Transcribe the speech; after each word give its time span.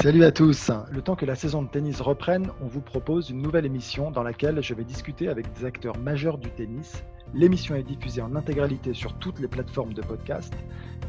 Salut 0.00 0.22
à 0.22 0.30
tous. 0.30 0.70
Le 0.92 1.02
temps 1.02 1.16
que 1.16 1.26
la 1.26 1.34
saison 1.34 1.60
de 1.60 1.68
tennis 1.68 2.00
reprenne, 2.00 2.52
on 2.62 2.66
vous 2.66 2.80
propose 2.80 3.30
une 3.30 3.42
nouvelle 3.42 3.66
émission 3.66 4.12
dans 4.12 4.22
laquelle 4.22 4.62
je 4.62 4.72
vais 4.72 4.84
discuter 4.84 5.28
avec 5.28 5.52
des 5.54 5.64
acteurs 5.64 5.98
majeurs 5.98 6.38
du 6.38 6.52
tennis. 6.52 7.02
L'émission 7.34 7.74
est 7.74 7.82
diffusée 7.82 8.22
en 8.22 8.36
intégralité 8.36 8.94
sur 8.94 9.18
toutes 9.18 9.40
les 9.40 9.48
plateformes 9.48 9.94
de 9.94 10.00
podcast. 10.00 10.54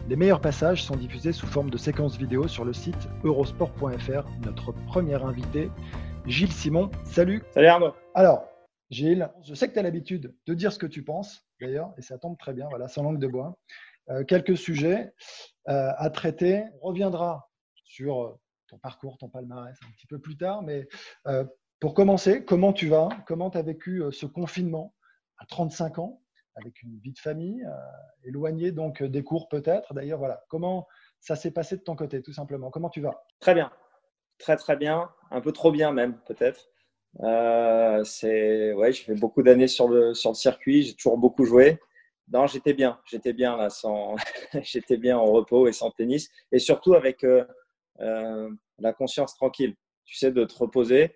Les 0.08 0.16
meilleurs 0.16 0.42
passages 0.42 0.84
sont 0.84 0.96
diffusés 0.96 1.34
sous 1.34 1.46
forme 1.46 1.70
de 1.70 1.78
séquences 1.78 2.18
vidéo 2.18 2.48
sur 2.48 2.66
le 2.66 2.74
site 2.74 3.08
eurosport.fr. 3.24 4.28
Notre 4.44 4.72
premier 4.88 5.24
invité, 5.24 5.70
Gilles 6.26 6.52
Simon. 6.52 6.90
Salut. 7.04 7.44
Salut 7.52 7.68
Arnaud. 7.68 7.94
Alors, 8.16 8.44
Gilles, 8.90 9.30
je 9.44 9.54
sais 9.54 9.68
que 9.68 9.74
tu 9.74 9.80
as 9.80 9.84
l'habitude 9.84 10.34
de 10.48 10.54
dire 10.56 10.74
ce 10.74 10.80
que 10.80 10.88
tu 10.88 11.04
penses, 11.04 11.46
d'ailleurs, 11.62 11.94
et 12.00 12.02
ça 12.02 12.18
tombe 12.18 12.40
très 12.40 12.54
bien, 12.54 12.66
voilà, 12.70 12.88
sans 12.88 13.04
langue 13.04 13.20
de 13.20 13.28
bois. 13.28 13.56
Euh, 14.10 14.24
quelques 14.24 14.58
sujets 14.58 15.14
euh, 15.68 15.92
à 15.96 16.10
traiter. 16.10 16.64
On 16.82 16.88
reviendra 16.88 17.52
sur 17.84 18.24
euh, 18.24 18.40
ton 18.70 18.78
parcours, 18.78 19.18
ton 19.18 19.30
palmarès 19.30 19.78
un 19.86 19.92
petit 19.92 20.08
peu 20.08 20.20
plus 20.20 20.38
tard, 20.38 20.62
mais 20.62 20.88
euh, 21.28 21.44
pour 21.80 21.94
commencer, 21.94 22.46
comment 22.46 22.74
tu 22.74 22.88
vas? 22.88 23.10
Comment 23.26 23.50
tu 23.50 23.58
as 23.58 23.62
vécu 23.62 24.04
euh, 24.04 24.12
ce 24.12 24.26
confinement 24.26 24.94
à 25.38 25.46
35 25.46 26.00
ans, 26.00 26.22
avec 26.56 26.82
une 26.82 26.98
vie 27.00 27.14
de 27.14 27.20
famille, 27.20 27.64
euh, 27.66 28.28
éloignée 28.28 28.72
donc 28.72 29.02
des 29.04 29.24
cours 29.24 29.48
peut-être? 29.50 29.94
D'ailleurs, 29.94 30.20
voilà, 30.20 30.44
comment 30.50 30.88
ça 31.20 31.36
s'est 31.36 31.52
passé 31.52 31.78
de 31.78 31.82
ton 31.82 31.96
côté, 31.96 32.22
tout 32.22 32.34
simplement? 32.34 32.70
Comment 32.70 32.90
tu 32.90 33.02
vas? 33.02 33.24
Très 33.40 33.54
bien. 33.54 33.72
Très, 34.38 34.56
très 34.56 34.78
bien. 34.78 35.10
Un 35.32 35.42
peu 35.42 35.52
trop 35.52 35.72
bien 35.72 35.92
même, 35.92 36.18
peut-être. 36.26 36.70
Euh, 37.22 38.04
c'est 38.04 38.74
ouais, 38.74 38.92
j'ai 38.92 39.04
fait 39.04 39.16
beaucoup 39.16 39.42
d'années 39.42 39.68
sur 39.68 39.88
le, 39.88 40.14
sur 40.14 40.30
le 40.30 40.36
circuit, 40.36 40.84
j'ai 40.84 40.94
toujours 40.96 41.18
beaucoup 41.18 41.46
joué. 41.46 41.80
Non, 42.32 42.46
j'étais 42.46 42.74
bien, 42.74 43.00
j'étais 43.06 43.34
bien 43.34 43.58
là, 43.58 43.70
sans, 43.70 44.16
j'étais 44.62 44.98
bien 44.98 45.18
en 45.18 45.26
repos 45.26 45.68
et 45.68 45.74
sans 45.74 45.90
tennis, 45.92 46.30
et 46.52 46.60
surtout 46.60 46.94
avec 46.94 47.24
euh, 47.24 47.44
euh, 48.02 48.50
la 48.80 48.94
conscience 48.94 49.36
tranquille. 49.36 49.76
Tu 50.06 50.16
sais, 50.16 50.32
de 50.32 50.44
te 50.44 50.56
reposer 50.56 51.16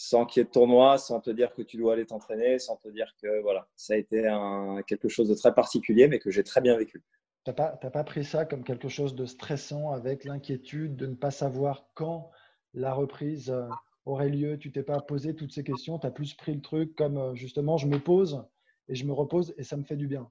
sans 0.00 0.26
qu'il 0.26 0.40
y 0.40 0.42
ait 0.42 0.44
de 0.44 0.50
tournoi, 0.50 0.96
sans 0.96 1.20
te 1.20 1.28
dire 1.28 1.52
que 1.54 1.62
tu 1.62 1.76
dois 1.76 1.94
aller 1.94 2.06
t'entraîner, 2.06 2.60
sans 2.60 2.76
te 2.76 2.88
dire 2.88 3.12
que 3.20 3.42
voilà, 3.42 3.66
ça 3.74 3.94
a 3.94 3.96
été 3.96 4.28
un, 4.28 4.80
quelque 4.86 5.08
chose 5.08 5.28
de 5.28 5.34
très 5.34 5.52
particulier, 5.52 6.06
mais 6.06 6.20
que 6.20 6.30
j'ai 6.30 6.44
très 6.44 6.60
bien 6.60 6.76
vécu. 6.76 7.02
Tu 7.44 7.50
n'as 7.50 7.54
pas, 7.54 7.70
pas 7.76 8.04
pris 8.04 8.24
ça 8.24 8.44
comme 8.44 8.62
quelque 8.62 8.88
chose 8.88 9.16
de 9.16 9.26
stressant 9.26 9.90
avec 9.90 10.24
l'inquiétude 10.24 10.94
de 10.94 11.06
ne 11.06 11.16
pas 11.16 11.32
savoir 11.32 11.88
quand 11.94 12.30
la 12.74 12.94
reprise 12.94 13.50
euh, 13.50 13.66
aurait 14.04 14.28
lieu? 14.28 14.56
Tu 14.56 14.70
t'es 14.70 14.84
pas 14.84 15.00
posé 15.00 15.34
toutes 15.34 15.52
ces 15.52 15.64
questions, 15.64 15.98
tu 15.98 16.06
as 16.06 16.12
plus 16.12 16.32
pris 16.34 16.54
le 16.54 16.60
truc 16.60 16.94
comme 16.94 17.18
euh, 17.18 17.34
justement 17.34 17.76
je 17.76 17.88
me 17.88 17.98
pose 17.98 18.44
et 18.88 18.94
je 18.94 19.04
me 19.04 19.12
repose 19.12 19.52
et 19.58 19.64
ça 19.64 19.76
me 19.76 19.82
fait 19.82 19.96
du 19.96 20.06
bien. 20.06 20.30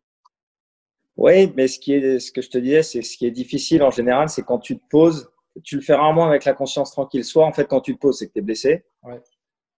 Oui, 1.17 1.51
mais 1.57 1.67
ce, 1.67 1.77
qui 1.77 1.91
est, 1.91 2.19
ce 2.19 2.31
que 2.31 2.41
je 2.41 2.49
te 2.49 2.57
disais, 2.57 2.83
c'est 2.83 3.01
ce 3.01 3.17
qui 3.17 3.25
est 3.25 3.31
difficile 3.31 3.83
en 3.83 3.91
général, 3.91 4.29
c'est 4.29 4.43
quand 4.43 4.59
tu 4.59 4.77
te 4.77 4.87
poses, 4.89 5.29
tu 5.63 5.75
le 5.75 5.81
fais 5.81 5.95
rarement 5.95 6.25
avec 6.25 6.45
la 6.45 6.53
conscience 6.53 6.91
tranquille. 6.91 7.23
Soit 7.23 7.45
en 7.45 7.53
fait, 7.53 7.65
quand 7.65 7.81
tu 7.81 7.95
te 7.95 7.99
poses, 7.99 8.19
c'est 8.19 8.27
que 8.27 8.33
tu 8.33 8.39
es 8.39 8.41
blessé. 8.41 8.85
Ouais. 9.03 9.21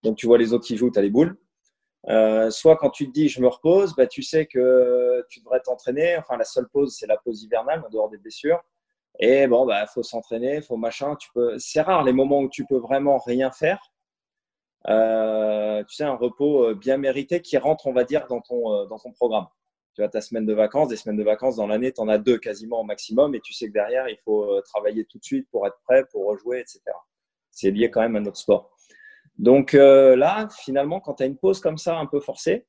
Donc 0.04 0.18
tu 0.18 0.28
vois 0.28 0.38
les 0.38 0.54
autres 0.54 0.66
qui 0.66 0.78
jouent, 0.78 0.92
tu 0.92 1.00
as 1.00 1.02
les 1.02 1.10
boules. 1.10 1.38
Euh, 2.08 2.50
soit 2.50 2.78
quand 2.78 2.90
tu 2.90 3.08
te 3.08 3.12
dis 3.12 3.28
je 3.28 3.42
me 3.42 3.48
repose, 3.48 3.94
bah, 3.96 4.08
tu 4.08 4.24
sais 4.24 4.46
que 4.46 5.26
tu 5.30 5.42
devrais 5.42 5.60
t'entraîner. 5.62 6.18
Enfin, 6.18 6.38
la 6.38 6.46
seule 6.46 6.68
pause, 6.70 6.96
c'est 6.98 7.08
la 7.08 7.18
pause 7.18 7.44
hivernale 7.44 7.84
en 7.86 7.90
dehors 7.90 8.10
des 8.10 8.18
blessures. 8.18 8.62
Et 9.20 9.48
bon, 9.48 9.66
bah, 9.66 9.86
faut 9.88 10.04
s'entraîner, 10.04 10.62
faut 10.62 10.78
machin. 10.78 11.16
Tu 11.18 11.30
peux. 11.34 11.58
C'est 11.60 11.82
rare 11.82 12.04
les 12.04 12.14
moments 12.14 12.40
où 12.40 12.50
tu 12.50 12.66
peux 12.66 12.78
vraiment 12.78 13.18
rien 13.18 13.52
faire. 13.52 13.80
Euh, 14.88 15.84
tu 15.84 15.96
sais, 15.96 16.06
un 16.06 16.16
repos 16.16 16.70
euh, 16.70 16.74
bien 16.74 16.98
mérité 16.98 17.42
qui 17.42 17.58
rentre, 17.58 17.88
on 17.88 17.94
va 17.94 18.06
dire, 18.06 18.28
dans 18.28 18.40
ton, 18.40 18.86
dans 18.86 18.98
ton 18.98 19.12
programme. 19.12 19.48
Tu 19.96 20.04
as 20.04 20.10
ta 20.10 20.22
semaine 20.22 20.46
de 20.46 20.54
vacances, 20.54 20.90
des 20.90 20.96
semaines 20.96 21.18
de 21.18 21.24
vacances 21.24 21.56
dans 21.56 21.68
l'année, 21.68 21.92
tu 21.92 22.02
en 22.02 22.08
as 22.08 22.18
deux 22.18 22.38
quasiment 22.38 22.82
au 22.82 22.84
maximum, 22.84 23.36
et 23.36 23.42
tu 23.42 23.54
sais 23.54 23.68
que 23.68 23.74
derrière, 23.74 24.08
il 24.08 24.18
faut 24.24 24.44
euh, 24.44 24.62
travailler 24.62 25.06
tout 25.06 25.18
de 25.18 25.24
suite 25.24 25.48
pour 25.52 25.66
être 25.68 25.80
prêt, 25.84 26.06
pour 26.12 26.28
rejouer, 26.28 26.60
etc. 26.60 26.82
C'est 27.52 27.72
lié 27.72 27.90
quand 27.90 28.02
même 28.02 28.16
à 28.16 28.20
notre 28.20 28.38
sport. 28.38 28.76
Donc 29.38 29.74
euh, 29.74 30.16
là, 30.16 30.48
finalement, 30.64 31.00
quand 31.00 31.16
tu 31.16 31.24
as 31.24 31.26
une 31.26 31.38
pause 31.38 31.60
comme 31.60 31.78
ça, 31.78 31.98
un 31.98 32.06
peu 32.06 32.20
forcée, 32.20 32.68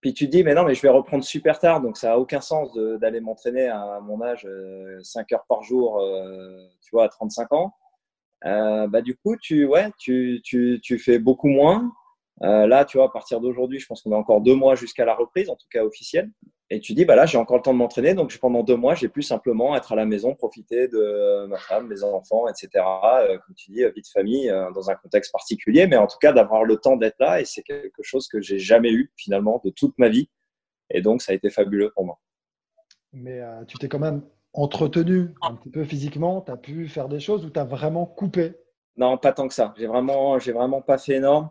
puis 0.00 0.12
tu 0.12 0.26
te 0.26 0.30
dis, 0.32 0.44
mais 0.44 0.54
non, 0.54 0.64
mais 0.64 0.74
je 0.74 0.82
vais 0.82 0.90
reprendre 0.90 1.24
super 1.24 1.58
tard, 1.58 1.80
donc 1.80 1.96
ça 1.96 2.08
n'a 2.08 2.18
aucun 2.18 2.42
sens 2.42 2.74
d'aller 2.74 3.20
m'entraîner 3.20 3.68
à 3.68 4.00
mon 4.02 4.20
âge, 4.20 4.44
euh, 4.44 4.98
5 5.02 5.32
heures 5.32 5.46
par 5.48 5.62
jour, 5.62 5.98
euh, 6.00 6.68
tu 6.82 6.90
vois, 6.92 7.04
à 7.04 7.08
35 7.08 7.52
ans. 7.52 7.74
Bah, 8.42 9.00
du 9.00 9.16
coup, 9.16 9.36
tu, 9.36 9.64
ouais, 9.64 9.90
tu, 9.98 10.42
tu, 10.44 10.78
tu 10.82 10.98
fais 10.98 11.18
beaucoup 11.18 11.48
moins. 11.48 11.90
Euh, 12.42 12.66
là, 12.66 12.84
tu 12.84 12.96
vois, 12.96 13.06
à 13.06 13.10
partir 13.10 13.40
d'aujourd'hui, 13.40 13.78
je 13.78 13.86
pense 13.86 14.02
qu'on 14.02 14.12
a 14.12 14.16
encore 14.16 14.40
deux 14.40 14.54
mois 14.54 14.74
jusqu'à 14.74 15.04
la 15.04 15.14
reprise, 15.14 15.48
en 15.50 15.56
tout 15.56 15.66
cas 15.70 15.84
officielle. 15.84 16.30
Et 16.70 16.80
tu 16.80 16.94
dis, 16.94 17.04
bah 17.04 17.14
là, 17.14 17.26
j'ai 17.26 17.38
encore 17.38 17.58
le 17.58 17.62
temps 17.62 17.72
de 17.72 17.78
m'entraîner, 17.78 18.14
donc 18.14 18.36
pendant 18.38 18.62
deux 18.62 18.76
mois, 18.76 18.94
j'ai 18.94 19.08
pu 19.08 19.22
simplement 19.22 19.76
être 19.76 19.92
à 19.92 19.96
la 19.96 20.06
maison, 20.06 20.34
profiter 20.34 20.88
de 20.88 21.46
ma 21.46 21.58
femme, 21.58 21.86
mes 21.88 22.02
enfants, 22.02 22.48
etc. 22.48 22.68
Euh, 22.74 23.38
comme 23.38 23.54
tu 23.54 23.70
dis, 23.70 23.84
vie 23.84 24.02
de 24.02 24.06
famille, 24.12 24.48
euh, 24.50 24.70
dans 24.72 24.90
un 24.90 24.94
contexte 24.94 25.30
particulier, 25.30 25.86
mais 25.86 25.96
en 25.96 26.06
tout 26.06 26.16
cas 26.20 26.32
d'avoir 26.32 26.64
le 26.64 26.76
temps 26.78 26.96
d'être 26.96 27.16
là. 27.20 27.40
Et 27.40 27.44
c'est 27.44 27.62
quelque 27.62 28.02
chose 28.02 28.28
que 28.28 28.40
j'ai 28.40 28.58
jamais 28.58 28.90
eu 28.90 29.12
finalement 29.16 29.60
de 29.64 29.70
toute 29.70 29.96
ma 29.98 30.08
vie. 30.08 30.28
Et 30.90 31.02
donc, 31.02 31.22
ça 31.22 31.32
a 31.32 31.34
été 31.34 31.50
fabuleux 31.50 31.92
pour 31.94 32.06
moi. 32.06 32.18
Mais 33.12 33.40
euh, 33.40 33.64
tu 33.66 33.78
t'es 33.78 33.88
quand 33.88 34.00
même 34.00 34.22
entretenu 34.54 35.34
un 35.42 35.54
petit 35.54 35.70
peu 35.70 35.84
physiquement, 35.84 36.40
tu 36.40 36.50
as 36.50 36.56
pu 36.56 36.88
faire 36.88 37.08
des 37.08 37.20
choses 37.20 37.44
où 37.44 37.50
tu 37.50 37.60
as 37.60 37.64
vraiment 37.64 38.06
coupé? 38.06 38.54
Non, 38.96 39.18
pas 39.18 39.32
tant 39.32 39.48
que 39.48 39.54
ça. 39.54 39.74
J'ai 39.76 39.86
vraiment, 39.86 40.38
j'ai 40.38 40.52
vraiment 40.52 40.80
pas 40.80 40.98
fait 40.98 41.14
énorme. 41.14 41.50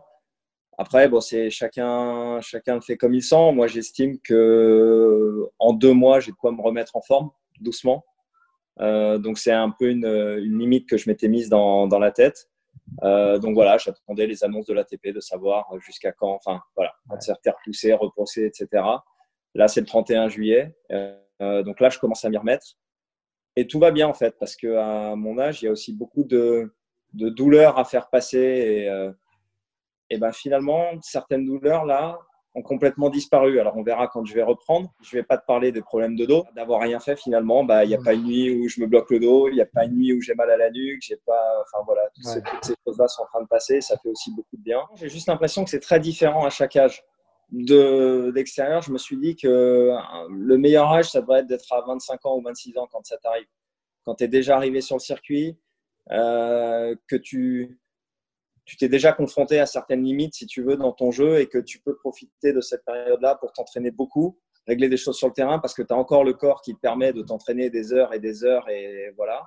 Après, 0.78 1.08
bon, 1.08 1.20
c'est 1.20 1.50
chacun, 1.50 2.40
chacun 2.40 2.74
le 2.74 2.80
fait 2.80 2.96
comme 2.96 3.14
il 3.14 3.22
sent. 3.22 3.52
Moi, 3.52 3.66
j'estime 3.66 4.18
que 4.20 5.48
en 5.58 5.72
deux 5.72 5.92
mois, 5.92 6.20
j'ai 6.20 6.32
de 6.32 6.36
quoi 6.36 6.52
me 6.52 6.60
remettre 6.60 6.96
en 6.96 7.02
forme 7.02 7.30
doucement. 7.60 8.04
Euh, 8.80 9.18
donc, 9.18 9.38
c'est 9.38 9.52
un 9.52 9.70
peu 9.70 9.90
une, 9.90 10.06
une 10.06 10.58
limite 10.58 10.88
que 10.88 10.96
je 10.96 11.08
m'étais 11.08 11.28
mise 11.28 11.48
dans, 11.48 11.86
dans 11.86 11.98
la 11.98 12.10
tête. 12.10 12.48
Euh, 13.02 13.38
donc 13.38 13.54
voilà, 13.54 13.78
j'attendais 13.78 14.26
les 14.26 14.44
annonces 14.44 14.66
de 14.66 14.74
l'ATP 14.74 15.08
de 15.08 15.20
savoir 15.20 15.68
jusqu'à 15.80 16.12
quand, 16.12 16.34
enfin 16.34 16.60
voilà, 16.76 16.92
quand 17.08 17.20
c'est 17.20 17.32
repoussé, 17.50 17.92
repousser, 17.92 18.44
etc. 18.44 18.82
Là, 19.54 19.68
c'est 19.68 19.80
le 19.80 19.86
31 19.86 20.28
juillet. 20.28 20.76
Euh, 20.92 21.62
donc 21.62 21.80
là, 21.80 21.90
je 21.90 21.98
commence 21.98 22.24
à 22.24 22.30
m'y 22.30 22.36
remettre. 22.36 22.76
Et 23.56 23.66
tout 23.66 23.78
va 23.78 23.90
bien 23.90 24.08
en 24.08 24.14
fait, 24.14 24.36
parce 24.38 24.56
que 24.56 24.76
à 24.76 25.14
mon 25.14 25.38
âge, 25.38 25.62
il 25.62 25.66
y 25.66 25.68
a 25.68 25.70
aussi 25.70 25.92
beaucoup 25.92 26.24
de, 26.24 26.74
de 27.12 27.28
douleurs 27.28 27.78
à 27.78 27.84
faire 27.84 28.10
passer. 28.10 28.38
Et, 28.38 28.88
euh, 28.88 29.12
et 30.10 30.18
ben 30.18 30.32
finalement, 30.32 30.84
certaines 31.02 31.44
douleurs 31.46 31.84
là 31.84 32.18
ont 32.56 32.62
complètement 32.62 33.10
disparu. 33.10 33.58
Alors 33.58 33.76
on 33.76 33.82
verra 33.82 34.06
quand 34.08 34.24
je 34.24 34.34
vais 34.34 34.42
reprendre. 34.42 34.88
Je 35.02 35.16
vais 35.16 35.22
pas 35.24 35.38
te 35.38 35.44
parler 35.44 35.72
des 35.72 35.82
problèmes 35.82 36.14
de 36.14 36.24
dos, 36.24 36.44
d'avoir 36.54 36.80
rien 36.80 37.00
fait 37.00 37.16
finalement. 37.16 37.64
Bah 37.64 37.84
il 37.84 37.88
n'y 37.88 37.94
a 37.96 38.00
pas 38.00 38.14
une 38.14 38.24
nuit 38.24 38.50
où 38.50 38.68
je 38.68 38.80
me 38.80 38.86
bloque 38.86 39.10
le 39.10 39.18
dos, 39.18 39.48
il 39.48 39.54
n'y 39.54 39.60
a 39.60 39.66
pas 39.66 39.84
une 39.86 39.96
nuit 39.96 40.12
où 40.12 40.20
j'ai 40.20 40.34
mal 40.34 40.50
à 40.50 40.56
la 40.56 40.70
nuque, 40.70 41.00
j'ai 41.02 41.16
pas. 41.26 41.62
Enfin 41.62 41.82
voilà, 41.84 42.02
toutes, 42.14 42.24
ces, 42.26 42.38
Ouais. 42.38 42.44
toutes 42.50 42.64
ces 42.64 42.74
choses-là 42.86 43.08
sont 43.08 43.22
en 43.22 43.26
train 43.26 43.42
de 43.42 43.48
passer. 43.48 43.80
Ça 43.80 43.96
fait 43.98 44.08
aussi 44.08 44.30
beaucoup 44.34 44.56
de 44.56 44.62
bien. 44.62 44.80
J'ai 44.94 45.08
juste 45.08 45.26
l'impression 45.26 45.64
que 45.64 45.70
c'est 45.70 45.80
très 45.80 45.98
différent 46.00 46.44
à 46.44 46.50
chaque 46.50 46.76
âge. 46.76 47.02
De 47.50 48.32
d'extérieur, 48.34 48.82
je 48.82 48.90
me 48.90 48.98
suis 48.98 49.16
dit 49.18 49.36
que 49.36 49.46
euh, 49.46 49.96
le 50.30 50.56
meilleur 50.56 50.90
âge, 50.90 51.10
ça 51.10 51.20
devrait 51.20 51.40
être 51.40 51.46
d'être 51.46 51.70
à 51.72 51.82
25 51.86 52.24
ans 52.26 52.36
ou 52.38 52.42
26 52.42 52.78
ans 52.78 52.88
quand 52.90 53.04
ça 53.04 53.16
t'arrive. 53.18 53.46
Quand 54.04 54.14
tu 54.16 54.24
es 54.24 54.28
déjà 54.28 54.56
arrivé 54.56 54.80
sur 54.80 54.96
le 54.96 55.00
circuit, 55.00 55.58
euh, 56.10 56.94
que 57.08 57.16
tu 57.16 57.78
tu 58.64 58.76
t'es 58.76 58.88
déjà 58.88 59.12
confronté 59.12 59.60
à 59.60 59.66
certaines 59.66 60.02
limites, 60.02 60.34
si 60.34 60.46
tu 60.46 60.62
veux, 60.62 60.76
dans 60.76 60.92
ton 60.92 61.10
jeu 61.10 61.40
et 61.40 61.46
que 61.46 61.58
tu 61.58 61.80
peux 61.80 61.94
profiter 61.96 62.52
de 62.52 62.60
cette 62.60 62.84
période-là 62.84 63.36
pour 63.36 63.52
t'entraîner 63.52 63.90
beaucoup, 63.90 64.38
régler 64.66 64.88
des 64.88 64.96
choses 64.96 65.16
sur 65.16 65.28
le 65.28 65.34
terrain 65.34 65.58
parce 65.58 65.74
que 65.74 65.82
tu 65.82 65.92
as 65.92 65.96
encore 65.96 66.24
le 66.24 66.32
corps 66.32 66.62
qui 66.62 66.74
te 66.74 66.80
permet 66.80 67.12
de 67.12 67.22
t'entraîner 67.22 67.70
des 67.70 67.92
heures 67.92 68.14
et 68.14 68.20
des 68.20 68.44
heures 68.44 68.68
et 68.70 69.10
voilà. 69.16 69.42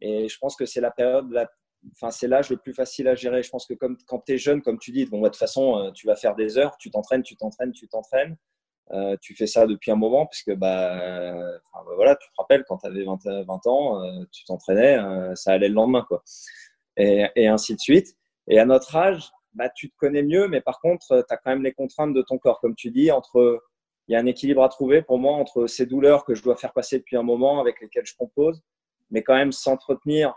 Et 0.00 0.28
je 0.28 0.38
pense 0.38 0.56
que 0.56 0.66
c'est 0.66 0.80
la 0.80 0.90
période, 0.90 1.26
enfin, 1.92 2.10
c'est 2.10 2.28
l'âge 2.28 2.50
le 2.50 2.56
plus 2.56 2.74
facile 2.74 3.08
à 3.08 3.14
gérer. 3.14 3.42
Je 3.42 3.50
pense 3.50 3.66
que 3.66 3.74
quand 3.74 4.20
tu 4.20 4.32
es 4.32 4.38
jeune, 4.38 4.62
comme 4.62 4.78
tu 4.78 4.90
dis, 4.90 5.06
bon, 5.06 5.20
bah, 5.20 5.28
de 5.28 5.32
toute 5.32 5.38
façon, 5.38 5.78
euh, 5.78 5.90
tu 5.92 6.06
vas 6.06 6.16
faire 6.16 6.34
des 6.34 6.58
heures, 6.58 6.76
tu 6.78 6.90
t'entraînes, 6.90 7.22
tu 7.22 7.36
t'entraînes, 7.36 7.72
tu 7.72 7.88
t'entraînes. 7.88 8.36
Euh, 8.92 9.16
tu 9.20 9.34
fais 9.34 9.48
ça 9.48 9.66
depuis 9.66 9.90
un 9.90 9.96
moment, 9.96 10.26
puisque 10.26 10.54
bah, 10.54 11.00
euh, 11.02 11.58
enfin, 11.72 11.84
bah, 11.84 11.92
voilà, 11.96 12.14
tu 12.16 12.28
te 12.28 12.34
rappelles 12.38 12.64
quand 12.68 12.78
tu 12.78 12.86
avais 12.86 13.04
20, 13.04 13.44
20 13.44 13.66
ans, 13.66 14.02
euh, 14.02 14.24
tu 14.30 14.44
t'entraînais, 14.44 14.98
ça 15.34 15.52
allait 15.52 15.68
le 15.68 15.74
lendemain. 15.74 16.04
Quoi. 16.06 16.22
Et 16.96 17.46
ainsi 17.48 17.74
de 17.74 17.80
suite. 17.80 18.16
Et 18.48 18.58
à 18.58 18.64
notre 18.64 18.94
âge, 18.96 19.30
bah, 19.54 19.68
tu 19.68 19.90
te 19.90 19.96
connais 19.96 20.22
mieux, 20.22 20.48
mais 20.48 20.60
par 20.60 20.80
contre, 20.80 21.06
tu 21.08 21.34
as 21.34 21.36
quand 21.36 21.50
même 21.50 21.62
les 21.62 21.72
contraintes 21.72 22.14
de 22.14 22.22
ton 22.22 22.38
corps. 22.38 22.60
Comme 22.60 22.74
tu 22.74 22.90
dis, 22.90 23.10
entre, 23.10 23.62
il 24.08 24.12
y 24.12 24.16
a 24.16 24.20
un 24.20 24.26
équilibre 24.26 24.62
à 24.62 24.68
trouver 24.68 25.02
pour 25.02 25.18
moi 25.18 25.32
entre 25.32 25.66
ces 25.66 25.86
douleurs 25.86 26.24
que 26.24 26.34
je 26.34 26.42
dois 26.42 26.56
faire 26.56 26.72
passer 26.72 26.98
depuis 26.98 27.16
un 27.16 27.22
moment, 27.22 27.60
avec 27.60 27.80
lesquelles 27.80 28.06
je 28.06 28.14
compose, 28.16 28.62
mais 29.10 29.22
quand 29.22 29.34
même 29.34 29.52
s'entretenir 29.52 30.34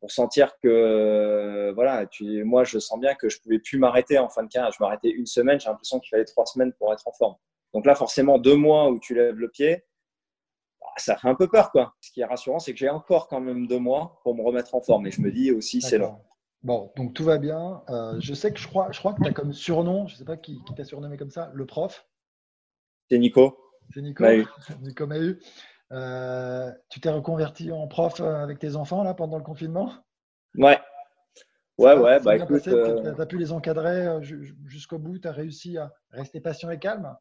pour 0.00 0.10
sentir 0.10 0.58
que, 0.60 1.70
voilà, 1.76 2.06
tu, 2.06 2.42
moi, 2.42 2.64
je 2.64 2.80
sens 2.80 2.98
bien 2.98 3.14
que 3.14 3.28
je 3.28 3.40
pouvais 3.40 3.60
plus 3.60 3.78
m'arrêter 3.78 4.18
en 4.18 4.28
fin 4.28 4.42
de 4.42 4.48
carrière. 4.48 4.72
Je 4.72 4.82
m'arrêtais 4.82 5.10
une 5.10 5.26
semaine, 5.26 5.60
j'ai 5.60 5.68
l'impression 5.68 6.00
qu'il 6.00 6.08
fallait 6.08 6.24
trois 6.24 6.44
semaines 6.44 6.72
pour 6.72 6.92
être 6.92 7.06
en 7.06 7.12
forme. 7.12 7.36
Donc 7.72 7.86
là, 7.86 7.94
forcément, 7.94 8.38
deux 8.38 8.56
mois 8.56 8.90
où 8.90 8.98
tu 8.98 9.14
lèves 9.14 9.36
le 9.36 9.48
pied, 9.48 9.84
bah, 10.80 10.88
ça 10.96 11.16
fait 11.16 11.28
un 11.28 11.36
peu 11.36 11.46
peur. 11.46 11.70
Quoi. 11.70 11.94
Ce 12.00 12.10
qui 12.10 12.20
est 12.20 12.24
rassurant, 12.24 12.58
c'est 12.58 12.72
que 12.72 12.78
j'ai 12.78 12.88
encore 12.88 13.28
quand 13.28 13.40
même 13.40 13.68
deux 13.68 13.78
mois 13.78 14.18
pour 14.24 14.34
me 14.34 14.42
remettre 14.42 14.74
en 14.74 14.80
forme. 14.80 15.06
Et 15.06 15.12
je 15.12 15.20
me 15.20 15.30
dis 15.30 15.52
aussi, 15.52 15.80
c'est 15.80 15.98
long. 15.98 16.18
Bon, 16.62 16.92
donc 16.96 17.12
tout 17.14 17.24
va 17.24 17.38
bien. 17.38 17.82
Euh, 17.88 18.20
je 18.20 18.34
sais 18.34 18.52
que 18.52 18.60
je 18.60 18.68
crois, 18.68 18.92
je 18.92 18.98
crois 18.98 19.14
que 19.14 19.22
tu 19.22 19.28
as 19.28 19.32
comme 19.32 19.52
surnom, 19.52 20.06
je 20.06 20.14
ne 20.14 20.18
sais 20.18 20.24
pas 20.24 20.36
qui, 20.36 20.60
t'a 20.76 20.84
surnommé 20.84 21.16
comme 21.16 21.30
ça, 21.30 21.50
le 21.54 21.66
prof. 21.66 22.06
C'est 23.10 23.18
Nico. 23.18 23.58
C'est 23.92 24.00
Nico. 24.00 24.24
Nico 24.80 25.06
Mahu. 25.06 25.40
Euh, 25.90 26.70
tu 26.88 27.00
t'es 27.00 27.10
reconverti 27.10 27.72
en 27.72 27.86
prof 27.88 28.20
euh, 28.20 28.42
avec 28.42 28.58
tes 28.58 28.76
enfants 28.76 29.02
là 29.02 29.12
pendant 29.12 29.38
le 29.38 29.44
confinement? 29.44 29.92
Ouais. 30.56 30.78
Ouais, 31.78 31.94
ouais. 31.96 32.20
Bah, 32.20 32.36
écoute, 32.36 32.62
tu 32.62 32.70
as 32.70 33.26
pu 33.26 33.38
les 33.38 33.50
encadrer 33.50 34.22
jusqu'au 34.22 34.98
bout. 34.98 35.18
Tu 35.18 35.26
as 35.26 35.32
réussi 35.32 35.78
à 35.78 35.92
rester 36.10 36.40
patient 36.40 36.70
et 36.70 36.78
calme? 36.78 37.12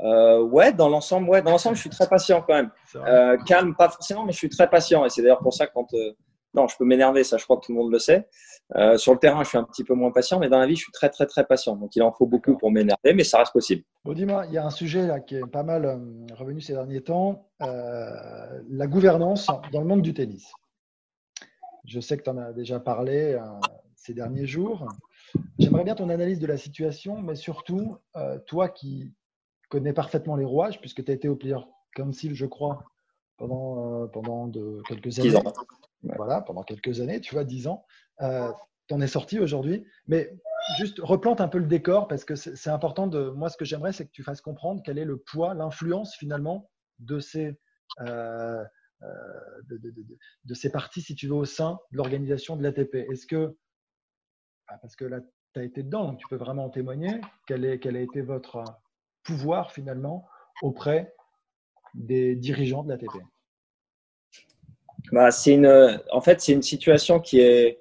Ouais, 0.00 0.72
dans 0.72 0.88
l'ensemble, 0.88 1.28
ouais, 1.28 1.40
dans 1.40 1.52
l'ensemble, 1.52 1.76
je 1.76 1.82
suis 1.82 1.90
très 1.90 2.08
patient 2.08 2.42
quand 2.42 2.54
même. 2.54 2.70
calme, 3.46 3.76
pas 3.76 3.90
forcément, 3.90 4.24
mais 4.24 4.32
je 4.32 4.38
suis 4.38 4.48
très 4.48 4.68
patient. 4.68 5.04
Et 5.04 5.08
c'est 5.08 5.22
d'ailleurs 5.22 5.38
pour 5.38 5.54
ça 5.54 5.68
que 5.68 5.72
quand 5.72 5.86
non, 6.54 6.68
je 6.68 6.76
peux 6.76 6.84
m'énerver, 6.84 7.24
ça 7.24 7.36
je 7.36 7.44
crois 7.44 7.56
que 7.56 7.66
tout 7.66 7.72
le 7.72 7.78
monde 7.78 7.92
le 7.92 7.98
sait. 7.98 8.28
Euh, 8.76 8.96
sur 8.96 9.12
le 9.12 9.18
terrain, 9.18 9.42
je 9.42 9.48
suis 9.48 9.58
un 9.58 9.64
petit 9.64 9.84
peu 9.84 9.94
moins 9.94 10.12
patient, 10.12 10.38
mais 10.38 10.48
dans 10.48 10.58
la 10.58 10.66
vie, 10.66 10.76
je 10.76 10.82
suis 10.82 10.92
très 10.92 11.10
très 11.10 11.26
très 11.26 11.44
patient. 11.44 11.76
Donc 11.76 11.96
il 11.96 12.02
en 12.02 12.12
faut 12.12 12.26
beaucoup 12.26 12.56
pour 12.56 12.70
m'énerver, 12.70 13.12
mais 13.12 13.24
ça 13.24 13.38
reste 13.38 13.52
possible. 13.52 13.82
Bon, 14.04 14.12
dis-moi, 14.12 14.46
il 14.46 14.52
y 14.52 14.58
a 14.58 14.64
un 14.64 14.70
sujet 14.70 15.06
là 15.06 15.20
qui 15.20 15.36
est 15.36 15.46
pas 15.46 15.64
mal 15.64 15.84
euh, 15.84 15.96
revenu 16.34 16.60
ces 16.60 16.72
derniers 16.72 17.02
temps, 17.02 17.48
euh, 17.62 18.62
la 18.68 18.86
gouvernance 18.86 19.48
dans 19.72 19.80
le 19.80 19.86
monde 19.86 20.02
du 20.02 20.14
tennis. 20.14 20.52
Je 21.86 22.00
sais 22.00 22.16
que 22.16 22.22
tu 22.22 22.30
en 22.30 22.38
as 22.38 22.52
déjà 22.52 22.80
parlé 22.80 23.38
ces 23.94 24.14
derniers 24.14 24.46
jours. 24.46 24.88
J'aimerais 25.58 25.84
bien 25.84 25.94
ton 25.94 26.08
analyse 26.08 26.38
de 26.38 26.46
la 26.46 26.56
situation, 26.56 27.20
mais 27.20 27.34
surtout, 27.34 27.98
toi 28.46 28.70
qui 28.70 29.12
connais 29.68 29.92
parfaitement 29.92 30.34
les 30.34 30.46
rouages, 30.46 30.80
puisque 30.80 31.04
tu 31.04 31.10
as 31.10 31.14
été 31.14 31.28
au 31.28 31.36
Player 31.36 31.58
Council, 31.94 32.34
je 32.34 32.46
crois, 32.46 32.84
pendant, 33.36 34.08
pendant 34.08 34.46
de, 34.46 34.80
quelques 34.88 35.18
années 35.18 35.34
voilà, 36.16 36.40
pendant 36.40 36.62
quelques 36.62 37.00
années, 37.00 37.20
tu 37.20 37.34
vois, 37.34 37.44
dix 37.44 37.66
ans. 37.66 37.84
Euh, 38.20 38.50
tu 38.88 38.94
en 38.94 39.00
es 39.00 39.06
sorti 39.06 39.38
aujourd'hui. 39.38 39.86
Mais 40.06 40.36
juste 40.76 41.00
replante 41.00 41.40
un 41.40 41.48
peu 41.48 41.58
le 41.58 41.66
décor 41.66 42.08
parce 42.08 42.24
que 42.24 42.34
c'est 42.34 42.70
important 42.70 43.06
de. 43.06 43.30
Moi, 43.30 43.48
ce 43.48 43.56
que 43.56 43.64
j'aimerais, 43.64 43.92
c'est 43.92 44.06
que 44.06 44.12
tu 44.12 44.22
fasses 44.22 44.40
comprendre 44.40 44.82
quel 44.84 44.98
est 44.98 45.04
le 45.04 45.18
poids, 45.18 45.54
l'influence 45.54 46.14
finalement 46.16 46.70
de 46.98 47.20
ces. 47.20 47.58
Euh, 48.00 48.64
euh, 49.02 49.62
de, 50.44 50.54
ces 50.54 50.70
parties, 50.70 51.02
si 51.02 51.14
tu 51.14 51.26
veux, 51.26 51.34
au 51.34 51.44
sein 51.44 51.78
de 51.90 51.98
l'organisation 51.98 52.56
de 52.56 52.62
l'ATP. 52.62 52.94
Est-ce 52.94 53.26
que, 53.26 53.56
bah, 54.68 54.78
parce 54.80 54.96
que 54.96 55.04
là, 55.04 55.20
tu 55.52 55.60
as 55.60 55.64
été 55.64 55.82
dedans, 55.82 56.06
donc 56.06 56.18
tu 56.18 56.26
peux 56.28 56.36
vraiment 56.36 56.66
en 56.66 56.70
témoigner, 56.70 57.20
quel, 57.46 57.64
est, 57.64 57.80
quel 57.80 57.96
a 57.96 58.00
été 58.00 58.22
votre 58.22 58.64
pouvoir 59.24 59.72
finalement 59.72 60.26
auprès 60.62 61.14
des 61.94 62.34
dirigeants 62.34 62.82
de 62.82 62.88
l'ATP 62.88 63.12
bah, 65.12 65.30
c'est 65.30 65.54
une, 65.54 66.00
en 66.10 66.20
fait, 66.20 66.40
c'est 66.40 66.52
une 66.52 66.62
situation 66.62 67.20
qui 67.20 67.40
est, 67.40 67.80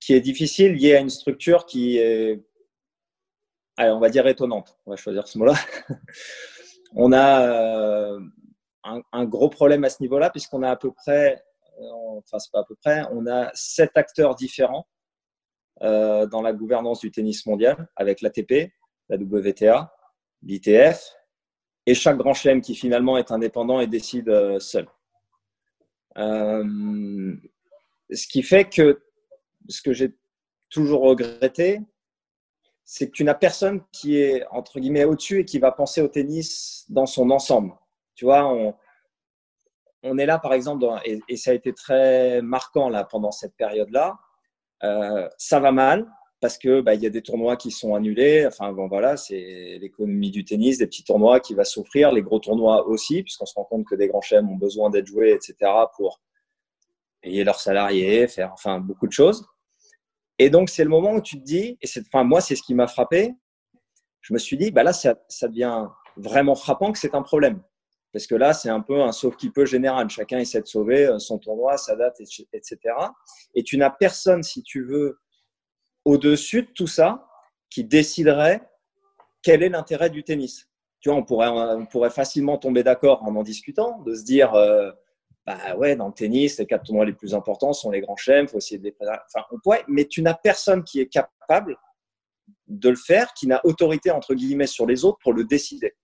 qui 0.00 0.14
est 0.14 0.20
difficile 0.20 0.72
liée 0.72 0.96
à 0.96 1.00
une 1.00 1.10
structure 1.10 1.64
qui 1.66 1.98
est, 1.98 2.40
on 3.78 4.00
va 4.00 4.10
dire 4.10 4.26
étonnante. 4.26 4.78
On 4.86 4.90
va 4.90 4.96
choisir 4.96 5.26
ce 5.28 5.38
mot-là. 5.38 5.54
on 6.94 7.12
a 7.12 7.42
euh, 7.46 8.20
un, 8.84 9.24
gros 9.24 9.48
problème 9.48 9.84
à 9.84 9.90
ce 9.90 10.02
niveau-là 10.02 10.30
puisqu'on 10.30 10.62
a 10.62 10.70
à 10.70 10.76
peu 10.76 10.92
près, 10.92 11.42
euh, 11.80 12.18
enfin 12.18 12.38
c'est 12.38 12.52
pas 12.52 12.60
à 12.60 12.64
peu 12.64 12.74
près, 12.74 13.04
on 13.12 13.26
a 13.26 13.50
sept 13.54 13.96
acteurs 13.96 14.34
différents 14.34 14.86
euh, 15.82 16.26
dans 16.26 16.42
la 16.42 16.52
gouvernance 16.52 17.00
du 17.00 17.10
tennis 17.10 17.46
mondial 17.46 17.88
avec 17.96 18.20
l'ATP, 18.20 18.72
la 19.08 19.16
WTA, 19.16 19.94
l'ITF 20.42 21.14
et 21.86 21.94
chaque 21.94 22.16
grand 22.16 22.34
chelem 22.34 22.60
qui 22.60 22.74
finalement 22.74 23.18
est 23.18 23.30
indépendant 23.30 23.80
et 23.80 23.86
décide 23.86 24.58
seul. 24.60 24.86
Euh, 26.18 27.34
ce 28.10 28.26
qui 28.26 28.42
fait 28.42 28.64
que 28.64 29.02
ce 29.68 29.80
que 29.82 29.92
j'ai 29.92 30.14
toujours 30.70 31.02
regretté, 31.02 31.80
c'est 32.84 33.06
que 33.06 33.12
tu 33.12 33.24
n'as 33.24 33.34
personne 33.34 33.82
qui 33.92 34.18
est 34.18 34.44
entre 34.50 34.80
guillemets 34.80 35.04
au-dessus 35.04 35.40
et 35.40 35.44
qui 35.44 35.58
va 35.58 35.72
penser 35.72 36.00
au 36.00 36.08
tennis 36.08 36.84
dans 36.88 37.06
son 37.06 37.30
ensemble. 37.30 37.72
Tu 38.14 38.24
vois, 38.24 38.44
on, 40.02 40.18
est 40.18 40.26
là 40.26 40.38
par 40.38 40.52
exemple, 40.52 40.84
et, 41.04 41.36
ça 41.36 41.52
a 41.52 41.54
été 41.54 41.72
très 41.72 42.42
marquant 42.42 42.88
là 42.88 43.04
pendant 43.04 43.30
cette 43.30 43.54
période-là. 43.56 44.18
Euh, 44.82 45.28
ça 45.38 45.60
va 45.60 45.72
mal, 45.72 46.10
parce 46.42 46.58
que 46.58 46.80
bah, 46.80 46.96
y 46.96 47.06
a 47.06 47.10
des 47.10 47.22
tournois 47.22 47.56
qui 47.56 47.70
sont 47.70 47.94
annulés. 47.94 48.44
Enfin 48.44 48.72
bon 48.72 48.88
voilà, 48.88 49.16
c'est 49.16 49.78
l'économie 49.80 50.32
du 50.32 50.44
tennis, 50.44 50.78
des 50.78 50.86
petits 50.88 51.04
tournois 51.04 51.38
qui 51.38 51.54
va 51.54 51.64
souffrir, 51.64 52.10
les 52.10 52.20
gros 52.20 52.40
tournois 52.40 52.84
aussi, 52.88 53.22
puisqu'on 53.22 53.46
se 53.46 53.54
rend 53.54 53.64
compte 53.64 53.86
que 53.86 53.94
des 53.94 54.08
grands 54.08 54.20
chefs 54.20 54.42
ont 54.42 54.56
besoin 54.56 54.90
d'être 54.90 55.06
joués, 55.06 55.30
etc. 55.30 55.70
pour 55.96 56.20
payer 57.20 57.44
leurs 57.44 57.60
salariés, 57.60 58.26
faire 58.26 58.50
enfin 58.52 58.80
beaucoup 58.80 59.06
de 59.06 59.12
choses. 59.12 59.46
Et 60.40 60.50
donc 60.50 60.68
c'est 60.68 60.82
le 60.82 60.90
moment 60.90 61.12
où 61.12 61.20
tu 61.22 61.38
te 61.38 61.44
dis, 61.44 61.78
et 61.80 61.86
c'est, 61.86 62.00
enfin 62.00 62.24
moi 62.24 62.40
c'est 62.40 62.56
ce 62.56 62.62
qui 62.64 62.74
m'a 62.74 62.88
frappé. 62.88 63.32
Je 64.20 64.34
me 64.34 64.38
suis 64.38 64.56
dit, 64.56 64.72
bah 64.72 64.82
là 64.82 64.92
ça, 64.92 65.14
ça 65.28 65.46
devient 65.46 65.86
vraiment 66.16 66.56
frappant 66.56 66.90
que 66.90 66.98
c'est 66.98 67.14
un 67.14 67.22
problème. 67.22 67.62
Parce 68.12 68.26
que 68.26 68.34
là, 68.34 68.52
c'est 68.52 68.68
un 68.68 68.80
peu 68.80 69.00
un 69.00 69.10
sauve 69.10 69.36
qui 69.36 69.48
peut 69.48 69.64
général. 69.64 70.10
Chacun 70.10 70.38
essaie 70.38 70.60
de 70.60 70.66
sauver 70.66 71.06
euh, 71.06 71.18
son 71.18 71.38
tournoi, 71.38 71.78
sa 71.78 71.96
date, 71.96 72.20
etc. 72.20 72.76
Et 73.54 73.62
tu 73.62 73.78
n'as 73.78 73.88
personne, 73.88 74.42
si 74.42 74.62
tu 74.62 74.84
veux, 74.84 75.18
au-dessus 76.04 76.62
de 76.62 76.70
tout 76.74 76.86
ça 76.86 77.28
qui 77.70 77.84
déciderait 77.84 78.68
quel 79.42 79.62
est 79.62 79.68
l'intérêt 79.68 80.10
du 80.10 80.24
tennis. 80.24 80.68
Tu 81.00 81.08
vois, 81.08 81.18
on 81.18 81.24
pourrait, 81.24 81.48
on 81.48 81.86
pourrait 81.86 82.10
facilement 82.10 82.58
tomber 82.58 82.82
d'accord 82.82 83.22
en 83.24 83.34
en 83.34 83.42
discutant, 83.42 84.00
de 84.02 84.14
se 84.14 84.22
dire, 84.22 84.54
euh, 84.54 84.92
bah 85.46 85.74
ouais, 85.76 85.96
dans 85.96 86.06
le 86.06 86.12
tennis, 86.12 86.58
les 86.58 86.66
quatre 86.66 86.84
tournois 86.84 87.04
les 87.04 87.12
plus 87.12 87.34
importants 87.34 87.72
sont 87.72 87.90
les 87.90 88.00
grands 88.00 88.16
chefs, 88.16 88.50
faut 88.50 88.58
essayer 88.58 88.78
de 88.78 88.84
les 88.84 88.94
enfin, 89.00 89.44
on 89.50 89.58
pourrait, 89.58 89.84
mais 89.88 90.06
tu 90.06 90.22
n'as 90.22 90.34
personne 90.34 90.84
qui 90.84 91.00
est 91.00 91.08
capable 91.08 91.76
de 92.68 92.88
le 92.88 92.96
faire, 92.96 93.32
qui 93.34 93.48
n'a 93.48 93.60
autorité 93.64 94.10
entre 94.12 94.34
guillemets 94.34 94.68
sur 94.68 94.86
les 94.86 95.04
autres 95.04 95.18
pour 95.20 95.32
le 95.32 95.44
décider. 95.44 95.94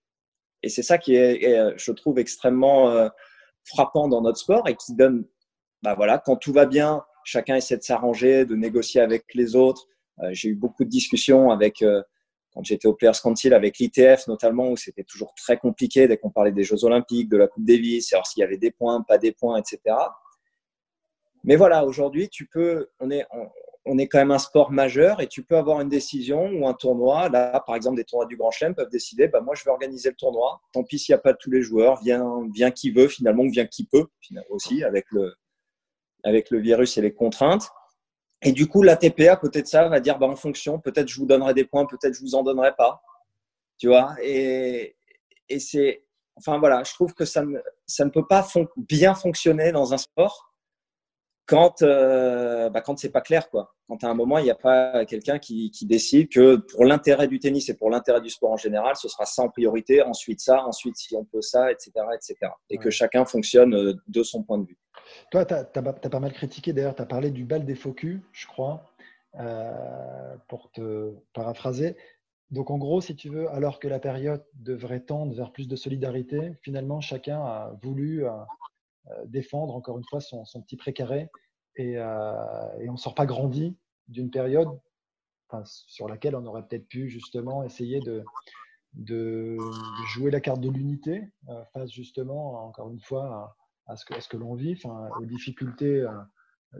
Et 0.64 0.69
c'est 0.69 0.83
ça 0.83 0.99
qui 0.99 1.14
est, 1.14 1.78
je 1.78 1.93
trouve, 1.93 2.19
extrêmement 2.19 2.90
euh, 2.90 3.09
frappant 3.64 4.09
dans 4.09 4.23
notre 4.23 4.38
sport 4.38 4.69
et 4.69 4.75
qui 4.75 4.95
donne, 4.95 5.25
bah 5.83 5.95
voilà, 5.95 6.19
quand 6.19 6.37
tout 6.37 6.52
va 6.52 6.67
bien, 6.67 7.05
chacun 7.28 7.56
essaie 7.56 7.76
de 7.76 7.82
s'arranger, 7.82 8.47
de 8.47 8.56
négocier 8.56 9.02
avec 9.02 9.35
les 9.35 9.54
autres. 9.54 9.87
Euh, 10.23 10.30
j'ai 10.32 10.49
eu 10.49 10.54
beaucoup 10.54 10.85
de 10.85 10.88
discussions 10.88 11.50
avec, 11.50 11.82
euh, 11.82 12.02
quand 12.52 12.64
j'étais 12.64 12.88
au 12.88 12.94
Players 12.94 13.20
Council, 13.23 13.52
avec 13.52 13.78
l'ITF 13.78 14.26
notamment, 14.28 14.70
où 14.70 14.76
c'était 14.78 15.04
toujours 15.04 15.35
très 15.35 15.58
compliqué 15.58 16.08
dès 16.08 16.16
qu'on 16.16 16.30
parlait 16.30 16.52
des 16.52 16.64
Jeux 16.64 16.85
Olympiques, 16.85 17.28
de 17.28 17.37
la 17.37 17.47
Coupe 17.47 17.66
Davis, 17.66 18.08
savoir 18.08 18.26
s'il 18.26 18.40
y 18.40 18.44
avait 18.44 18.56
des 18.56 18.70
points, 18.70 19.02
pas 19.02 19.18
des 19.18 19.32
points, 19.32 19.58
etc. 19.58 19.94
Mais 21.44 21.56
voilà, 21.56 21.85
aujourd'hui, 21.85 22.30
tu 22.30 22.47
peux, 22.47 22.88
on 22.99 23.11
est, 23.11 23.26
on, 23.85 23.99
est 23.99 24.08
quand 24.08 24.18
même 24.18 24.30
un 24.30 24.38
sport 24.38 24.70
majeur 24.70 25.20
et 25.20 25.28
tu 25.28 25.44
peux 25.44 25.56
avoir 25.56 25.82
une 25.82 25.88
décision 25.90 26.50
ou 26.50 26.66
un 26.66 26.75
tournoi. 26.75 27.28
Là, 27.28 27.62
par 27.66 27.76
exemple, 27.76 27.97
des 27.97 28.04
tournois 28.04 28.26
du 28.26 28.37
Grand 28.37 28.50
Chelem 28.50 28.75
peuvent 28.75 28.90
décider, 28.90 29.28
bah, 29.28 29.40
moi, 29.42 29.54
je 29.54 29.64
vais 29.64 29.70
organiser 29.70 30.08
le 30.08 30.16
tournoi. 30.16 30.61
Tant 30.73 30.82
pis 30.82 30.99
s'il 30.99 31.12
n'y 31.12 31.18
a 31.18 31.23
pas 31.23 31.35
tous 31.35 31.50
les 31.50 31.62
joueurs, 31.62 32.00
vient, 32.02 32.49
vient 32.52 32.70
qui 32.70 32.90
veut 32.90 33.08
finalement, 33.08 33.42
ou 33.44 33.50
vient 33.50 33.66
qui 33.66 33.85
peut 33.85 34.06
aussi 34.50 34.82
avec 34.82 35.04
le, 35.11 35.35
avec 36.25 36.51
le 36.51 36.59
virus 36.61 36.97
et 36.99 37.03
les 37.03 37.13
contraintes. 37.13 37.69
Et 38.43 38.53
du 38.53 38.69
coup, 38.69 38.83
l'ATP, 38.83 39.23
à 39.29 39.37
côté 39.37 39.63
de 39.63 39.67
ça, 39.67 39.89
va 39.89 40.01
dire 40.01 40.19
bah, 40.19 40.27
en 40.27 40.37
fonction, 40.37 40.79
peut-être 40.79 41.09
je 41.09 41.19
vous 41.19 41.27
donnerai 41.27 41.55
des 41.55 41.65
points, 41.65 41.87
peut-être 41.87 42.15
je 42.15 42.21
vous 42.21 42.35
en 42.35 42.43
donnerai 42.43 42.75
pas. 42.77 43.03
Tu 43.79 43.89
vois? 43.89 44.15
Et, 44.23 44.97
c'est. 45.59 46.05
Enfin 46.37 46.59
voilà, 46.59 46.85
je 46.85 46.93
trouve 46.95 47.15
que 47.15 47.25
ça 47.25 47.43
ne, 47.45 47.59
ça 47.85 48.05
ne 48.05 48.11
peut 48.11 48.27
pas 48.27 48.47
bien 48.77 49.15
fonctionner 49.15 49.73
dans 49.73 49.93
un 49.93 49.99
sport 49.99 50.48
quand, 51.49 51.81
euh, 51.81 52.69
bah, 52.69 52.83
quand 52.83 52.99
c'est 52.99 53.11
pas 53.11 53.23
clair. 53.23 53.49
Quoi. 53.49 53.75
Quand 53.88 54.05
à 54.05 54.09
un 54.09 54.14
moment, 54.14 54.38
il 54.38 54.45
n'y 54.45 54.50
a 54.50 54.55
pas 54.55 55.07
quelqu'un 55.07 55.38
qui, 55.38 55.71
qui, 55.71 55.87
décide 55.87 56.28
que 56.28 56.57
pour 56.57 56.85
l'intérêt 56.85 57.26
du 57.26 57.38
tennis 57.38 57.71
et 57.71 57.75
pour 57.75 57.88
l'intérêt 57.88 58.21
du 58.21 58.28
sport 58.28 58.52
en 58.52 58.57
général, 58.59 58.95
ce 58.97 59.09
sera 59.09 59.25
ça 59.25 59.43
en 59.43 59.49
priorité, 59.49 60.02
ensuite 60.02 60.40
ça, 60.40 60.62
ensuite 60.67 60.97
si 60.97 61.17
on 61.17 61.25
peut 61.25 61.40
ça, 61.40 61.73
etc. 61.73 61.93
etc. 62.14 62.52
Et 62.69 62.76
que 62.76 62.90
chacun 62.90 63.25
fonctionne 63.25 63.75
euh, 63.75 63.95
de 64.07 64.23
son 64.23 64.43
point 64.43 64.59
de 64.59 64.67
vue. 64.67 64.78
Toi, 65.31 65.47
tu 65.47 65.55
as, 65.55 65.64
pas 65.64 66.21
mal 66.21 66.33
critiqué, 66.35 66.75
d'ailleurs, 66.75 66.95
tu 66.95 67.02
as 67.02 67.07
parlé 67.07 67.31
du 67.31 67.45
bal 67.45 67.64
des 67.64 67.75
focus, 67.75 68.21
je 68.33 68.47
crois, 68.47 68.85
euh, 69.40 70.37
pour 70.49 70.71
te 70.71 71.14
paraphraser. 71.33 71.97
Donc, 72.50 72.71
en 72.71 72.76
gros, 72.76 73.00
si 73.00 73.17
tu 73.17 73.31
veux, 73.31 73.50
alors 73.50 73.78
que 73.78 73.88
la 73.88 73.99
période 73.99 74.45
devrait 74.55 75.00
tendre 75.00 75.35
vers 75.35 75.50
plus 75.50 75.67
de 75.67 75.76
solidarité, 75.76 76.52
finalement, 76.62 77.00
chacun 77.00 77.40
a 77.40 77.73
voulu 77.83 78.26
euh, 78.26 78.31
défendre 79.27 79.75
encore 79.75 79.99
une 79.99 80.05
fois 80.05 80.21
son, 80.21 80.45
petit 80.62 80.77
précaré 80.77 81.29
et, 81.77 81.97
euh, 81.97 82.79
et 82.81 82.88
on 82.88 82.93
ne 82.93 82.99
sort 82.99 83.15
pas 83.15 83.27
grandi 83.27 83.77
d'une 84.09 84.31
période 84.31 84.69
sur 85.65 86.09
laquelle 86.09 86.37
on 86.37 86.45
aurait 86.45 86.67
peut-être 86.67 86.88
pu 86.88 87.09
justement 87.09 87.62
essayer 87.62 88.00
de, 88.00 88.25
jouer 90.12 90.31
la 90.31 90.41
carte 90.41 90.61
de 90.61 90.69
l'unité 90.69 91.23
face 91.73 91.91
justement, 91.91 92.67
encore 92.67 92.91
une 92.91 93.00
fois, 93.00 93.57
à, 93.87 93.97
ce 93.97 94.05
que, 94.05 94.37
l'on 94.37 94.55
vit, 94.55 94.79
aux 94.85 95.25
difficultés 95.25 96.07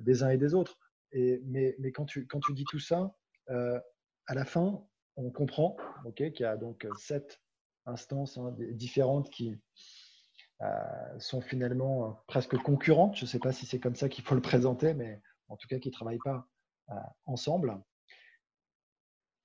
des 0.01 0.23
uns 0.23 0.31
et 0.31 0.37
des 0.37 0.55
autres. 0.55 0.79
Et, 1.13 1.41
mais, 1.47 1.77
mais 1.79 1.93
quand, 1.93 2.05
tu, 2.05 2.27
quand 2.27 2.41
tu 2.41 2.53
dis 2.53 2.65
tout 2.65 2.79
ça, 2.79 3.15
à 3.49 4.35
la 4.35 4.45
fin, 4.45 4.85
on 5.17 5.31
comprend 5.31 5.77
qu'il 6.15 6.41
y 6.41 6.45
a 6.45 6.57
donc 6.57 6.87
sept 6.97 7.41
instances 7.87 8.39
hein, 8.39 8.55
différentes 8.73 9.31
qui 9.31 9.51
euh, 9.51 9.57
sont 11.19 11.41
finalement 11.41 12.05
euh, 12.05 12.11
presque 12.27 12.57
concurrentes. 12.57 13.17
Je 13.17 13.25
ne 13.25 13.29
sais 13.29 13.39
pas 13.39 13.53
si 13.53 13.67
c'est 13.67 13.81
comme 13.81 13.95
ça 13.95 14.09
qu'il 14.09 14.25
faut 14.25 14.35
le 14.35 14.41
présenter, 14.41 14.95
mais 14.95 15.21
en 15.49 15.57
tout 15.57 15.69
cas 15.69 15.79
qui 15.79 15.89
ne 15.89 15.93
travaillent 15.93 16.19
pas 16.25 16.47
euh, 16.91 16.95
ensemble. 17.27 17.81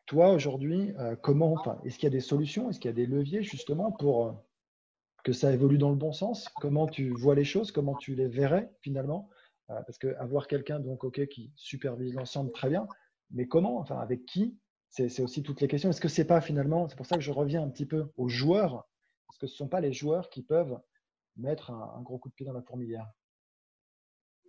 Toi, 0.06 0.32
aujourd'hui, 0.32 0.94
comment, 1.22 1.64
est-ce 1.86 1.96
qu'il 1.96 2.08
y 2.08 2.12
a 2.12 2.16
des 2.16 2.20
solutions, 2.20 2.70
est-ce 2.70 2.78
qu'il 2.80 2.90
y 2.90 2.94
a 2.94 2.96
des 2.96 3.06
leviers 3.06 3.42
justement 3.42 3.90
pour 3.94 4.44
que 5.24 5.32
ça 5.32 5.54
évolue 5.54 5.78
dans 5.78 5.90
le 5.90 5.96
bon 5.96 6.12
sens? 6.12 6.50
Comment 6.60 6.88
tu 6.88 7.12
vois 7.12 7.36
les 7.36 7.46
choses? 7.46 7.72
Comment 7.72 7.96
tu 7.96 8.14
les 8.14 8.28
verrais 8.28 8.70
finalement? 8.82 9.30
Parce 9.68 9.98
qu'avoir 9.98 10.48
quelqu'un 10.48 10.82
donc 10.82 11.06
ok 11.06 11.26
qui 11.28 11.54
supervise 11.56 12.14
l'ensemble, 12.16 12.52
très 12.52 12.70
bien, 12.70 12.86
mais 13.32 13.48
comment 13.48 13.78
Enfin, 13.78 13.98
avec 13.98 14.26
qui? 14.26 14.58
C'est 14.90 15.22
aussi 15.22 15.42
toutes 15.42 15.62
les 15.62 15.70
questions. 15.70 15.90
Est-ce 15.90 16.02
que 16.02 16.10
c'est 16.10 16.26
pas 16.26 16.42
finalement, 16.42 16.90
c'est 16.90 16.98
pour 16.98 17.06
ça 17.06 17.16
que 17.16 17.24
je 17.24 17.32
reviens 17.32 17.64
un 17.64 17.70
petit 17.70 17.86
peu 17.86 18.12
aux 18.18 18.28
joueurs, 18.28 18.86
est-ce 19.32 19.40
que 19.40 19.48
ce 19.48 19.54
ne 19.54 19.58
sont 19.58 19.68
pas 19.70 19.80
les 19.80 19.94
joueurs 19.94 20.30
qui 20.30 20.44
peuvent 20.44 20.78
mettre 21.38 21.72
un, 21.72 22.02
gros 22.02 22.18
coup 22.18 22.30
de 22.30 22.34
pied 22.34 22.46
dans 22.46 22.54
la 22.54 22.62
fourmilière 22.62 23.08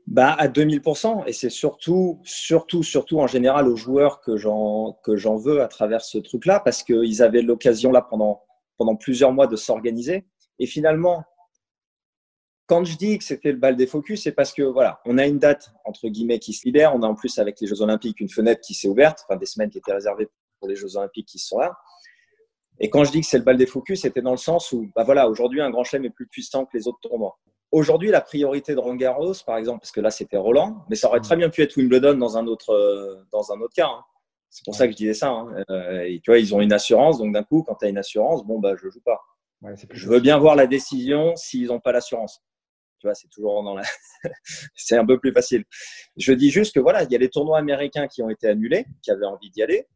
bah, 0.06 0.34
à 0.34 0.48
2000%, 0.48 1.24
et 1.26 1.32
c'est 1.32 1.48
surtout, 1.48 2.20
surtout, 2.24 2.82
surtout 2.82 3.20
en 3.20 3.26
général 3.26 3.66
aux 3.68 3.76
joueurs 3.76 4.20
que 4.20 4.36
j'en, 4.36 4.98
veux 5.36 5.62
à 5.62 5.68
travers 5.68 6.02
ce 6.02 6.18
truc-là, 6.18 6.60
parce 6.60 6.82
qu'ils 6.82 7.22
avaient 7.22 7.40
l'occasion 7.40 7.90
là 7.90 8.02
pendant, 8.02 8.42
pendant 8.76 8.96
plusieurs 8.96 9.32
mois 9.32 9.46
de 9.46 9.56
s'organiser. 9.56 10.26
Et 10.58 10.66
finalement, 10.66 11.24
quand 12.66 12.84
je 12.84 12.96
dis 12.96 13.18
que 13.18 13.24
c'était 13.24 13.52
le 13.52 13.58
bal 13.58 13.76
des 13.76 13.86
focus, 13.86 14.22
c'est 14.22 14.32
parce 14.32 14.52
que 14.52 14.62
voilà, 14.62 15.00
on 15.04 15.18
a 15.18 15.26
une 15.26 15.38
date 15.38 15.72
entre 15.84 16.08
guillemets 16.08 16.38
qui 16.38 16.52
se 16.52 16.64
libère. 16.64 16.94
On 16.94 17.02
a 17.02 17.06
en 17.06 17.14
plus 17.14 17.38
avec 17.38 17.60
les 17.60 17.66
Jeux 17.66 17.82
Olympiques 17.82 18.20
une 18.20 18.30
fenêtre 18.30 18.60
qui 18.62 18.74
s'est 18.74 18.88
ouverte, 18.88 19.24
enfin 19.26 19.38
des 19.38 19.46
semaines 19.46 19.70
qui 19.70 19.78
étaient 19.78 19.92
réservées 19.92 20.28
pour 20.58 20.68
les 20.68 20.76
Jeux 20.76 20.96
Olympiques 20.96 21.28
qui 21.28 21.38
sont 21.38 21.58
là. 21.58 21.76
Et 22.80 22.90
quand 22.90 23.04
je 23.04 23.12
dis 23.12 23.20
que 23.20 23.26
c'est 23.26 23.38
le 23.38 23.44
bal 23.44 23.56
des 23.56 23.66
focus, 23.66 24.02
c'était 24.02 24.22
dans 24.22 24.32
le 24.32 24.36
sens 24.36 24.72
où, 24.72 24.90
bah 24.94 25.04
voilà, 25.04 25.28
aujourd'hui 25.28 25.60
un 25.60 25.70
Grand 25.70 25.84
Chelem 25.84 26.04
est 26.04 26.10
plus 26.10 26.26
puissant 26.26 26.64
que 26.64 26.76
les 26.76 26.88
autres 26.88 26.98
tournois. 27.00 27.38
Aujourd'hui, 27.70 28.10
la 28.10 28.20
priorité 28.20 28.74
de 28.74 28.80
Roland 28.80 28.96
Garros, 28.96 29.32
par 29.46 29.56
exemple, 29.56 29.80
parce 29.80 29.92
que 29.92 30.00
là 30.00 30.10
c'était 30.10 30.36
Roland, 30.36 30.84
mais 30.88 30.96
ça 30.96 31.08
aurait 31.08 31.20
très 31.20 31.36
bien 31.36 31.50
pu 31.50 31.62
être 31.62 31.76
Wimbledon 31.76 32.14
dans 32.14 32.36
un 32.36 32.46
autre, 32.46 32.70
euh, 32.70 33.24
dans 33.32 33.52
un 33.52 33.60
autre 33.60 33.74
cas. 33.74 33.88
Hein. 33.88 34.04
C'est 34.50 34.64
pour 34.64 34.74
ça 34.74 34.86
que 34.86 34.92
je 34.92 34.96
disais 34.96 35.14
ça. 35.14 35.30
Hein. 35.30 35.64
Euh, 35.70 36.02
et 36.02 36.20
tu 36.22 36.30
vois, 36.30 36.38
ils 36.38 36.54
ont 36.54 36.60
une 36.60 36.72
assurance, 36.72 37.18
donc 37.18 37.32
d'un 37.32 37.42
coup, 37.42 37.64
quand 37.66 37.74
tu 37.74 37.86
as 37.86 37.88
une 37.88 37.98
assurance, 37.98 38.44
bon 38.44 38.60
bah 38.60 38.74
je 38.76 38.88
joue 38.88 39.00
pas. 39.04 39.20
je 39.90 40.08
veux 40.08 40.20
bien 40.20 40.38
voir 40.38 40.54
la 40.54 40.66
décision 40.66 41.34
s'ils 41.36 41.66
n'ont 41.68 41.80
pas 41.80 41.92
l'assurance 41.92 42.42
c'est 43.12 43.28
toujours 43.28 43.62
dans 43.62 43.74
la. 43.74 43.82
c'est 44.74 44.96
un 44.96 45.04
peu 45.04 45.18
plus 45.18 45.32
facile. 45.32 45.64
Je 46.16 46.32
dis 46.32 46.50
juste 46.50 46.74
que 46.74 46.80
voilà, 46.80 47.02
il 47.02 47.12
y 47.12 47.14
a 47.14 47.18
les 47.18 47.28
tournois 47.28 47.58
américains 47.58 48.08
qui 48.08 48.22
ont 48.22 48.30
été 48.30 48.48
annulés, 48.48 48.86
qui 49.02 49.10
avaient 49.10 49.26
envie 49.26 49.50
d'y 49.50 49.62
aller. 49.62 49.86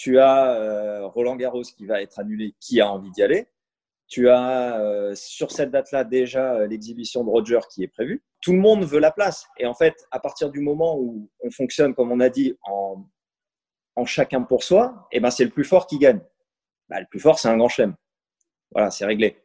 Tu 0.00 0.18
as 0.18 0.54
euh, 0.54 1.06
Roland 1.08 1.36
Garros 1.36 1.60
qui 1.60 1.84
va 1.84 2.00
être 2.00 2.18
annulé, 2.18 2.54
qui 2.58 2.80
a 2.80 2.90
envie 2.90 3.10
d'y 3.10 3.22
aller. 3.22 3.48
Tu 4.08 4.30
as 4.30 4.80
euh, 4.80 5.14
sur 5.14 5.50
cette 5.50 5.70
date-là 5.70 6.04
déjà 6.04 6.54
euh, 6.54 6.66
l'exhibition 6.66 7.22
de 7.22 7.28
Roger 7.28 7.58
qui 7.70 7.82
est 7.82 7.88
prévue. 7.88 8.24
Tout 8.40 8.52
le 8.52 8.60
monde 8.60 8.82
veut 8.82 8.98
la 8.98 9.10
place. 9.10 9.46
Et 9.58 9.66
en 9.66 9.74
fait, 9.74 10.06
à 10.10 10.18
partir 10.18 10.48
du 10.48 10.60
moment 10.60 10.96
où 10.98 11.28
on 11.44 11.50
fonctionne, 11.50 11.94
comme 11.94 12.10
on 12.10 12.20
a 12.20 12.30
dit, 12.30 12.56
en, 12.62 13.04
en 13.94 14.06
chacun 14.06 14.40
pour 14.40 14.64
soi, 14.64 15.06
eh 15.12 15.20
ben 15.20 15.30
c'est 15.30 15.44
le 15.44 15.50
plus 15.50 15.64
fort 15.64 15.86
qui 15.86 15.98
gagne. 15.98 16.22
Bah, 16.88 16.98
le 16.98 17.06
plus 17.10 17.20
fort, 17.20 17.38
c'est 17.38 17.48
un 17.48 17.58
grand 17.58 17.68
chelem. 17.68 17.94
Voilà, 18.70 18.90
c'est 18.90 19.04
réglé. 19.04 19.36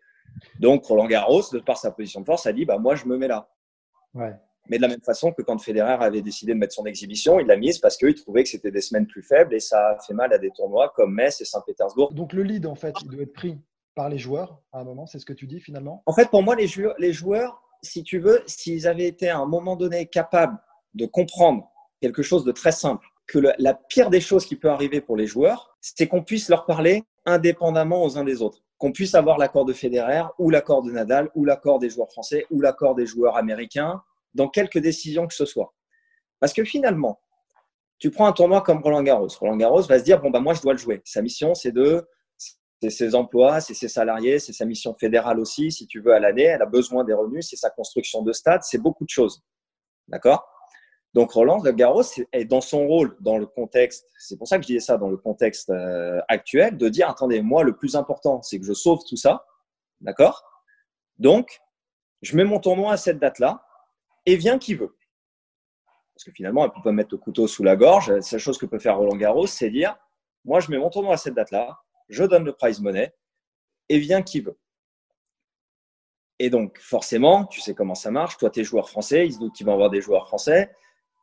Donc 0.62 0.86
Roland 0.86 1.08
Garros, 1.08 1.44
de 1.52 1.60
par 1.60 1.76
sa 1.76 1.92
position 1.92 2.22
de 2.22 2.26
force, 2.26 2.46
a 2.46 2.54
dit 2.54 2.64
bah, 2.64 2.78
Moi, 2.78 2.96
je 2.96 3.08
me 3.08 3.18
mets 3.18 3.28
là. 3.28 3.50
Mais 4.68 4.78
de 4.78 4.82
la 4.82 4.88
même 4.88 5.02
façon 5.02 5.32
que 5.32 5.42
quand 5.42 5.58
Federer 5.60 5.98
avait 6.00 6.22
décidé 6.22 6.54
de 6.54 6.58
mettre 6.58 6.74
son 6.74 6.86
exhibition, 6.86 7.40
il 7.40 7.48
l'a 7.48 7.58
mise 7.58 7.80
parce 7.80 7.98
qu'il 7.98 8.16
trouvait 8.16 8.44
que 8.44 8.50
c'était 8.50 8.72
des 8.72 8.82
semaines 8.82 9.08
plus 9.08 9.22
faibles 9.22 9.54
et 9.54 9.60
ça 9.60 9.90
a 9.90 10.00
fait 10.00 10.14
mal 10.14 10.34
à 10.34 10.38
des 10.38 10.52
tournois 10.52 10.92
comme 10.96 11.14
Metz 11.14 11.42
et 11.42 11.46
Saint-Pétersbourg. 11.46 12.14
Donc 12.14 12.34
le 12.34 12.44
lead, 12.44 12.66
en 12.66 12.76
fait, 12.76 12.96
il 13.04 13.10
doit 13.10 13.24
être 13.24 13.34
pris 13.34 13.58
par 13.96 14.10
les 14.10 14.18
joueurs 14.18 14.62
à 14.74 14.80
un 14.80 14.84
moment, 14.84 15.06
c'est 15.06 15.20
ce 15.20 15.26
que 15.26 15.34
tu 15.34 15.48
dis 15.48 15.60
finalement? 15.60 16.04
En 16.06 16.14
fait, 16.14 16.30
pour 16.30 16.44
moi, 16.44 16.56
les 16.56 16.68
joueurs, 16.68 16.96
les 16.98 17.14
joueurs 17.14 17.62
si 17.86 18.04
tu 18.04 18.20
veux, 18.20 18.44
s'ils 18.46 18.88
avaient 18.88 19.08
été 19.08 19.30
à 19.30 19.38
un 19.40 19.46
moment 19.46 19.76
donné 19.76 20.08
capables 20.08 20.58
de 20.94 21.06
comprendre 21.06 21.70
quelque 22.02 22.24
chose 22.24 22.44
de 22.44 22.52
très 22.52 22.72
simple, 22.72 23.06
que 23.28 23.40
la 23.58 23.74
pire 23.74 24.10
des 24.10 24.22
choses 24.22 24.46
qui 24.46 24.56
peut 24.56 24.70
arriver 24.70 25.02
pour 25.02 25.16
les 25.18 25.28
joueurs, 25.28 25.78
c'est 25.82 26.08
qu'on 26.08 26.24
puisse 26.24 26.50
leur 26.50 26.66
parler 26.66 27.04
indépendamment 27.26 28.04
aux 28.04 28.18
uns 28.18 28.24
des 28.24 28.42
autres. 28.42 28.62
Qu'on 28.78 28.92
puisse 28.92 29.16
avoir 29.16 29.38
l'accord 29.38 29.66
de 29.66 29.74
Federer 29.74 30.24
ou 30.38 30.50
l'accord 30.50 30.84
de 30.84 30.92
Nadal 30.92 31.30
ou 31.34 31.46
l'accord 31.46 31.80
des 31.80 31.90
joueurs 31.90 32.12
français 32.12 32.46
ou 32.52 32.62
l'accord 32.62 32.94
des 32.94 33.06
joueurs 33.06 33.38
américains 33.38 34.04
dans 34.36 34.48
quelques 34.48 34.78
décisions 34.78 35.28
que 35.28 35.34
ce 35.34 35.46
soit. 35.46 35.74
Parce 36.40 36.54
que 36.54 36.64
finalement, 36.64 37.20
tu 37.98 38.12
prends 38.12 38.28
un 38.28 38.34
tournoi 38.34 38.62
comme 38.62 38.82
Roland 38.82 39.04
Garros. 39.04 39.30
Roland 39.40 39.58
Garros 39.58 39.82
va 39.84 40.00
se 40.00 40.04
dire 40.04 40.22
bon 40.22 40.30
bah 40.30 40.40
moi 40.40 40.54
je 40.54 40.62
dois 40.62 40.74
le 40.74 40.80
jouer. 40.80 41.02
Sa 41.06 41.22
mission 41.22 41.56
c'est 41.56 41.72
de 41.72 42.08
c'est 42.38 42.90
ses 42.90 43.16
emplois, 43.16 43.62
c'est 43.62 43.74
ses 43.74 43.88
salariés, 43.88 44.38
c'est 44.38 44.54
sa 44.54 44.66
mission 44.66 44.94
fédérale 44.94 45.40
aussi 45.40 45.72
si 45.72 45.88
tu 45.88 46.02
veux 46.02 46.14
à 46.14 46.20
l'année, 46.20 46.44
elle 46.44 46.62
a 46.62 46.68
besoin 46.68 47.04
des 47.04 47.14
revenus, 47.14 47.48
c'est 47.50 47.56
sa 47.56 47.70
construction 47.70 48.22
de 48.22 48.34
stade, 48.34 48.62
c'est 48.64 48.78
beaucoup 48.78 49.06
de 49.06 49.10
choses. 49.10 49.42
D'accord? 50.08 50.48
Donc 51.16 51.32
Roland 51.32 51.62
Garros 51.62 52.04
est 52.34 52.44
dans 52.44 52.60
son 52.60 52.86
rôle, 52.86 53.16
dans 53.22 53.38
le 53.38 53.46
contexte, 53.46 54.06
c'est 54.20 54.38
pour 54.38 54.50
ça 54.50 54.58
que 54.58 54.64
je 54.64 54.68
disais 54.68 54.82
ça, 54.82 54.98
dans 54.98 55.08
le 55.08 55.16
contexte 55.16 55.70
euh, 55.70 56.20
actuel, 56.28 56.76
de 56.76 56.90
dire, 56.90 57.10
attendez, 57.10 57.42
moi, 57.42 57.64
le 57.64 57.74
plus 57.74 57.96
important, 57.96 58.42
c'est 58.42 58.60
que 58.60 58.66
je 58.66 58.74
sauve 58.74 59.00
tout 59.08 59.16
ça, 59.16 59.46
d'accord? 60.02 60.44
Donc, 61.18 61.62
je 62.22 62.36
mets 62.36 62.44
mon 62.44 62.60
tournoi 62.60 62.92
à 62.92 62.98
cette 62.98 63.18
date-là, 63.18 63.65
et 64.26 64.36
vient 64.36 64.58
qui 64.58 64.76
veut. 64.76 64.96
Parce 66.14 66.24
que 66.24 66.32
finalement, 66.32 66.66
elle 66.66 66.72
peut 66.72 66.82
pas 66.84 66.92
mettre 66.92 67.10
le 67.14 67.18
couteau 67.18 67.48
sous 67.48 67.64
la 67.64 67.76
gorge. 67.76 68.10
La 68.10 68.22
seule 68.22 68.40
chose 68.40 68.58
que 68.58 68.66
peut 68.66 68.80
faire 68.80 68.98
Roland 68.98 69.18
Garros, 69.18 69.48
c'est 69.48 69.70
dire, 69.70 69.98
moi, 70.46 70.60
je 70.60 70.72
mets 70.72 70.78
mon 70.78 70.90
tournoi 70.90 71.16
à 71.16 71.18
cette 71.18 71.34
date-là, 71.34 71.78
je 72.08 72.24
donne 72.24 72.46
le 72.46 72.54
prize 72.54 72.80
money, 72.80 73.14
et 73.90 74.00
vient 74.00 74.22
qui 74.22 74.40
veut. 74.40 74.58
Et 76.40 76.50
donc, 76.50 76.80
forcément, 76.80 77.46
tu 77.46 77.62
sais 77.62 77.74
comment 77.74 77.96
ça 77.96 78.12
marche. 78.12 78.38
Toi, 78.38 78.50
tu 78.50 78.60
es 78.60 78.64
joueur 78.64 78.90
français, 78.90 79.26
ils 79.26 79.34
se 79.34 79.40
doutent 79.40 79.56
qu'ils 79.56 79.66
vont 79.66 79.74
avoir 79.74 79.90
des 79.90 80.02
joueurs 80.02 80.28
français. 80.28 80.74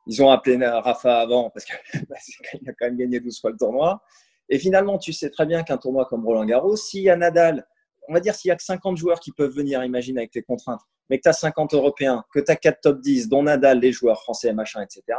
Ils 0.07 0.23
ont 0.23 0.31
appelé 0.31 0.57
Rafa 0.67 1.21
avant 1.21 1.51
parce 1.55 1.65
qu'il 1.65 2.69
a 2.69 2.73
quand 2.73 2.87
même 2.87 2.97
gagné 2.97 3.21
12 3.21 3.41
fois 3.41 3.51
le 3.51 3.57
tournoi. 3.57 4.03
Et 4.49 4.59
finalement, 4.59 4.99
tu 4.99 5.13
sais 5.13 5.31
très 5.31 5.47
bien 5.47 5.63
qu'un 5.63 5.79
tournoi 5.79 6.07
comme 6.07 6.25
Roland 6.27 6.45
Garros, 6.45 6.77
s'il 6.77 7.03
y 7.03 7.11
a 7.11 7.17
Nadal, 7.17 7.67
on 8.09 8.15
va 8.15 8.21
dire 8.21 8.35
s'il 8.35 8.49
y 8.49 8.53
a 8.53 8.57
que 8.57 8.63
50 8.63 8.97
joueurs 8.97 9.21
qui 9.21 9.33
peuvent 9.33 9.55
venir, 9.55 9.83
imagine 9.85 10.19
avec 10.19 10.35
les 10.35 10.43
contraintes, 10.43 10.81
mais 11.09 11.19
que 11.19 11.23
tu 11.23 11.29
as 11.29 11.35
50 11.35 11.75
Européens, 11.75 12.25
que 12.33 12.41
tu 12.41 12.51
as 12.51 12.57
4 12.57 12.81
top 12.81 13.01
10, 13.01 13.29
dont 13.29 13.43
Nadal, 13.43 13.81
les 13.81 13.93
joueurs 13.93 14.21
français, 14.21 14.53
machin, 14.53 14.83
etc., 14.83 15.19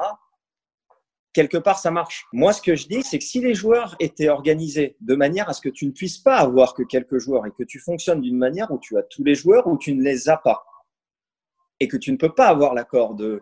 quelque 1.34 1.58
part, 1.58 1.80
ça 1.80 1.92
marche. 1.92 2.26
Moi, 2.32 2.54
ce 2.54 2.62
que 2.62 2.76
je 2.76 2.88
dis, 2.88 3.02
c'est 3.04 3.18
que 3.18 3.24
si 3.24 3.42
les 3.42 3.56
joueurs 3.56 3.96
étaient 4.00 4.30
organisés 4.30 4.96
de 5.02 5.16
manière 5.16 5.50
à 5.50 5.54
ce 5.54 5.62
que 5.62 5.70
tu 5.70 5.86
ne 5.86 5.92
puisses 5.92 6.20
pas 6.20 6.38
avoir 6.38 6.76
que 6.76 6.84
quelques 6.84 7.18
joueurs 7.18 7.46
et 7.46 7.52
que 7.52 7.64
tu 7.64 7.80
fonctionnes 7.80 8.22
d'une 8.22 8.38
manière 8.38 8.72
où 8.72 8.78
tu 8.80 8.98
as 8.98 9.04
tous 9.04 9.24
les 9.24 9.36
joueurs 9.36 9.68
ou 9.68 9.78
tu 9.78 9.94
ne 9.94 10.04
les 10.04 10.30
as 10.30 10.38
pas, 10.38 10.64
et 11.80 11.88
que 11.88 11.98
tu 11.98 12.12
ne 12.12 12.18
peux 12.18 12.34
pas 12.34 12.48
avoir 12.48 12.74
l'accord 12.74 13.16
de 13.16 13.42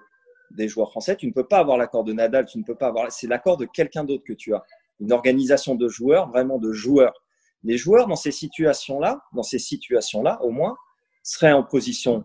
des 0.55 0.67
joueurs 0.67 0.89
français, 0.91 1.15
tu 1.15 1.27
ne 1.27 1.31
peux 1.31 1.47
pas 1.47 1.59
avoir 1.59 1.77
l'accord 1.77 2.03
de 2.03 2.11
Nadal, 2.13 2.45
tu 2.45 2.57
ne 2.57 2.63
peux 2.63 2.75
pas 2.75 2.87
avoir. 2.87 3.09
C'est 3.11 3.27
l'accord 3.27 3.57
de 3.57 3.65
quelqu'un 3.65 4.03
d'autre 4.03 4.23
que 4.25 4.33
tu 4.33 4.53
as. 4.53 4.63
Une 4.99 5.13
organisation 5.13 5.75
de 5.75 5.87
joueurs, 5.87 6.29
vraiment 6.29 6.57
de 6.57 6.71
joueurs. 6.73 7.13
Les 7.63 7.77
joueurs 7.77 8.07
dans 8.07 8.15
ces 8.15 8.31
situations-là, 8.31 9.21
dans 9.33 9.43
ces 9.43 9.59
situations-là, 9.59 10.41
au 10.41 10.51
moins, 10.51 10.75
seraient 11.23 11.51
en 11.51 11.63
position 11.63 12.23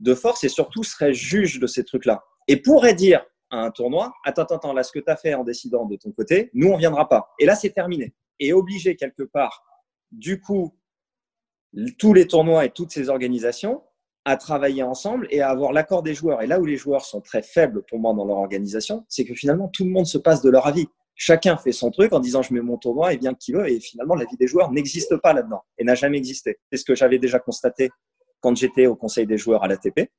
de 0.00 0.14
force 0.14 0.44
et 0.44 0.48
surtout 0.48 0.82
seraient 0.82 1.14
juges 1.14 1.60
de 1.60 1.66
ces 1.66 1.84
trucs-là. 1.84 2.24
Et 2.48 2.56
pourraient 2.56 2.94
dire 2.94 3.24
à 3.50 3.58
un 3.58 3.70
tournoi, 3.70 4.12
attends, 4.24 4.42
attends, 4.42 4.56
attends, 4.56 4.72
là, 4.72 4.82
ce 4.82 4.92
que 4.92 4.98
tu 4.98 5.10
as 5.10 5.16
fait 5.16 5.34
en 5.34 5.44
décidant 5.44 5.84
de 5.84 5.96
ton 5.96 6.10
côté, 6.10 6.50
nous, 6.54 6.68
on 6.68 6.74
ne 6.74 6.78
viendra 6.78 7.08
pas. 7.08 7.32
Et 7.38 7.46
là, 7.46 7.54
c'est 7.54 7.70
terminé. 7.70 8.14
Et 8.40 8.52
obligé 8.52 8.96
quelque 8.96 9.22
part, 9.22 9.62
du 10.10 10.40
coup, 10.40 10.74
tous 11.98 12.12
les 12.12 12.26
tournois 12.26 12.64
et 12.64 12.70
toutes 12.70 12.90
ces 12.90 13.08
organisations 13.08 13.82
à 14.24 14.36
travailler 14.36 14.82
ensemble 14.82 15.26
et 15.30 15.40
à 15.40 15.50
avoir 15.50 15.72
l'accord 15.72 16.02
des 16.02 16.14
joueurs. 16.14 16.42
Et 16.42 16.46
là 16.46 16.60
où 16.60 16.64
les 16.64 16.76
joueurs 16.76 17.04
sont 17.04 17.20
très 17.20 17.42
faibles 17.42 17.82
pour 17.88 17.98
moi 17.98 18.14
dans 18.14 18.24
leur 18.24 18.36
organisation, 18.36 19.04
c'est 19.08 19.24
que 19.24 19.34
finalement 19.34 19.68
tout 19.68 19.84
le 19.84 19.90
monde 19.90 20.06
se 20.06 20.18
passe 20.18 20.42
de 20.42 20.50
leur 20.50 20.66
avis. 20.66 20.86
Chacun 21.14 21.56
fait 21.56 21.72
son 21.72 21.90
truc 21.90 22.12
en 22.12 22.20
disant 22.20 22.42
je 22.42 22.52
mets 22.52 22.60
mon 22.60 22.78
tournoi 22.78 23.12
et 23.12 23.16
bien 23.16 23.34
qui 23.34 23.52
veut. 23.52 23.68
Et 23.68 23.80
finalement, 23.80 24.14
la 24.14 24.24
vie 24.24 24.36
des 24.36 24.46
joueurs 24.46 24.72
n'existe 24.72 25.16
pas 25.18 25.32
là-dedans 25.32 25.62
et 25.78 25.84
n'a 25.84 25.94
jamais 25.94 26.18
existé. 26.18 26.58
C'est 26.70 26.78
ce 26.78 26.84
que 26.84 26.94
j'avais 26.94 27.18
déjà 27.18 27.38
constaté 27.38 27.90
quand 28.40 28.56
j'étais 28.56 28.86
au 28.86 28.96
conseil 28.96 29.26
des 29.26 29.38
joueurs 29.38 29.62
à 29.62 29.68
l'ATP. 29.68 30.10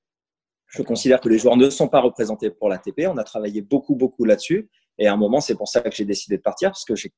Je 0.67 0.81
considère 0.81 1.19
que 1.19 1.29
les 1.29 1.37
joueurs 1.37 1.57
ne 1.57 1.69
sont 1.69 1.87
pas 1.87 1.99
représentés 1.99 2.49
pour 2.49 2.69
l'ATP. 2.69 3.01
On 3.07 3.17
a 3.17 3.23
travaillé 3.23 3.61
beaucoup, 3.61 3.95
beaucoup 3.95 4.25
là-dessus. 4.25 4.69
Et 4.97 5.07
à 5.07 5.13
un 5.13 5.17
moment, 5.17 5.41
c'est 5.41 5.55
pour 5.55 5.67
ça 5.67 5.81
que 5.81 5.95
j'ai 5.95 6.05
décidé 6.05 6.37
de 6.37 6.41
partir 6.41 6.69
parce 6.69 6.85
que 6.85 6.95
j'ai 6.95 7.11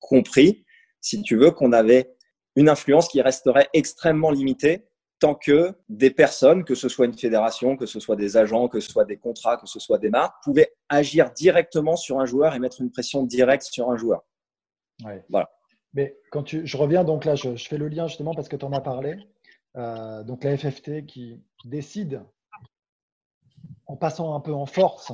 compris, 0.00 0.64
si 1.00 1.22
tu 1.22 1.36
veux, 1.36 1.50
qu'on 1.50 1.72
avait 1.72 2.14
une 2.56 2.68
influence 2.68 3.08
qui 3.08 3.20
resterait 3.20 3.68
extrêmement 3.72 4.30
limitée 4.30 4.86
tant 5.22 5.36
que 5.36 5.72
des 5.88 6.10
personnes, 6.10 6.64
que 6.64 6.74
ce 6.74 6.88
soit 6.88 7.06
une 7.06 7.16
fédération, 7.16 7.76
que 7.76 7.86
ce 7.86 8.00
soit 8.00 8.16
des 8.16 8.36
agents, 8.36 8.66
que 8.66 8.80
ce 8.80 8.90
soit 8.90 9.04
des 9.04 9.18
contrats, 9.18 9.56
que 9.56 9.68
ce 9.68 9.78
soit 9.78 9.98
des 9.98 10.10
marques, 10.10 10.34
pouvaient 10.42 10.74
agir 10.88 11.30
directement 11.30 11.94
sur 11.94 12.18
un 12.18 12.26
joueur 12.26 12.56
et 12.56 12.58
mettre 12.58 12.80
une 12.80 12.90
pression 12.90 13.22
directe 13.22 13.62
sur 13.62 13.88
un 13.88 13.96
joueur. 13.96 14.24
Voilà. 15.28 15.48
Mais 15.94 16.16
quand 16.32 16.42
tu, 16.42 16.66
je 16.66 16.76
reviens 16.76 17.04
donc 17.04 17.24
là, 17.24 17.36
je, 17.36 17.54
fais 17.54 17.78
le 17.78 17.86
lien 17.86 18.08
justement 18.08 18.34
parce 18.34 18.48
que 18.48 18.56
tu 18.56 18.64
en 18.64 18.72
as 18.72 18.80
parlé. 18.80 19.14
Euh, 19.76 20.24
donc 20.24 20.42
la 20.42 20.56
FFT 20.56 21.06
qui 21.06 21.40
décide, 21.64 22.24
en 23.86 23.96
passant 23.96 24.34
un 24.34 24.40
peu 24.40 24.52
en 24.52 24.66
force, 24.66 25.12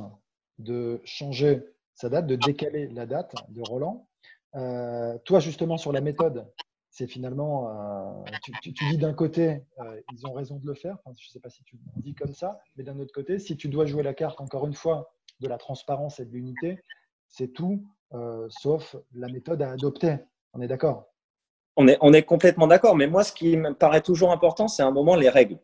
de 0.57 1.01
changer 1.05 1.61
sa 1.93 2.09
date, 2.09 2.25
de 2.25 2.35
décaler 2.35 2.87
la 2.87 3.05
date 3.05 3.35
de 3.49 3.61
Roland. 3.61 4.07
Euh, 4.55 5.19
toi, 5.23 5.39
justement, 5.39 5.77
sur 5.77 5.91
la 5.91 6.01
méthode, 6.01 6.47
c'est 6.99 7.07
finalement, 7.07 7.69
euh, 7.69 8.31
tu, 8.61 8.71
dis 8.71 8.97
d'un 8.97 9.13
côté, 9.13 9.63
euh, 9.79 10.01
ils 10.11 10.27
ont 10.27 10.33
raison 10.33 10.57
de 10.57 10.67
le 10.67 10.73
faire. 10.73 10.97
je 11.05 11.11
ne 11.11 11.31
sais 11.31 11.39
pas 11.39 11.49
si 11.49 11.63
tu 11.63 11.77
dis 11.95 12.13
comme 12.13 12.33
ça, 12.33 12.59
mais 12.75 12.83
d'un 12.83 12.99
autre 12.99 13.13
côté, 13.13 13.39
si 13.39 13.55
tu 13.55 13.69
dois 13.69 13.85
jouer 13.85 14.03
la 14.03 14.13
carte, 14.13 14.41
encore 14.41 14.67
une 14.67 14.73
fois, 14.73 15.13
de 15.39 15.47
la 15.47 15.57
transparence 15.57 16.19
et 16.19 16.25
de 16.25 16.31
l'unité, 16.31 16.83
c'est 17.29 17.53
tout 17.53 17.87
sauf 18.49 18.97
la 19.13 19.29
méthode 19.29 19.61
à 19.61 19.71
adopter. 19.71 20.17
On 20.51 20.59
est 20.59 20.67
d'accord? 20.67 21.05
On 21.77 21.87
est, 21.87 21.97
on 22.01 22.11
est 22.11 22.23
complètement 22.23 22.67
d'accord. 22.67 22.97
Mais 22.97 23.07
moi, 23.07 23.23
ce 23.23 23.31
qui 23.31 23.55
me 23.55 23.73
paraît 23.73 24.01
toujours 24.01 24.33
important, 24.33 24.67
c'est 24.67 24.83
un 24.83 24.91
moment 24.91 25.15
les 25.15 25.29
règles. 25.29 25.57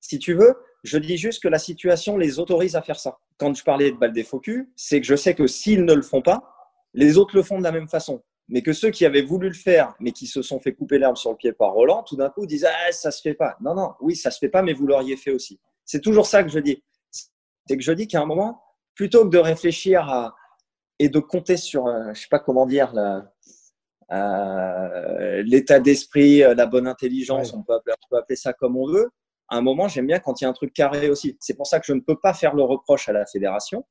Si 0.00 0.20
tu 0.20 0.34
veux, 0.34 0.54
je 0.84 0.98
dis 0.98 1.16
juste 1.16 1.42
que 1.42 1.48
la 1.48 1.58
situation 1.58 2.16
les 2.16 2.38
autorise 2.38 2.76
à 2.76 2.82
faire 2.82 3.00
ça. 3.00 3.18
Quand 3.36 3.52
je 3.56 3.64
parlais 3.64 3.90
de 3.90 3.96
balle 3.96 4.12
des 4.12 4.22
focus, 4.22 4.64
c'est 4.76 5.00
que 5.00 5.06
je 5.08 5.16
sais 5.16 5.34
que 5.34 5.48
s'ils 5.48 5.84
ne 5.84 5.94
le 5.94 6.02
font 6.02 6.22
pas, 6.22 6.54
les 6.94 7.18
autres 7.18 7.34
le 7.34 7.42
font 7.42 7.58
de 7.58 7.64
la 7.64 7.72
même 7.72 7.88
façon. 7.88 8.22
Mais 8.48 8.62
que 8.62 8.72
ceux 8.72 8.90
qui 8.90 9.04
avaient 9.04 9.22
voulu 9.22 9.48
le 9.48 9.54
faire, 9.54 9.94
mais 9.98 10.12
qui 10.12 10.26
se 10.26 10.40
sont 10.40 10.60
fait 10.60 10.72
couper 10.72 10.98
l'herbe 10.98 11.16
sur 11.16 11.30
le 11.30 11.36
pied 11.36 11.52
par 11.52 11.72
Roland, 11.72 12.04
tout 12.04 12.16
d'un 12.16 12.30
coup 12.30 12.46
disent 12.46 12.66
Ah, 12.68 12.92
ça 12.92 13.10
se 13.10 13.20
fait 13.20 13.34
pas. 13.34 13.56
Non, 13.60 13.74
non, 13.74 13.94
oui, 14.00 14.14
ça 14.14 14.30
se 14.30 14.38
fait 14.38 14.48
pas, 14.48 14.62
mais 14.62 14.72
vous 14.72 14.86
l'auriez 14.86 15.16
fait 15.16 15.32
aussi. 15.32 15.58
C'est 15.84 16.00
toujours 16.00 16.26
ça 16.26 16.42
que 16.42 16.50
je 16.50 16.58
dis. 16.58 16.82
C'est 17.10 17.76
que 17.76 17.82
je 17.82 17.92
dis 17.92 18.06
qu'à 18.06 18.20
un 18.20 18.26
moment, 18.26 18.62
plutôt 18.94 19.24
que 19.24 19.30
de 19.30 19.38
réfléchir 19.38 20.08
à, 20.08 20.36
et 20.98 21.08
de 21.08 21.18
compter 21.18 21.56
sur, 21.56 21.86
euh, 21.86 22.12
je 22.14 22.22
sais 22.22 22.28
pas 22.30 22.38
comment 22.38 22.66
dire, 22.66 22.94
euh, 24.12 25.42
l'état 25.42 25.80
d'esprit, 25.80 26.42
euh, 26.42 26.54
la 26.54 26.66
bonne 26.66 26.86
intelligence, 26.86 27.52
on, 27.52 27.62
peut 27.62 27.74
appeler, 27.74 27.94
on 28.04 28.08
peut 28.08 28.18
appeler 28.18 28.36
ça 28.36 28.52
comme 28.52 28.76
on 28.76 28.86
veut, 28.86 29.10
à 29.48 29.56
un 29.56 29.60
moment, 29.60 29.88
j'aime 29.88 30.06
bien 30.06 30.18
quand 30.18 30.40
il 30.40 30.44
y 30.44 30.46
a 30.46 30.50
un 30.50 30.54
truc 30.54 30.72
carré 30.72 31.08
aussi. 31.08 31.36
C'est 31.40 31.54
pour 31.54 31.66
ça 31.66 31.78
que 31.78 31.86
je 31.86 31.92
ne 31.92 32.00
peux 32.00 32.18
pas 32.18 32.34
faire 32.34 32.54
le 32.54 32.62
reproche 32.62 33.08
à 33.08 33.12
la 33.12 33.26
fédération 33.26 33.84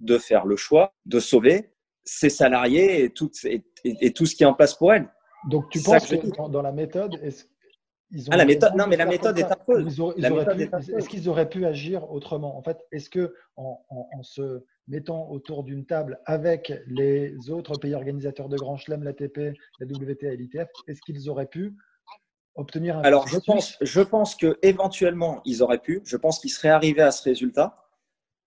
de 0.00 0.18
faire 0.18 0.46
le 0.46 0.56
choix 0.56 0.92
de 1.06 1.20
sauver 1.20 1.73
ses 2.04 2.30
salariés 2.30 3.04
et 3.04 3.10
tout, 3.10 3.30
et, 3.44 4.12
tout 4.12 4.26
ce 4.26 4.34
qui 4.34 4.42
est 4.42 4.46
en 4.46 4.54
place 4.54 4.74
pour 4.74 4.92
elle. 4.92 5.08
Donc 5.48 5.70
tu 5.70 5.80
penses 5.80 6.06
que, 6.06 6.48
dans, 6.48 6.62
la 6.62 6.72
méthode, 6.72 7.18
est-ce 7.22 7.44
ils 8.10 8.28
ont 8.28 8.32
ah, 8.32 8.36
la 8.36 8.44
méthode, 8.44 8.76
non, 8.76 8.86
mais 8.86 8.96
la 8.96 9.06
méthode 9.06 9.38
est 9.38 9.50
affreuse. 9.50 10.00
Est-ce 10.96 11.08
qu'ils 11.08 11.28
auraient 11.28 11.48
pu 11.48 11.66
agir 11.66 12.10
autrement 12.10 12.56
En 12.56 12.62
fait, 12.62 12.78
est-ce 12.92 13.10
que 13.10 13.34
en, 13.56 13.82
se 14.22 14.64
mettant 14.86 15.28
autour 15.30 15.64
d'une 15.64 15.84
table 15.84 16.20
avec 16.26 16.72
les 16.86 17.50
autres 17.50 17.76
pays 17.76 17.94
organisateurs 17.94 18.48
de 18.48 18.56
Grand 18.56 18.76
Chelem, 18.76 19.02
l'ATP, 19.02 19.56
la 19.80 19.86
WTA 19.86 20.32
et 20.32 20.36
l'ITF, 20.36 20.68
est-ce 20.86 21.00
qu'ils 21.00 21.28
auraient 21.28 21.46
pu 21.46 21.74
obtenir 22.54 22.98
un 22.98 23.02
Alors, 23.02 23.26
je 23.26 23.38
pense, 23.38 23.76
je 23.80 24.00
pense 24.00 24.36
que 24.36 24.58
éventuellement 24.62 25.40
ils 25.44 25.62
auraient 25.62 25.78
pu. 25.78 26.02
Je 26.04 26.16
pense 26.16 26.38
qu'ils 26.38 26.50
seraient 26.50 26.68
arrivés 26.68 27.02
à 27.02 27.10
ce 27.10 27.24
résultat. 27.24 27.84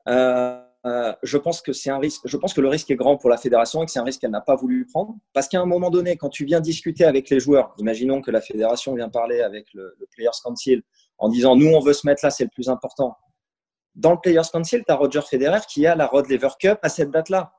Euh, 0.07 0.61
euh, 0.87 1.13
je 1.23 1.37
pense 1.37 1.61
que 1.61 1.73
c'est 1.73 1.89
un 1.89 1.99
risque. 1.99 2.21
Je 2.25 2.37
pense 2.37 2.53
que 2.53 2.61
le 2.61 2.69
risque 2.69 2.89
est 2.91 2.95
grand 2.95 3.17
pour 3.17 3.29
la 3.29 3.37
fédération 3.37 3.83
et 3.83 3.85
que 3.85 3.91
c'est 3.91 3.99
un 3.99 4.03
risque 4.03 4.21
qu'elle 4.21 4.31
n'a 4.31 4.41
pas 4.41 4.55
voulu 4.55 4.85
prendre. 4.85 5.15
Parce 5.33 5.47
qu'à 5.47 5.59
un 5.59 5.65
moment 5.65 5.89
donné, 5.89 6.15
quand 6.15 6.29
tu 6.29 6.45
viens 6.45 6.61
discuter 6.61 7.03
avec 7.03 7.29
les 7.29 7.39
joueurs, 7.39 7.73
imaginons 7.77 8.21
que 8.21 8.31
la 8.31 8.41
fédération 8.41 8.95
vient 8.95 9.09
parler 9.09 9.41
avec 9.41 9.67
le, 9.73 9.97
Players 10.11 10.29
Council 10.43 10.83
en 11.17 11.29
disant 11.29 11.55
nous 11.55 11.67
on 11.67 11.79
veut 11.79 11.93
se 11.93 12.07
mettre 12.07 12.23
là, 12.23 12.29
c'est 12.29 12.45
le 12.45 12.49
plus 12.49 12.69
important. 12.69 13.17
Dans 13.95 14.11
le 14.11 14.19
Players 14.21 14.49
Council, 14.51 14.83
tu 14.85 14.91
as 14.91 14.95
Roger 14.95 15.21
Federer 15.21 15.59
qui 15.67 15.85
a 15.85 15.95
la 15.95 16.05
Rod 16.05 16.29
Lever 16.29 16.49
Cup 16.59 16.79
à 16.83 16.89
cette 16.89 17.11
date-là. 17.11 17.51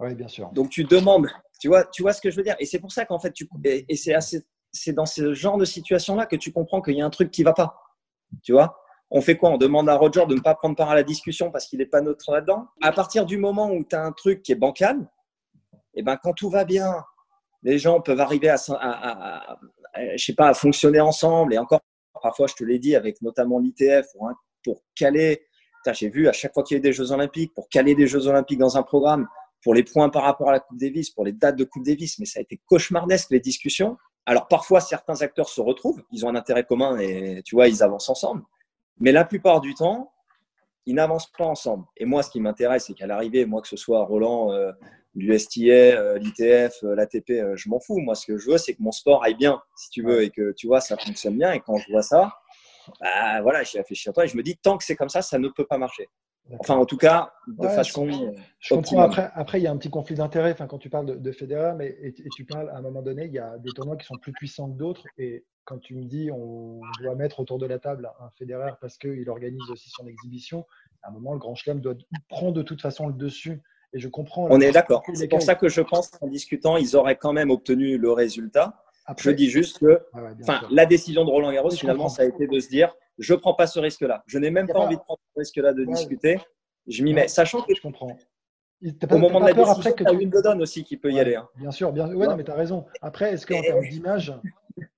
Oui, 0.00 0.14
bien 0.14 0.28
sûr. 0.28 0.50
Donc 0.52 0.70
tu 0.70 0.84
demandes, 0.84 1.28
tu 1.60 1.68
vois, 1.68 1.84
tu 1.84 2.02
vois 2.02 2.12
ce 2.12 2.20
que 2.20 2.30
je 2.30 2.36
veux 2.36 2.42
dire? 2.42 2.56
Et 2.58 2.66
c'est 2.66 2.80
pour 2.80 2.92
ça 2.92 3.04
qu'en 3.04 3.18
fait, 3.18 3.32
tu, 3.32 3.48
et 3.64 3.96
c'est 3.96 4.92
dans 4.92 5.06
ce 5.06 5.34
genre 5.34 5.58
de 5.58 5.64
situation-là 5.64 6.26
que 6.26 6.36
tu 6.36 6.50
comprends 6.50 6.80
qu'il 6.82 6.96
y 6.96 7.02
a 7.02 7.06
un 7.06 7.10
truc 7.10 7.30
qui 7.30 7.42
va 7.42 7.52
pas. 7.52 7.78
Tu 8.42 8.52
vois? 8.52 8.76
On 9.10 9.20
fait 9.20 9.36
quoi? 9.36 9.50
On 9.50 9.58
demande 9.58 9.88
à 9.88 9.96
Roger 9.96 10.26
de 10.26 10.34
ne 10.34 10.40
pas 10.40 10.54
prendre 10.54 10.76
part 10.76 10.90
à 10.90 10.94
la 10.94 11.02
discussion 11.02 11.50
parce 11.50 11.66
qu'il 11.66 11.78
n'est 11.78 11.86
pas 11.86 12.00
neutre 12.00 12.32
là-dedans? 12.32 12.66
À 12.82 12.92
partir 12.92 13.26
du 13.26 13.38
moment 13.38 13.70
où 13.70 13.84
tu 13.84 13.94
as 13.94 14.02
un 14.02 14.12
truc 14.12 14.42
qui 14.42 14.52
est 14.52 14.56
bancal, 14.56 15.08
eh 15.94 16.02
ben, 16.02 16.18
quand 16.22 16.32
tout 16.32 16.50
va 16.50 16.64
bien, 16.64 17.04
les 17.62 17.78
gens 17.78 18.00
peuvent 18.00 18.20
arriver 18.20 18.48
à, 18.48 18.56
je 18.56 20.24
sais 20.24 20.34
pas, 20.34 20.48
à 20.48 20.54
fonctionner 20.54 21.00
ensemble. 21.00 21.54
Et 21.54 21.58
encore, 21.58 21.80
parfois, 22.22 22.46
je 22.46 22.54
te 22.54 22.64
l'ai 22.64 22.78
dit, 22.78 22.96
avec 22.96 23.22
notamment 23.22 23.58
l'ITF, 23.58 24.06
pour, 24.12 24.30
pour 24.64 24.82
caler. 24.96 25.46
J'ai 25.92 26.08
vu 26.08 26.28
à 26.28 26.32
chaque 26.32 26.54
fois 26.54 26.62
qu'il 26.62 26.76
y 26.76 26.78
a 26.78 26.80
eu 26.80 26.82
des 26.82 26.92
Jeux 26.92 27.12
Olympiques, 27.12 27.52
pour 27.54 27.68
caler 27.68 27.94
des 27.94 28.06
Jeux 28.06 28.26
Olympiques 28.26 28.58
dans 28.58 28.76
un 28.78 28.82
programme, 28.82 29.28
pour 29.62 29.74
les 29.74 29.84
points 29.84 30.08
par 30.08 30.22
rapport 30.22 30.48
à 30.48 30.52
la 30.52 30.60
Coupe 30.60 30.78
Davis, 30.78 31.10
pour 31.10 31.24
les 31.24 31.32
dates 31.32 31.56
de 31.56 31.64
Coupe 31.64 31.84
Davis, 31.84 32.18
mais 32.18 32.24
ça 32.26 32.38
a 32.38 32.42
été 32.42 32.60
cauchemardesque 32.66 33.30
les 33.30 33.40
discussions. 33.40 33.96
Alors 34.26 34.48
parfois, 34.48 34.80
certains 34.80 35.20
acteurs 35.20 35.48
se 35.48 35.60
retrouvent, 35.60 36.02
ils 36.10 36.24
ont 36.24 36.30
un 36.30 36.36
intérêt 36.36 36.64
commun 36.64 36.98
et 36.98 37.42
tu 37.44 37.54
vois, 37.54 37.68
ils 37.68 37.82
avancent 37.82 38.08
ensemble. 38.08 38.42
Mais 38.98 39.12
la 39.12 39.24
plupart 39.24 39.60
du 39.60 39.74
temps, 39.74 40.12
ils 40.86 40.94
n'avancent 40.94 41.30
pas 41.32 41.46
ensemble. 41.46 41.84
Et 41.96 42.04
moi, 42.04 42.22
ce 42.22 42.30
qui 42.30 42.40
m'intéresse, 42.40 42.86
c'est 42.86 42.94
qu'à 42.94 43.06
l'arrivée, 43.06 43.46
moi, 43.46 43.62
que 43.62 43.68
ce 43.68 43.76
soit 43.76 44.04
Roland, 44.04 44.52
euh, 44.52 44.72
l'USTA, 45.14 45.60
euh, 45.70 46.18
l'ITF, 46.18 46.82
euh, 46.82 46.94
l'ATP, 46.94 47.30
euh, 47.30 47.56
je 47.56 47.68
m'en 47.68 47.80
fous. 47.80 47.98
Moi, 47.98 48.14
ce 48.14 48.26
que 48.26 48.38
je 48.38 48.50
veux, 48.50 48.58
c'est 48.58 48.74
que 48.74 48.82
mon 48.82 48.92
sport 48.92 49.22
aille 49.24 49.34
bien, 49.34 49.60
si 49.76 49.90
tu 49.90 50.02
veux, 50.02 50.22
et 50.22 50.30
que 50.30 50.52
tu 50.52 50.66
vois, 50.66 50.80
ça 50.80 50.96
fonctionne 50.96 51.38
bien. 51.38 51.52
Et 51.52 51.60
quand 51.60 51.76
je 51.76 51.90
vois 51.90 52.02
ça, 52.02 52.32
bah, 53.00 53.40
voilà, 53.42 53.62
j'ai 53.62 53.78
réfléchi 53.78 54.08
à 54.08 54.12
toi 54.12 54.24
et 54.24 54.28
je 54.28 54.36
me 54.36 54.42
dis, 54.42 54.56
tant 54.56 54.76
que 54.76 54.84
c'est 54.84 54.96
comme 54.96 55.08
ça, 55.08 55.22
ça 55.22 55.38
ne 55.38 55.48
peut 55.48 55.66
pas 55.66 55.78
marcher. 55.78 56.08
Enfin, 56.58 56.74
en 56.74 56.84
tout 56.84 56.98
cas, 56.98 57.32
de 57.46 57.66
façon. 57.68 58.34
Je 58.58 58.74
comprends. 58.74 59.00
Après, 59.00 59.30
après, 59.34 59.60
il 59.60 59.64
y 59.64 59.66
a 59.66 59.70
un 59.70 59.78
petit 59.78 59.88
conflit 59.88 60.14
d'intérêt 60.14 60.52
enfin, 60.52 60.66
quand 60.66 60.78
tu 60.78 60.90
parles 60.90 61.06
de, 61.06 61.14
de 61.14 61.32
Federer, 61.32 61.72
mais 61.74 61.96
et, 62.02 62.12
tu 62.36 62.44
parles 62.44 62.68
à 62.68 62.76
un 62.76 62.82
moment 62.82 63.00
donné, 63.00 63.24
il 63.24 63.32
y 63.32 63.38
a 63.38 63.56
des 63.56 63.70
tournois 63.70 63.96
qui 63.96 64.04
sont 64.04 64.18
plus 64.18 64.32
puissants 64.32 64.70
que 64.70 64.76
d'autres. 64.76 65.06
Et 65.16 65.46
quand 65.64 65.78
tu 65.78 65.94
me 65.94 66.04
dis 66.04 66.30
on 66.30 66.80
doit 67.00 67.14
mettre 67.14 67.40
autour 67.40 67.58
de 67.58 67.66
la 67.66 67.78
table 67.78 68.10
un 68.20 68.30
Federer 68.30 68.72
parce 68.80 68.98
qu'il 68.98 69.28
organise 69.28 69.70
aussi 69.70 69.90
son 69.90 70.06
exhibition, 70.06 70.66
à 71.02 71.08
un 71.08 71.12
moment, 71.12 71.32
le 71.32 71.38
Grand 71.38 71.54
Chelem 71.54 71.80
doit 71.80 71.94
prendre 72.28 72.52
de 72.52 72.62
toute 72.62 72.80
façon 72.80 73.06
le 73.06 73.14
dessus. 73.14 73.62
Et 73.92 73.98
je 73.98 74.08
comprends. 74.08 74.48
On 74.50 74.60
est 74.60 74.72
d'accord. 74.72 75.02
C'est 75.14 75.28
pour 75.28 75.42
ça 75.42 75.54
que 75.54 75.68
je 75.68 75.80
pense 75.80 76.08
qu'en 76.08 76.26
discutant, 76.26 76.76
ils 76.76 76.96
auraient 76.96 77.16
quand 77.16 77.32
même 77.32 77.50
obtenu 77.50 77.96
le 77.96 78.10
résultat. 78.10 78.82
je 79.18 79.30
dis 79.30 79.48
juste 79.48 79.78
que 79.78 80.02
enfin, 80.42 80.62
la 80.70 80.86
décision 80.86 81.24
de 81.24 81.30
Roland 81.30 81.52
Garros, 81.52 81.70
finalement, 81.70 82.08
ça 82.08 82.22
a 82.22 82.26
été 82.26 82.46
de 82.46 82.58
se 82.58 82.68
dire 82.68 82.94
je 83.18 83.34
ne 83.34 83.38
prends 83.38 83.54
pas 83.54 83.66
ce 83.66 83.78
risque-là. 83.78 84.24
Je 84.26 84.38
n'ai 84.38 84.50
même 84.50 84.66
pas, 84.66 84.80
envie 84.80 84.96
de 84.96 85.00
prendre 85.00 85.20
ce 85.34 85.40
risque-là 85.40 85.72
de 85.72 85.84
discuter. 85.84 86.40
Je 86.88 87.04
m'y 87.04 87.14
mets. 87.14 87.28
Sachant 87.28 87.62
que 87.62 87.74
je 87.74 87.80
comprends. 87.80 88.16
Au 88.82 89.18
moment 89.18 89.40
de 89.40 89.46
la 89.46 89.52
décision, 89.52 89.72
après 89.72 89.92
que 89.94 90.04
tu 90.04 90.10
as 90.10 90.12
Wimbledon 90.12 90.60
aussi 90.60 90.84
qui 90.84 90.96
peut 90.96 91.12
y 91.12 91.20
aller. 91.20 91.36
Hein. 91.36 91.48
Bien 91.56 91.70
sûr, 91.70 91.92
bien 91.92 92.12
Ouais, 92.12 92.26
non, 92.26 92.36
mais 92.36 92.44
tu 92.44 92.50
as 92.50 92.54
raison. 92.54 92.84
Après, 93.00 93.32
est-ce 93.32 93.46
qu'en 93.46 93.60
termes 93.62 93.88
d'image, 93.88 94.34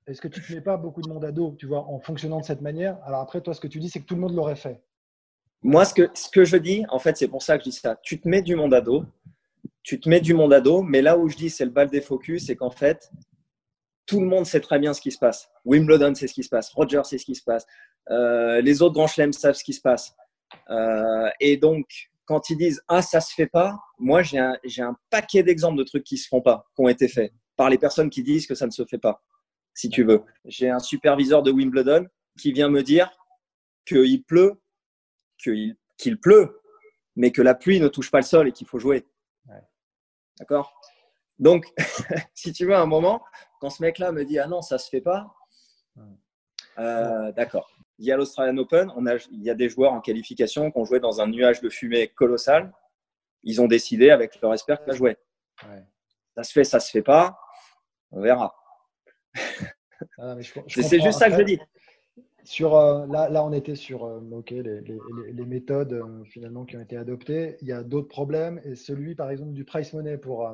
est-ce 0.06 0.20
que 0.20 0.28
tu 0.28 0.40
ne 0.50 0.56
mets 0.56 0.62
pas 0.62 0.76
beaucoup 0.76 1.02
de 1.02 1.08
monde 1.08 1.24
à 1.24 1.32
dos, 1.32 1.54
tu 1.58 1.66
vois, 1.66 1.86
en 1.88 1.98
fonctionnant 1.98 2.40
de 2.40 2.44
cette 2.44 2.60
manière? 2.60 2.98
Alors 3.04 3.20
après, 3.20 3.40
toi, 3.40 3.54
ce 3.54 3.60
que 3.60 3.68
tu 3.68 3.78
dis, 3.78 3.90
c'est 3.90 4.00
que 4.00 4.06
tout 4.06 4.14
le 4.14 4.20
monde 4.20 4.34
l'aurait 4.34 4.56
fait. 4.56 4.82
Moi, 5.62 5.84
ce 5.84 5.94
que, 5.94 6.08
ce 6.14 6.28
que 6.28 6.44
je 6.44 6.56
dis, 6.56 6.84
en 6.90 6.98
fait, 6.98 7.16
c'est 7.16 7.28
pour 7.28 7.42
ça 7.42 7.58
que 7.58 7.64
je 7.64 7.70
dis 7.70 7.76
ça. 7.76 7.98
Tu 8.02 8.20
te 8.20 8.28
mets 8.28 8.42
du 8.42 8.54
monde 8.56 8.74
à 8.74 8.80
dos. 8.80 9.04
Tu 9.82 10.00
te 10.00 10.08
mets 10.08 10.20
du 10.20 10.34
monde 10.34 10.52
à 10.52 10.60
dos, 10.60 10.82
mais 10.82 11.02
là 11.02 11.16
où 11.18 11.28
je 11.28 11.36
dis 11.36 11.50
c'est 11.50 11.64
le 11.64 11.70
bal 11.70 11.88
des 11.88 12.00
focus, 12.00 12.46
c'est 12.46 12.56
qu'en 12.56 12.70
fait, 12.70 13.10
tout 14.06 14.20
le 14.20 14.26
monde 14.26 14.46
sait 14.46 14.60
très 14.60 14.78
bien 14.78 14.92
ce 14.94 15.00
qui 15.00 15.10
se 15.10 15.18
passe. 15.18 15.48
Wimbledon 15.64 16.14
sait 16.14 16.28
ce 16.28 16.34
qui 16.34 16.44
se 16.44 16.48
passe, 16.48 16.72
Roger 16.72 17.02
sait 17.04 17.18
ce 17.18 17.24
qui 17.24 17.34
se 17.34 17.42
passe, 17.42 17.66
euh, 18.10 18.60
les 18.60 18.82
autres 18.82 18.94
grands 18.94 19.06
chelems 19.06 19.32
savent 19.32 19.54
ce 19.54 19.64
qui 19.64 19.72
se 19.72 19.80
passe. 19.80 20.14
Euh, 20.70 21.28
et 21.40 21.56
donc, 21.56 21.86
quand 22.24 22.50
ils 22.50 22.56
disent 22.56 22.80
ah 22.88 23.02
ça 23.02 23.20
se 23.20 23.34
fait 23.34 23.46
pas, 23.46 23.76
moi 23.98 24.22
j'ai 24.22 24.38
un, 24.38 24.56
un, 24.78 24.96
paquet 25.10 25.42
d'exemples 25.42 25.78
de 25.78 25.84
trucs 25.84 26.04
qui 26.04 26.16
se 26.16 26.28
font 26.28 26.40
pas, 26.40 26.66
qui 26.74 26.82
ont 26.82 26.88
été 26.88 27.08
faits 27.08 27.32
par 27.56 27.70
les 27.70 27.78
personnes 27.78 28.10
qui 28.10 28.22
disent 28.22 28.46
que 28.46 28.54
ça 28.54 28.66
ne 28.66 28.70
se 28.70 28.84
fait 28.84 28.98
pas. 28.98 29.22
Si 29.76 29.90
tu 29.90 30.04
veux, 30.04 30.24
j'ai 30.46 30.70
un 30.70 30.78
superviseur 30.78 31.42
de 31.42 31.52
Wimbledon 31.52 32.06
qui 32.40 32.50
vient 32.50 32.70
me 32.70 32.82
dire 32.82 33.10
qu'il 33.84 34.24
pleut, 34.24 34.58
qu'il 35.36 36.18
pleut, 36.18 36.62
mais 37.14 37.30
que 37.30 37.42
la 37.42 37.54
pluie 37.54 37.78
ne 37.78 37.88
touche 37.88 38.10
pas 38.10 38.20
le 38.20 38.24
sol 38.24 38.48
et 38.48 38.52
qu'il 38.52 38.66
faut 38.66 38.78
jouer. 38.78 39.06
D'accord? 40.38 40.80
Donc, 41.38 41.66
si 42.34 42.54
tu 42.54 42.64
veux, 42.64 42.74
à 42.74 42.80
un 42.80 42.86
moment, 42.86 43.22
quand 43.60 43.68
ce 43.68 43.82
mec-là 43.82 44.12
me 44.12 44.24
dit 44.24 44.38
Ah 44.38 44.46
non, 44.46 44.62
ça 44.62 44.78
se 44.78 44.88
fait 44.88 45.02
pas, 45.02 45.34
euh, 46.78 47.30
d'accord. 47.32 47.70
Il 47.98 48.06
y 48.06 48.12
a 48.12 48.16
l'Australian 48.16 48.56
Open, 48.56 48.90
on 48.96 49.06
a, 49.06 49.16
il 49.30 49.42
y 49.42 49.50
a 49.50 49.54
des 49.54 49.68
joueurs 49.68 49.92
en 49.92 50.00
qualification 50.00 50.70
qui 50.70 50.78
ont 50.78 50.86
joué 50.86 51.00
dans 51.00 51.20
un 51.20 51.26
nuage 51.26 51.60
de 51.60 51.68
fumée 51.68 52.08
colossal. 52.08 52.72
Ils 53.42 53.60
ont 53.60 53.66
décidé 53.66 54.08
avec 54.08 54.40
leur 54.40 54.54
expert 54.54 54.82
de 54.86 54.92
jouer. 54.94 55.18
Ça 56.34 56.42
se 56.42 56.52
fait, 56.52 56.64
ça 56.64 56.80
se 56.80 56.90
fait 56.90 57.02
pas, 57.02 57.38
on 58.10 58.22
verra. 58.22 58.54
Ah, 60.18 60.36
c'est 60.68 61.00
juste 61.00 61.18
ça 61.18 61.30
que 61.30 61.38
je 61.38 61.42
dis. 61.42 61.58
Sur, 62.44 62.76
euh, 62.76 63.06
là, 63.06 63.28
là, 63.28 63.44
on 63.44 63.52
était 63.52 63.74
sur 63.74 64.04
euh, 64.04 64.20
les, 64.50 64.82
les, 65.32 65.46
méthodes 65.46 66.00
finalement 66.26 66.64
qui 66.64 66.76
ont 66.76 66.80
été 66.80 66.96
adoptées. 66.96 67.56
Il 67.62 67.68
y 67.68 67.72
a 67.72 67.82
d'autres 67.82 68.08
problèmes 68.08 68.60
et 68.64 68.76
celui, 68.76 69.14
par 69.14 69.30
exemple, 69.30 69.52
du 69.52 69.64
price 69.64 69.94
money 69.94 70.18
pour, 70.18 70.48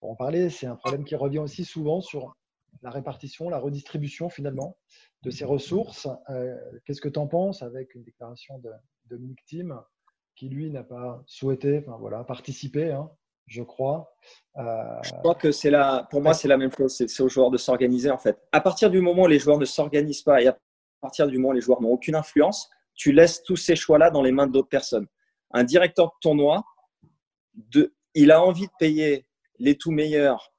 pour 0.00 0.10
en 0.10 0.16
parler, 0.16 0.48
c'est 0.50 0.66
un 0.66 0.76
problème 0.76 1.04
qui 1.04 1.14
revient 1.14 1.38
aussi 1.38 1.64
souvent 1.64 2.00
sur 2.00 2.34
la 2.82 2.90
répartition, 2.90 3.50
la 3.50 3.58
redistribution 3.58 4.28
finalement 4.30 4.78
de 5.22 5.30
ces 5.30 5.44
ressources. 5.44 6.08
Euh, 6.30 6.56
qu'est-ce 6.84 7.00
que 7.00 7.08
tu 7.08 7.18
en 7.18 7.26
penses 7.26 7.62
avec 7.62 7.94
une 7.94 8.02
déclaration 8.02 8.58
de 8.58 8.70
Dominique 9.06 9.44
Thiem 9.44 9.78
qui, 10.34 10.48
lui, 10.48 10.70
n'a 10.70 10.82
pas 10.82 11.22
souhaité 11.26 11.84
enfin, 11.86 11.98
voilà, 11.98 12.24
participer, 12.24 12.92
hein, 12.92 13.10
je 13.50 13.62
crois. 13.64 14.14
Euh, 14.56 15.02
je 15.02 15.10
crois 15.10 15.34
que 15.34 15.50
c'est 15.50 15.70
la, 15.70 16.06
pour 16.08 16.22
moi, 16.22 16.34
c'est 16.34 16.48
la 16.48 16.56
même 16.56 16.70
chose. 16.70 16.96
C'est 16.96 17.22
aux 17.22 17.28
joueurs 17.28 17.50
de 17.50 17.58
s'organiser 17.58 18.10
en 18.10 18.18
fait. 18.18 18.40
À 18.52 18.60
partir 18.60 18.90
du 18.90 19.00
moment 19.00 19.24
où 19.24 19.26
les 19.26 19.40
joueurs 19.40 19.58
ne 19.58 19.64
s'organisent 19.64 20.22
pas 20.22 20.40
et 20.40 20.46
à 20.46 20.56
partir 21.00 21.26
du 21.26 21.36
moment 21.36 21.50
où 21.50 21.54
les 21.54 21.60
joueurs 21.60 21.82
n'ont 21.82 21.90
aucune 21.90 22.14
influence, 22.14 22.70
tu 22.94 23.12
laisses 23.12 23.42
tous 23.42 23.56
ces 23.56 23.74
choix-là 23.74 24.10
dans 24.10 24.22
les 24.22 24.30
mains 24.30 24.46
d'autres 24.46 24.68
personnes. 24.68 25.06
Un 25.52 25.64
directeur 25.64 26.06
de 26.06 26.12
tournoi, 26.20 26.62
de, 27.54 27.92
il 28.14 28.30
a 28.30 28.42
envie 28.42 28.66
de 28.66 28.72
payer 28.78 29.26
les 29.58 29.76
tout 29.76 29.90
meilleurs 29.90 30.52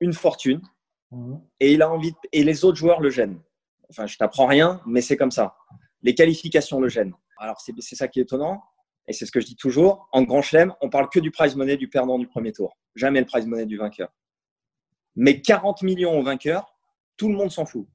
une 0.00 0.14
fortune 0.14 0.62
mhm. 1.10 1.40
et 1.60 1.72
il 1.72 1.82
a 1.82 1.90
envie 1.90 2.14
et 2.32 2.42
les 2.42 2.64
autres 2.64 2.78
joueurs 2.78 3.00
le 3.00 3.10
gênent. 3.10 3.40
Enfin, 3.90 4.06
je 4.06 4.16
t'apprends 4.16 4.46
rien, 4.46 4.80
mais 4.86 5.02
c'est 5.02 5.18
comme 5.18 5.30
ça. 5.30 5.56
Les 6.00 6.14
qualifications 6.14 6.80
le 6.80 6.88
gênent. 6.88 7.14
Alors 7.36 7.60
c'est 7.60 7.96
ça 7.96 8.08
qui 8.08 8.20
est 8.20 8.22
étonnant 8.22 8.62
et 9.06 9.12
c'est 9.12 9.26
ce 9.26 9.32
que 9.32 9.40
je 9.40 9.46
dis 9.46 9.56
toujours. 9.56 10.08
En 10.12 10.22
Grand 10.22 10.42
Chelem, 10.42 10.74
on 10.80 10.90
parle 10.90 11.08
que 11.08 11.20
du 11.20 11.30
prize 11.30 11.56
money 11.56 11.76
du 11.76 11.88
perdant 11.88 12.18
du 12.18 12.26
premier 12.26 12.52
tour, 12.52 12.76
jamais 12.94 13.20
le 13.20 13.26
prize 13.26 13.46
money 13.46 13.66
du 13.66 13.76
vainqueur. 13.76 14.12
Mais 15.16 15.40
40 15.40 15.82
millions 15.82 16.18
au 16.18 16.22
vainqueur, 16.22 16.74
tout 17.16 17.28
le 17.28 17.34
monde 17.34 17.50
s'en 17.50 17.66
fout. 17.66 17.86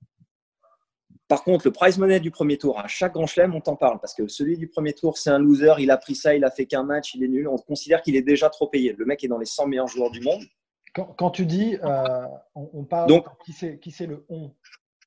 Par 1.27 1.43
contre, 1.43 1.67
le 1.67 1.71
prize 1.71 1.97
money 1.97 2.19
du 2.19 2.31
premier 2.31 2.57
tour, 2.57 2.79
à 2.79 2.87
chaque 2.87 3.13
grand 3.13 3.27
chelem, 3.27 3.53
on 3.53 3.61
t'en 3.61 3.75
parle 3.75 3.99
parce 3.99 4.15
que 4.15 4.27
celui 4.27 4.57
du 4.57 4.67
premier 4.67 4.93
tour, 4.93 5.17
c'est 5.17 5.29
un 5.29 5.37
loser, 5.37 5.75
il 5.77 5.91
a 5.91 5.97
pris 5.97 6.15
ça, 6.15 6.33
il 6.33 6.43
a 6.43 6.49
fait 6.49 6.65
qu'un 6.65 6.83
match, 6.83 7.13
il 7.13 7.23
est 7.23 7.27
nul. 7.27 7.47
On 7.47 7.57
considère 7.57 8.01
qu'il 8.01 8.15
est 8.15 8.23
déjà 8.23 8.49
trop 8.49 8.67
payé. 8.67 8.95
Le 8.97 9.05
mec 9.05 9.23
est 9.23 9.27
dans 9.27 9.37
les 9.37 9.45
100 9.45 9.67
meilleurs 9.67 9.87
joueurs 9.87 10.09
du 10.09 10.21
monde. 10.21 10.41
Quand, 10.93 11.29
tu 11.29 11.45
dis, 11.45 11.77
euh, 11.83 12.25
on, 12.55 12.83
parle, 12.83 13.09
Donc, 13.09 13.25
qui 13.45 13.53
c'est 13.53 14.07
le 14.07 14.25
on 14.27 14.51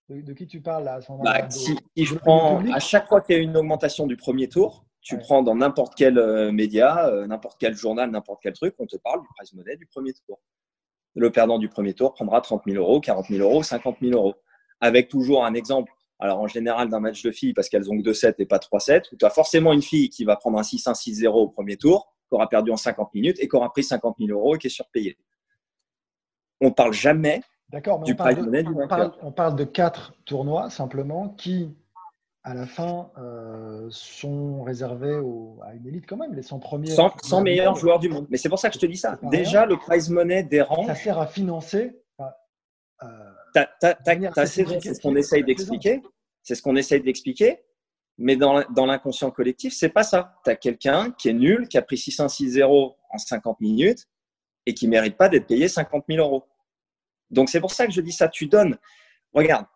de, 0.09 0.33
qui 0.33 0.47
tu 0.47 0.61
parles 0.61 0.85
là 0.85 1.01
bah, 1.25 1.49
si, 1.51 1.77
je 1.97 2.15
prends 2.15 2.63
à 2.73 2.79
chaque 2.79 3.09
fois 3.09 3.21
qu'il 3.21 3.37
y 3.37 3.39
a 3.39 3.43
une 3.43 3.57
augmentation 3.57 4.07
du 4.07 4.17
premier 4.17 4.49
tour, 4.49 4.85
tu 5.03 5.19
prends 5.19 5.43
dans 5.43 5.55
n'importe 5.55 5.95
quel 5.97 6.19
euh, 6.19 6.53
média, 6.53 7.07
euh, 7.09 7.27
n'importe 7.27 7.57
quel 7.61 7.75
journal, 7.75 8.11
n'importe 8.11 8.41
quel 8.43 8.53
truc, 8.55 8.75
on 8.79 8.87
te 8.87 8.97
parle 8.97 9.21
du 9.21 9.29
prize 9.37 9.53
money 9.53 9.77
du 9.77 9.87
premier 9.87 10.13
tour. 10.13 10.41
Le 11.15 11.31
perdant 11.31 11.59
du 11.59 11.69
premier 11.69 11.93
tour 11.93 12.15
prendra 12.15 12.41
30 12.41 12.63
000 12.67 12.79
euros, 12.79 13.01
40 13.01 13.27
000 13.27 13.43
euros, 13.43 13.63
50 13.63 13.99
000 14.01 14.15
euros. 14.15 14.35
Avec 14.81 15.09
toujours 15.09 15.45
un 15.45 15.55
exemple 15.55 15.93
alors 16.23 16.39
en 16.39 16.47
général, 16.47 16.89
d'un 16.89 17.01
match 17.01 17.21
de 17.25 17.33
filles, 17.33 17.53
parce 17.53 17.69
qu'elles 17.69 17.91
ont 17.91 18.01
que 18.01 18.09
2-7 18.09 18.37
et 18.39 18.47
pas 18.47 18.59
3-7, 18.59 19.13
où 19.13 19.17
tu 19.17 19.25
as 19.25 19.31
forcément 19.31 19.73
une 19.73 19.83
fille 19.83 20.09
qui 20.09 20.25
va 20.25 20.37
prendre 20.37 20.57
un 20.57 20.63
6-1, 20.63 20.95
6-0 20.95 21.27
au 21.31 21.49
premier 21.49 21.77
tour, 21.77 22.15
qui 22.29 22.37
aura 22.37 22.49
perdu 22.49 22.71
en 22.71 22.77
50 22.77 23.13
minutes 23.13 23.39
et 23.41 23.49
qui 23.49 23.57
aura 23.57 23.73
pris 23.73 23.83
50 23.83 24.19
000 24.21 24.31
euros 24.31 24.55
et 24.55 24.59
qui 24.59 24.69
est 24.69 24.71
surpayée. 24.71 25.19
On 26.61 26.67
ne 26.67 26.71
parle 26.71 26.93
jamais 26.93 27.43
du 28.05 28.15
prize 28.15 28.39
money 28.39 28.63
du 28.63 28.69
on 28.69 28.87
parle, 28.87 29.13
on 29.21 29.33
parle 29.33 29.57
de 29.57 29.65
quatre 29.65 30.15
tournois 30.25 30.71
simplement 30.71 31.31
qui, 31.31 31.75
à 32.45 32.55
la 32.55 32.67
fin, 32.67 33.11
euh, 33.19 33.87
sont 33.91 34.63
réservés 34.65 35.21
à 35.63 35.75
une 35.75 35.87
élite 35.87 36.07
quand 36.09 36.17
même, 36.17 36.35
les 36.35 36.43
100 36.43 36.59
premiers. 36.59 36.91
100, 36.91 37.41
meilleurs 37.43 37.77
joueurs 37.77 38.01
du 38.01 38.09
monde. 38.09 38.27
Mais 38.31 38.37
c'est 38.37 38.49
pour 38.49 38.59
ça 38.59 38.69
que 38.69 38.75
je 38.75 38.81
te 38.81 38.87
dis 38.87 38.97
ça. 38.97 39.19
Déjà, 39.23 39.65
le 39.65 39.77
prize 39.77 40.11
money 40.11 40.43
des 40.43 40.61
rangs. 40.61 40.87
Ça 40.87 40.95
sert 40.95 41.19
à 41.19 41.27
financer. 41.27 42.01
Euh, 43.03 43.07
c'est 43.55 44.95
ce 44.95 45.01
qu'on 45.01 45.17
essaye 45.17 45.45
d'expliquer. 45.45 46.03
C'est 46.43 46.55
ce 46.55 46.63
qu'on 46.63 46.77
essaye 46.77 47.01
d'expliquer. 47.01 47.63
Mais 48.19 48.37
dans, 48.37 48.65
l'inconscient 48.87 49.31
collectif, 49.31 49.73
c'est 49.73 49.89
pas 49.89 50.03
ça. 50.03 50.35
Tu 50.45 50.51
as 50.51 50.57
quelqu'un 50.57 51.13
qui 51.13 51.29
est 51.29 51.33
nul, 51.33 51.69
qui 51.69 51.79
a 51.79 51.83
pris 51.83 51.97
6-1-6-0 51.97 52.97
en 53.11 53.19
50 53.19 53.61
minutes 53.61 54.09
et 54.67 54.75
qui 54.75 54.87
mérite 54.87 55.17
pas 55.17 55.29
d'être 55.29 55.47
payé 55.47 55.69
50 55.69 56.05
000 56.09 56.25
euros. 56.25 56.45
Donc, 57.31 57.49
c'est 57.49 57.61
pour 57.61 57.73
ça 57.73 57.87
que 57.87 57.93
je 57.93 58.01
dis 58.01 58.13
ça. 58.13 58.29
Tu 58.29 58.47
donnes. 58.47 58.79
Regarde, 59.33 59.67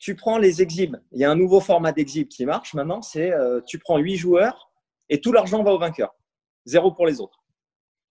tu 0.00 0.16
prends 0.16 0.38
les 0.38 0.62
exhibes. 0.62 0.96
Il 1.12 1.20
y 1.20 1.24
a 1.24 1.30
un 1.30 1.36
nouveau 1.36 1.60
format 1.60 1.92
d'exhib 1.92 2.26
qui 2.26 2.46
marche 2.46 2.74
maintenant. 2.74 3.02
C'est 3.02 3.32
euh, 3.32 3.60
tu 3.60 3.78
prends 3.78 3.98
8 3.98 4.16
joueurs 4.16 4.72
et 5.10 5.20
tout 5.20 5.30
l'argent 5.30 5.62
va 5.62 5.72
au 5.72 5.78
vainqueur. 5.78 6.16
Zéro 6.64 6.90
pour 6.90 7.06
les 7.06 7.20
autres. 7.20 7.44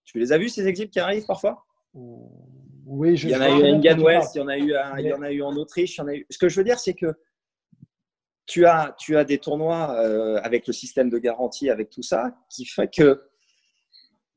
Tu 0.06 0.19
les 0.19 0.32
as 0.32 0.38
vus, 0.38 0.49
ces 0.49 0.67
exhibes 0.67 0.91
qui 0.91 0.99
arrivent 0.99 1.25
parfois? 1.25 1.65
Oui, 1.93 3.17
je 3.17 3.28
il 3.28 3.32
y 3.32 3.36
en 3.36 3.41
a 3.41 3.49
eu 3.49 3.63
à 3.63 3.75
Indian 3.75 3.99
West, 3.99 4.36
il 4.36 4.38
y 4.38 4.41
en 4.41 4.47
a 4.47 4.58
eu, 4.58 4.73
il 4.99 5.06
y 5.06 5.13
en 5.13 5.21
a 5.21 5.32
eu 5.32 5.41
en 5.41 5.56
Autriche. 5.56 5.97
Il 5.97 5.99
y 5.99 6.02
en 6.02 6.08
a 6.08 6.13
eu... 6.13 6.25
Ce 6.30 6.38
que 6.38 6.47
je 6.47 6.56
veux 6.58 6.63
dire, 6.63 6.80
c'est 6.80 6.93
que 6.93 7.13
tu 8.45 8.65
as, 8.65 8.95
tu 8.99 9.17
as 9.17 9.23
des 9.23 9.39
tournois 9.39 9.91
euh, 9.99 10.39
avec 10.43 10.67
le 10.67 10.73
système 10.73 11.10
de 11.10 11.17
garantie, 11.17 11.69
avec 11.69 11.89
tout 11.89 12.04
ça, 12.04 12.36
qui 12.49 12.65
fait 12.65 12.91
que 12.91 13.23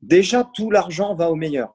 déjà 0.01 0.49
tout 0.55 0.71
l'argent 0.71 1.15
va 1.15 1.31
aux 1.31 1.37
meilleurs. 1.37 1.75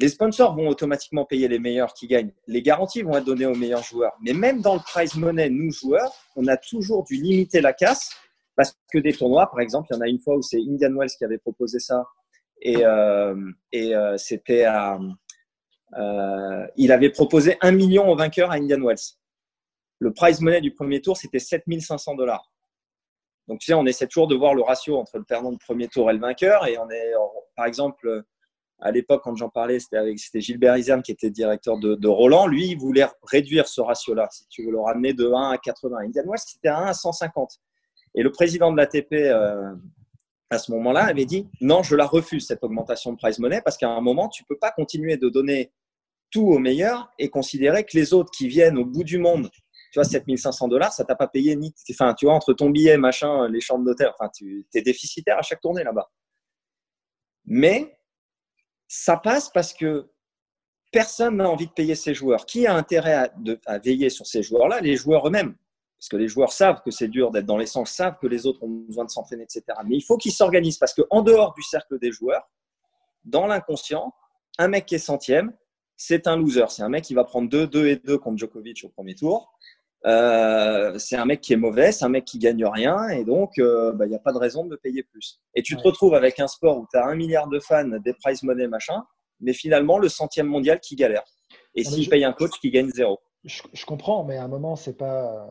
Les 0.00 0.08
sponsors 0.08 0.56
vont 0.56 0.68
automatiquement 0.68 1.26
payer 1.26 1.46
les 1.46 1.58
meilleurs 1.58 1.92
qui 1.92 2.06
gagnent. 2.06 2.32
Les 2.46 2.62
garanties 2.62 3.02
vont 3.02 3.18
être 3.18 3.24
données 3.24 3.44
aux 3.44 3.54
meilleurs 3.54 3.82
joueurs. 3.82 4.16
Mais 4.22 4.32
même 4.32 4.62
dans 4.62 4.74
le 4.74 4.80
prize 4.80 5.14
money, 5.14 5.50
nous 5.50 5.70
joueurs, 5.70 6.10
on 6.36 6.46
a 6.46 6.56
toujours 6.56 7.04
dû 7.04 7.16
limiter 7.16 7.60
la 7.60 7.74
casse 7.74 8.10
parce 8.56 8.74
que 8.90 8.98
des 8.98 9.12
tournois, 9.12 9.50
par 9.50 9.60
exemple, 9.60 9.88
il 9.90 9.96
y 9.96 9.98
en 9.98 10.00
a 10.00 10.08
une 10.08 10.18
fois 10.18 10.36
où 10.36 10.42
c'est 10.42 10.58
Indian 10.58 10.94
Wells 10.94 11.10
qui 11.18 11.24
avait 11.24 11.38
proposé 11.38 11.78
ça 11.80 12.06
et, 12.62 12.84
euh, 12.84 13.34
euh, 13.74 14.16
c'était 14.16 14.64
à, 14.64 14.98
euh, 15.98 16.66
il 16.76 16.92
avait 16.92 17.10
proposé 17.10 17.58
un 17.60 17.72
million 17.72 18.08
au 18.10 18.16
vainqueur 18.16 18.50
à 18.50 18.54
Indian 18.54 18.80
Wells. 18.80 19.16
Le 19.98 20.14
prize 20.14 20.40
money 20.40 20.62
du 20.62 20.72
premier 20.72 21.02
tour, 21.02 21.18
c'était 21.18 21.38
7500 21.38 22.14
dollars. 22.14 22.50
Donc, 23.48 23.58
tu 23.60 23.66
sais, 23.66 23.74
on 23.74 23.84
essaie 23.84 24.06
toujours 24.06 24.28
de 24.28 24.34
voir 24.34 24.54
le 24.54 24.62
ratio 24.62 24.96
entre 24.96 25.18
le 25.18 25.24
perdant 25.24 25.52
du 25.52 25.58
premier 25.58 25.88
tour 25.88 26.10
et 26.10 26.14
le 26.14 26.20
vainqueur. 26.20 26.66
Et 26.66 26.78
on 26.78 26.88
est, 26.88 27.12
par 27.54 27.66
exemple, 27.66 28.24
à 28.80 28.90
l'époque, 28.90 29.22
quand 29.22 29.36
j'en 29.36 29.50
parlais, 29.50 29.78
c'était 29.80 30.40
Gilbert 30.40 30.76
Isam 30.76 31.02
qui 31.02 31.12
était 31.12 31.30
directeur 31.30 31.78
de, 31.78 32.08
Roland. 32.08 32.46
Lui, 32.46 32.68
il 32.68 32.78
voulait 32.78 33.06
réduire 33.22 33.68
ce 33.68 33.80
ratio-là, 33.80 34.28
si 34.30 34.46
tu 34.48 34.64
veux 34.64 34.70
le 34.70 34.80
ramener 34.80 35.12
de 35.12 35.26
1 35.26 35.50
à 35.50 35.58
80. 35.58 35.98
Indian 36.04 36.22
Wells, 36.26 36.38
c'était 36.38 36.68
à 36.68 36.78
1 36.78 36.86
à 36.86 36.94
150. 36.94 37.58
Et 38.14 38.22
le 38.22 38.32
président 38.32 38.72
de 38.72 38.76
l'ATP, 38.76 39.12
euh, 39.12 39.74
à 40.48 40.58
ce 40.58 40.72
moment-là, 40.72 41.04
avait 41.04 41.26
dit 41.26 41.48
non, 41.60 41.82
je 41.82 41.94
la 41.94 42.06
refuse, 42.06 42.46
cette 42.46 42.64
augmentation 42.64 43.12
de 43.12 43.18
prize 43.18 43.38
money, 43.38 43.60
parce 43.62 43.76
qu'à 43.76 43.90
un 43.90 44.00
moment, 44.00 44.28
tu 44.28 44.42
ne 44.42 44.46
peux 44.46 44.58
pas 44.58 44.70
continuer 44.70 45.16
de 45.16 45.28
donner 45.28 45.72
tout 46.30 46.46
au 46.46 46.58
meilleur 46.58 47.12
et 47.18 47.28
considérer 47.28 47.84
que 47.84 47.96
les 47.96 48.14
autres 48.14 48.30
qui 48.30 48.48
viennent 48.48 48.78
au 48.78 48.84
bout 48.84 49.04
du 49.04 49.18
monde, 49.18 49.50
tu 49.92 49.98
vois, 49.98 50.04
7500 50.04 50.68
dollars, 50.68 50.92
ça 50.92 51.04
t'a 51.04 51.16
pas 51.16 51.26
payé 51.26 51.54
ni, 51.56 51.74
enfin, 51.90 52.14
tu 52.14 52.26
vois, 52.26 52.34
entre 52.34 52.52
ton 52.52 52.70
billet, 52.70 52.96
machin, 52.96 53.48
les 53.48 53.60
chambres 53.60 53.84
d'hôtel, 53.84 54.10
enfin, 54.18 54.30
tu 54.34 54.64
es 54.72 54.82
déficitaire 54.82 55.38
à 55.38 55.42
chaque 55.42 55.60
tournée 55.60 55.82
là-bas. 55.82 56.08
Mais 57.44 57.99
ça 58.90 59.16
passe 59.16 59.48
parce 59.48 59.72
que 59.72 60.10
personne 60.90 61.36
n'a 61.36 61.48
envie 61.48 61.68
de 61.68 61.72
payer 61.72 61.94
ses 61.94 62.12
joueurs. 62.12 62.44
Qui 62.44 62.66
a 62.66 62.74
intérêt 62.74 63.30
à, 63.64 63.78
veiller 63.78 64.10
sur 64.10 64.26
ces 64.26 64.42
joueurs-là? 64.42 64.80
Les 64.80 64.96
joueurs 64.96 65.28
eux-mêmes. 65.28 65.54
Parce 65.96 66.08
que 66.08 66.16
les 66.16 66.26
joueurs 66.26 66.52
savent 66.52 66.82
que 66.84 66.90
c'est 66.90 67.06
dur 67.06 67.30
d'être 67.30 67.46
dans 67.46 67.56
l'essence, 67.56 67.92
savent 67.92 68.18
que 68.20 68.26
les 68.26 68.46
autres 68.46 68.64
ont 68.64 68.84
besoin 68.88 69.04
de 69.04 69.10
s'entraîner, 69.10 69.44
etc. 69.44 69.62
Mais 69.86 69.94
il 69.94 70.00
faut 70.00 70.16
qu'ils 70.16 70.32
s'organisent 70.32 70.78
parce 70.78 70.92
qu'en 70.92 71.22
dehors 71.22 71.54
du 71.54 71.62
cercle 71.62 72.00
des 72.00 72.10
joueurs, 72.10 72.50
dans 73.24 73.46
l'inconscient, 73.46 74.12
un 74.58 74.66
mec 74.66 74.86
qui 74.86 74.96
est 74.96 74.98
centième, 74.98 75.52
c'est 75.96 76.26
un 76.26 76.36
loser. 76.36 76.64
C'est 76.70 76.82
un 76.82 76.88
mec 76.88 77.04
qui 77.04 77.14
va 77.14 77.22
prendre 77.22 77.48
2, 77.48 77.68
2 77.68 77.86
et 77.86 77.96
2 77.96 78.18
contre 78.18 78.38
Djokovic 78.38 78.82
au 78.82 78.88
premier 78.88 79.14
tour. 79.14 79.56
Euh, 80.06 80.98
c'est 80.98 81.16
un 81.16 81.26
mec 81.26 81.40
qui 81.42 81.52
est 81.52 81.58
mauvais, 81.58 81.92
c'est 81.92 82.04
un 82.04 82.08
mec 82.08 82.24
qui 82.24 82.38
gagne 82.38 82.64
rien 82.64 83.08
et 83.10 83.22
donc 83.22 83.52
il 83.58 83.62
euh, 83.62 83.92
n'y 83.92 83.98
bah, 83.98 84.16
a 84.16 84.18
pas 84.18 84.32
de 84.32 84.38
raison 84.38 84.64
de 84.64 84.70
le 84.70 84.78
payer 84.78 85.02
plus. 85.02 85.40
Et 85.54 85.62
tu 85.62 85.76
te 85.76 85.82
retrouves 85.82 86.14
avec 86.14 86.40
un 86.40 86.48
sport 86.48 86.78
où 86.78 86.86
tu 86.90 86.98
as 86.98 87.06
un 87.06 87.14
milliard 87.14 87.48
de 87.48 87.60
fans, 87.60 87.98
des 88.02 88.14
prize 88.14 88.42
money, 88.42 88.66
machin, 88.66 89.04
mais 89.40 89.52
finalement 89.52 89.98
le 89.98 90.08
centième 90.08 90.46
mondial 90.46 90.80
qui 90.80 90.96
galère. 90.96 91.24
Et 91.74 91.84
s'il 91.84 92.08
paye 92.08 92.24
un 92.24 92.32
coach 92.32 92.52
qui 92.60 92.70
gagne 92.70 92.88
zéro. 92.88 93.20
Je, 93.44 93.62
je, 93.72 93.86
comprends, 93.86 94.24
mais 94.24 94.36
à 94.36 94.44
un 94.44 94.48
moment, 94.48 94.76
c'est 94.76 94.96
pas. 94.96 95.48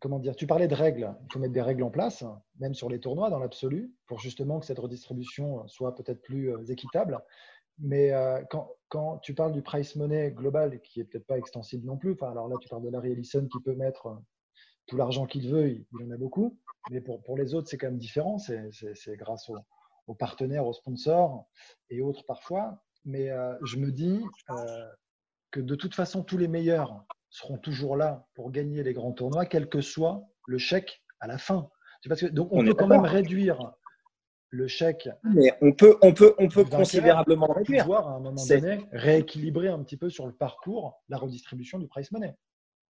Comment 0.00 0.18
dire 0.18 0.36
Tu 0.36 0.46
parlais 0.46 0.68
de 0.68 0.74
règles. 0.74 1.12
Il 1.24 1.32
faut 1.32 1.38
mettre 1.38 1.54
des 1.54 1.62
règles 1.62 1.82
en 1.82 1.90
place, 1.90 2.24
même 2.60 2.74
sur 2.74 2.88
les 2.88 3.00
tournois 3.00 3.30
dans 3.30 3.38
l'absolu, 3.38 3.92
pour 4.06 4.20
justement 4.20 4.60
que 4.60 4.66
cette 4.66 4.78
redistribution 4.78 5.66
soit 5.66 5.94
peut-être 5.94 6.22
plus 6.22 6.52
euh, 6.52 6.64
équitable. 6.68 7.18
Mais 7.80 8.12
euh, 8.12 8.42
quand, 8.50 8.72
quand, 8.88 9.18
tu 9.18 9.34
parles 9.34 9.52
du 9.52 9.62
price 9.62 9.96
money 9.96 10.30
global, 10.32 10.80
qui 10.80 11.00
est 11.00 11.04
peut-être 11.04 11.26
pas 11.26 11.38
extensible 11.38 11.86
non 11.86 11.96
plus, 11.96 12.12
enfin, 12.12 12.30
alors 12.30 12.48
là, 12.48 12.56
tu 12.60 12.68
parles 12.68 12.82
de 12.82 12.90
Larry 12.90 13.12
Ellison 13.12 13.46
qui 13.46 13.60
peut 13.60 13.74
mettre 13.74 14.06
euh, 14.06 14.14
tout 14.86 14.96
l'argent 14.96 15.26
qu'il 15.26 15.48
veut, 15.48 15.70
il, 15.70 15.86
en 16.04 16.10
a 16.10 16.16
beaucoup. 16.16 16.58
Mais 16.90 17.00
pour, 17.00 17.22
pour 17.22 17.36
les 17.36 17.54
autres, 17.54 17.68
c'est 17.68 17.78
quand 17.78 17.88
même 17.88 17.98
différent. 17.98 18.38
C'est 18.38 19.16
grâce 19.16 19.50
aux, 20.06 20.14
partenaires, 20.14 20.66
aux 20.66 20.72
sponsors 20.72 21.46
et 21.90 22.00
autres 22.00 22.24
parfois. 22.26 22.82
Mais 23.04 23.30
euh, 23.30 23.54
je 23.62 23.76
me 23.76 23.92
dis 23.92 24.24
que 25.50 25.60
de 25.60 25.74
toute 25.74 25.94
façon, 25.94 26.22
tous 26.22 26.38
les 26.38 26.48
meilleurs 26.48 27.04
seront 27.30 27.58
toujours 27.58 27.96
là 27.96 28.26
pour 28.34 28.50
gagner 28.50 28.82
les 28.82 28.94
grands 28.94 29.12
tournois, 29.12 29.44
quel 29.44 29.68
que 29.68 29.82
soit 29.82 30.26
le 30.46 30.58
chèque 30.58 31.02
à 31.20 31.26
la 31.26 31.38
fin. 31.38 31.68
Parce 32.08 32.20
que, 32.22 32.26
donc, 32.26 32.48
on, 32.52 32.64
peut 32.64 32.74
quand 32.74 32.86
même 32.86 33.04
réduire 33.04 33.72
le 34.50 34.66
chèque. 34.66 35.08
Mais 35.24 35.52
on 35.60 35.72
peut, 35.72 35.96
on 36.02 36.12
peut, 36.12 36.34
on 36.38 36.48
peut 36.48 36.64
considérablement 36.64 37.52
réduire. 37.52 37.84
Pouvoir, 37.84 38.08
à 38.08 38.12
un 38.12 38.20
moment 38.20 38.44
donné, 38.44 38.78
rééquilibrer 38.92 39.68
un 39.68 39.82
petit 39.82 39.96
peu 39.96 40.10
sur 40.10 40.26
le 40.26 40.32
parcours 40.32 41.02
la 41.08 41.18
redistribution 41.18 41.78
du 41.78 41.86
price 41.86 42.10
money. 42.12 42.34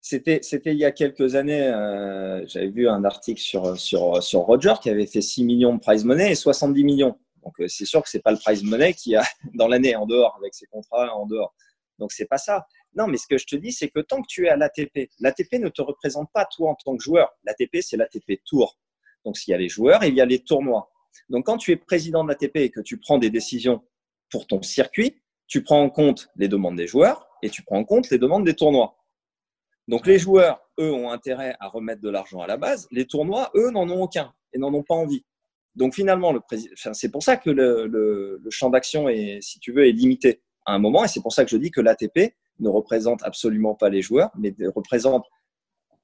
C'était, 0.01 0.39
c'était 0.43 0.71
il 0.71 0.77
y 0.77 0.85
a 0.85 0.91
quelques 0.91 1.35
années, 1.35 1.67
euh, 1.67 2.45
j'avais 2.47 2.69
vu 2.69 2.87
un 2.87 3.03
article 3.03 3.41
sur, 3.41 3.77
sur, 3.77 4.23
sur 4.23 4.41
Roger 4.41 4.75
qui 4.81 4.89
avait 4.89 5.05
fait 5.05 5.21
6 5.21 5.43
millions 5.43 5.73
de 5.73 5.79
prize 5.79 6.05
money 6.05 6.31
et 6.31 6.35
70 6.35 6.83
millions. 6.85 7.19
Donc, 7.43 7.59
euh, 7.59 7.67
c'est 7.67 7.85
sûr 7.85 8.01
que 8.01 8.09
c'est 8.09 8.21
pas 8.21 8.31
le 8.31 8.37
prize 8.37 8.63
money 8.63 8.93
qui 8.93 9.15
a 9.15 9.23
dans 9.55 9.67
l'année 9.67 9.95
en 9.95 10.05
dehors 10.05 10.35
avec 10.37 10.53
ses 10.53 10.67
contrats 10.67 11.13
en 11.15 11.25
dehors. 11.25 11.53
Donc, 11.97 12.13
c'est 12.13 12.27
pas 12.27 12.37
ça. 12.37 12.65
Non, 12.95 13.07
mais 13.07 13.17
ce 13.17 13.27
que 13.27 13.37
je 13.37 13.45
te 13.45 13.57
dis, 13.57 13.73
c'est 13.73 13.89
que 13.89 13.99
tant 13.99 14.21
que 14.21 14.27
tu 14.27 14.45
es 14.45 14.49
à 14.49 14.55
l'ATP, 14.55 15.09
l'ATP 15.19 15.53
ne 15.59 15.67
te 15.67 15.81
représente 15.81 16.29
pas 16.33 16.45
toi 16.45 16.71
en 16.71 16.75
tant 16.75 16.95
que 16.95 17.03
joueur. 17.03 17.29
L'ATP, 17.43 17.81
c'est 17.81 17.97
l'ATP 17.97 18.41
Tour. 18.45 18.77
Donc, 19.25 19.37
s'il 19.37 19.51
y 19.51 19.55
a 19.55 19.57
les 19.57 19.67
joueurs, 19.67 20.03
il 20.05 20.15
y 20.15 20.21
a 20.21 20.25
les 20.25 20.39
tournois. 20.39 20.89
Donc, 21.29 21.45
quand 21.45 21.57
tu 21.57 21.71
es 21.71 21.75
président 21.75 22.23
de 22.23 22.29
l'ATP 22.29 22.57
et 22.57 22.69
que 22.69 22.81
tu 22.81 22.97
prends 22.97 23.17
des 23.17 23.29
décisions 23.29 23.83
pour 24.31 24.47
ton 24.47 24.61
circuit, 24.61 25.21
tu 25.47 25.63
prends 25.63 25.81
en 25.81 25.89
compte 25.89 26.29
les 26.35 26.47
demandes 26.47 26.75
des 26.75 26.87
joueurs 26.87 27.27
et 27.41 27.49
tu 27.49 27.63
prends 27.63 27.77
en 27.77 27.83
compte 27.83 28.09
les 28.09 28.17
demandes 28.17 28.45
des 28.45 28.53
tournois. 28.53 28.97
Donc, 29.87 30.05
les 30.05 30.19
joueurs, 30.19 30.61
eux, 30.79 30.93
ont 30.93 31.09
intérêt 31.11 31.55
à 31.59 31.67
remettre 31.67 32.01
de 32.01 32.09
l'argent 32.09 32.41
à 32.41 32.47
la 32.47 32.57
base. 32.57 32.87
Les 32.91 33.05
tournois, 33.05 33.51
eux, 33.55 33.71
n'en 33.71 33.89
ont 33.89 34.03
aucun 34.03 34.33
et 34.53 34.59
n'en 34.59 34.73
ont 34.73 34.83
pas 34.83 34.95
envie. 34.95 35.25
Donc, 35.75 35.95
finalement, 35.95 36.33
c'est 36.93 37.11
pour 37.11 37.23
ça 37.23 37.37
que 37.37 37.49
le, 37.49 37.87
le 37.87 38.49
champ 38.49 38.69
d'action, 38.69 39.09
est, 39.09 39.39
si 39.41 39.59
tu 39.59 39.71
veux, 39.71 39.87
est 39.87 39.91
limité 39.91 40.41
à 40.65 40.73
un 40.73 40.79
moment. 40.79 41.03
Et 41.03 41.07
c'est 41.07 41.21
pour 41.21 41.33
ça 41.33 41.43
que 41.43 41.51
je 41.51 41.57
dis 41.57 41.71
que 41.71 41.81
l'ATP 41.81 42.35
ne 42.59 42.69
représente 42.69 43.23
absolument 43.23 43.75
pas 43.75 43.89
les 43.89 44.01
joueurs, 44.01 44.31
mais 44.37 44.53
représente 44.75 45.25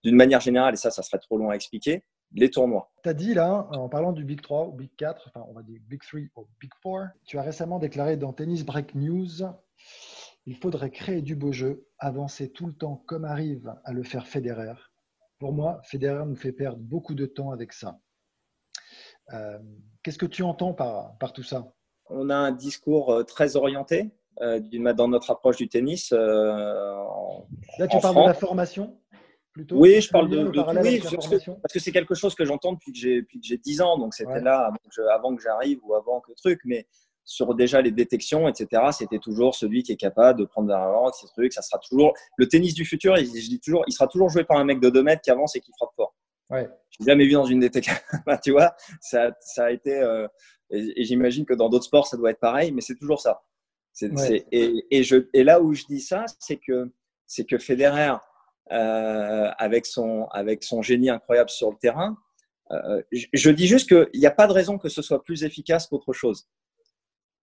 d'une 0.04 0.16
manière 0.16 0.40
générale, 0.40 0.76
et 0.76 0.78
ça, 0.78 0.92
ça 0.92 1.02
serait 1.02 1.20
trop 1.20 1.38
long 1.38 1.50
à 1.50 1.56
expliquer, 1.56 2.04
les 2.34 2.50
tournois. 2.50 2.92
Tu 3.04 3.10
as 3.10 3.14
dit 3.14 3.34
là, 3.34 3.68
en 3.72 3.90
parlant 3.90 4.12
du 4.12 4.24
Big 4.24 4.42
3 4.42 4.68
ou 4.68 4.72
Big 4.72 4.92
4, 4.98 5.28
enfin 5.28 5.46
on 5.50 5.54
va 5.54 5.62
dire 5.62 5.80
Big 5.88 6.02
3 6.02 6.20
ou 6.38 6.48
Big 6.60 6.72
4, 6.84 7.12
tu 7.26 7.38
as 7.38 7.42
récemment 7.42 7.80
déclaré 7.80 8.18
dans 8.18 8.34
Tennis 8.34 8.66
Break 8.66 8.96
News 8.96 9.44
il 10.46 10.56
faudrait 10.56 10.92
créer 10.92 11.22
du 11.22 11.36
beau 11.36 11.52
jeu, 11.52 11.88
avancer 11.98 12.52
tout 12.52 12.68
le 12.68 12.74
temps 12.74 13.04
comme 13.08 13.26
arrive 13.26 13.74
à 13.84 13.94
le 13.94 14.04
faire 14.04 14.28
Federer. 14.28 14.76
Pour 15.40 15.54
moi, 15.54 15.82
Federer 15.84 16.26
nous 16.26 16.36
fait 16.36 16.52
perdre 16.52 16.78
beaucoup 16.80 17.16
de 17.16 17.26
temps 17.26 17.52
avec 17.52 17.74
ça. 17.74 18.00
Euh, 19.34 19.58
qu'est-ce 20.04 20.20
que 20.20 20.26
tu 20.26 20.44
entends 20.44 20.74
par, 20.74 21.18
par 21.18 21.34
tout 21.34 21.44
ça? 21.44 21.74
On 22.10 22.30
a 22.30 22.36
un 22.36 22.52
discours 22.52 23.12
euh, 23.12 23.24
très 23.24 23.56
orienté 23.56 24.12
euh, 24.42 24.60
dans 24.94 25.08
notre 25.08 25.32
approche 25.32 25.58
du 25.58 25.68
tennis. 25.68 26.12
Là, 26.12 27.88
tu 27.90 28.00
parles 28.00 28.16
de 28.16 28.28
la 28.28 28.34
formation? 28.36 29.00
Oui, 29.72 30.02
je 30.02 30.10
parle 30.10 30.30
de, 30.30 30.46
oui, 30.82 31.00
parce 31.02 31.74
que 31.74 31.80
c'est 31.80 31.92
quelque 31.92 32.16
chose 32.16 32.36
que 32.36 32.46
j'entends 32.46 32.74
depuis 32.74 32.92
que 32.92 32.98
j'ai 32.98 33.22
depuis 33.22 33.40
que 33.40 33.46
j'ai 33.46 33.58
10 33.58 33.82
ans, 33.82 33.98
donc 33.98 34.14
c'était 34.14 34.42
là 34.42 34.72
avant 35.14 35.36
que 35.36 35.42
j'arrive 35.42 35.80
ou 35.84 35.96
avant 35.96 36.20
que 36.20 36.32
le 36.32 36.36
truc, 36.36 36.60
mais 36.66 36.88
sur 37.26 37.56
déjà 37.56 37.82
les 37.82 37.92
détections, 37.92 38.48
etc. 38.48 38.84
C'était 38.92 39.20
toujours 39.20 39.56
celui 39.56 39.84
qui 39.84 39.92
est 39.92 39.98
capable 39.98 40.40
de 40.40 40.46
prendre 40.46 40.70
la 40.70 40.88
rente, 40.88 41.16
ces 41.16 41.28
trucs. 41.28 41.54
Ça 41.54 41.62
sera 41.62 41.80
toujours 41.80 42.14
le 42.38 42.48
tennis 42.48 42.74
du 42.74 42.86
futur. 42.86 43.16
je 43.18 43.24
dis 43.24 43.60
toujours, 43.60 43.84
il 43.88 43.94
sera 43.94 44.08
toujours 44.08 44.30
joué 44.30 44.44
par 44.44 44.58
un 44.58 44.64
mec 44.64 44.80
de 44.80 44.90
2 44.90 45.04
mètres 45.04 45.24
qui 45.24 45.32
avance 45.32 45.56
et 45.56 45.60
qui 45.60 45.72
frappe 45.78 45.90
fort. 45.96 46.16
Ouais. 46.52 46.70
n'ai 47.00 47.08
jamais 47.08 47.26
vu 47.26 47.34
dans 47.34 47.46
une 47.46 47.60
détection. 47.60 47.96
Bah, 48.26 48.38
tu 48.38 48.52
vois, 48.52 48.76
ça, 49.02 49.36
ça 49.42 49.66
a 49.66 49.72
été. 49.72 50.00
Euh, 50.00 50.28
et, 50.70 51.04
j'imagine 51.04 51.46
que 51.46 51.56
dans 51.56 51.70
d'autres 51.70 51.86
sports, 51.86 52.08
ça 52.08 52.18
doit 52.18 52.30
être 52.30 52.40
pareil, 52.40 52.72
mais 52.72 52.82
c'est 52.82 52.96
toujours 52.96 53.20
ça. 53.20 53.42
et, 54.02 54.86
et, 54.92 55.04
je, 55.04 55.28
et 55.34 55.44
là 55.44 55.60
où 55.62 55.74
je 55.74 55.86
dis 55.86 56.02
ça, 56.02 56.26
c'est 56.40 56.58
que 56.58 56.92
c'est 57.26 57.46
que 57.46 57.58
Federer 57.58 58.14
euh, 58.72 59.52
avec, 59.58 59.86
son, 59.86 60.28
avec 60.32 60.64
son 60.64 60.82
génie 60.82 61.10
incroyable 61.10 61.50
sur 61.50 61.70
le 61.70 61.78
terrain. 61.78 62.18
Euh, 62.72 63.02
je, 63.12 63.50
dis 63.52 63.68
juste 63.68 63.88
qu'il 63.88 64.20
n'y 64.20 64.26
a 64.26 64.32
pas 64.32 64.48
de 64.48 64.54
raison 64.54 64.80
que 64.80 64.90
ce 64.90 65.04
soit 65.04 65.24
plus 65.24 65.44
efficace 65.44 65.88
qu'autre 65.88 66.14
chose. 66.14 66.48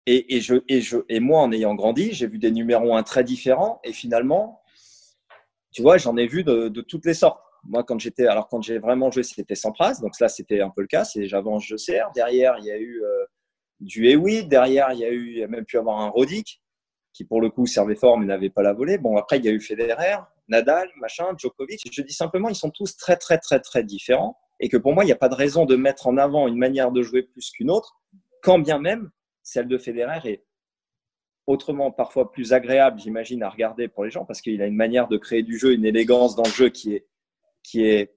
Et, 0.07 0.37
et, 0.37 0.41
je, 0.41 0.57
et, 0.69 0.81
je, 0.81 0.99
et 1.09 1.21
moi, 1.21 1.43
en 1.43 1.53
ayant 1.53 1.77
grandi, 1.77 2.13
j'ai 2.13 2.27
vu 2.27 2.39
des 2.39 2.51
numéros 2.51 2.97
1 2.97 3.05
très 3.05 3.23
différents. 3.23 3.81
Et 3.85 3.93
finalement, 3.93 4.63
tu 5.73 5.83
vois, 5.83 5.97
j'en 5.97 6.17
ai 6.17 6.27
vu 6.27 6.43
de, 6.43 6.69
toutes 6.81 7.07
les 7.07 7.15
sortes. 7.15 7.41
Moi, 7.65 7.85
quand 7.85 8.01
j'étais, 8.01 8.27
alors 8.27 8.49
quand 8.49 8.61
j'ai 8.61 8.79
vraiment 8.79 9.13
joué, 9.13 9.23
c'était 9.23 9.55
Sampras. 9.55 10.01
Donc 10.01 10.19
là, 10.19 10.29
c'était 10.29 10.61
un 10.61 10.71
peu 10.71 10.81
le 10.81 10.89
cas. 10.89 11.05
C'est 11.05 11.27
j'avance, 11.27 11.65
je 11.65 11.77
sers. 11.77 12.11
Derrière, 12.17 12.57
il 12.59 12.65
y 12.65 12.73
a 12.73 12.79
eu 12.79 13.01
euh, 13.05 13.25
du 13.79 14.09
Ewi. 14.09 14.45
Derrière, 14.45 14.93
il 14.93 14.99
y 14.99 15.05
a 15.05 15.11
eu, 15.11 15.31
il 15.31 15.39
y 15.39 15.45
a 15.45 15.49
même 15.49 15.65
pu 15.65 15.79
avoir 15.79 16.01
un 16.01 16.09
Rodic 16.09 16.61
qui 17.13 17.25
pour 17.25 17.41
le 17.41 17.51
coup 17.51 17.67
servait 17.67 17.95
fort 17.95 18.19
mais 18.19 18.27
n'avait 18.27 18.51
pas 18.51 18.63
la 18.63 18.73
volée. 18.73 18.99
Bon, 18.99 19.17
après, 19.17 19.39
il 19.39 19.45
y 19.45 19.49
a 19.49 19.53
eu 19.53 19.61
Federer, 19.61 20.17
Nadal, 20.49 20.89
machin, 20.97 21.27
Djokovic. 21.37 21.83
Je 21.91 22.03
dis 22.03 22.13
simplement, 22.13 22.49
ils 22.49 22.55
sont 22.55 22.71
tous 22.71 22.97
très, 22.97 23.17
très, 23.17 23.39
très, 23.39 23.61
très 23.61 23.85
différents 23.85 24.37
et 24.61 24.69
que 24.69 24.77
pour 24.77 24.93
moi, 24.95 25.05
il 25.05 25.07
n'y 25.07 25.13
a 25.13 25.17
pas 25.17 25.29
de 25.29 25.35
raison 25.35 25.65
de 25.65 25.77
mettre 25.77 26.07
en 26.07 26.17
avant 26.17 26.47
une 26.47 26.59
manière 26.59 26.93
de 26.93 27.03
jouer 27.03 27.23
plus 27.23 27.51
qu'une 27.51 27.71
autre, 27.71 28.01
quand 28.43 28.59
bien 28.59 28.79
même 28.79 29.11
celle 29.43 29.69
de 29.69 29.79
Federer 29.79 30.21
est 30.25 30.45
autrement 31.47 31.91
parfois 31.91 32.31
plus 32.31 32.53
agréable, 32.53 33.01
j'imagine, 33.01 33.43
à 33.43 33.49
regarder 33.49 33.89
pour 33.89 34.05
les 34.05 34.11
gens 34.11 34.25
parce 34.25 34.41
qu'il 34.41 34.63
a 34.63 34.67
une 34.67 34.77
manière 34.77 35.09
de 35.09 35.17
créer 35.17 35.43
du 35.43 35.59
jeu, 35.59 35.73
une 35.75 35.85
élégance 35.85 36.37
dans 36.37 36.45
le 36.45 36.51
jeu 36.51 36.69
qui 36.69 36.95
est, 36.95 37.07
qui 37.63 37.85
est 37.85 38.15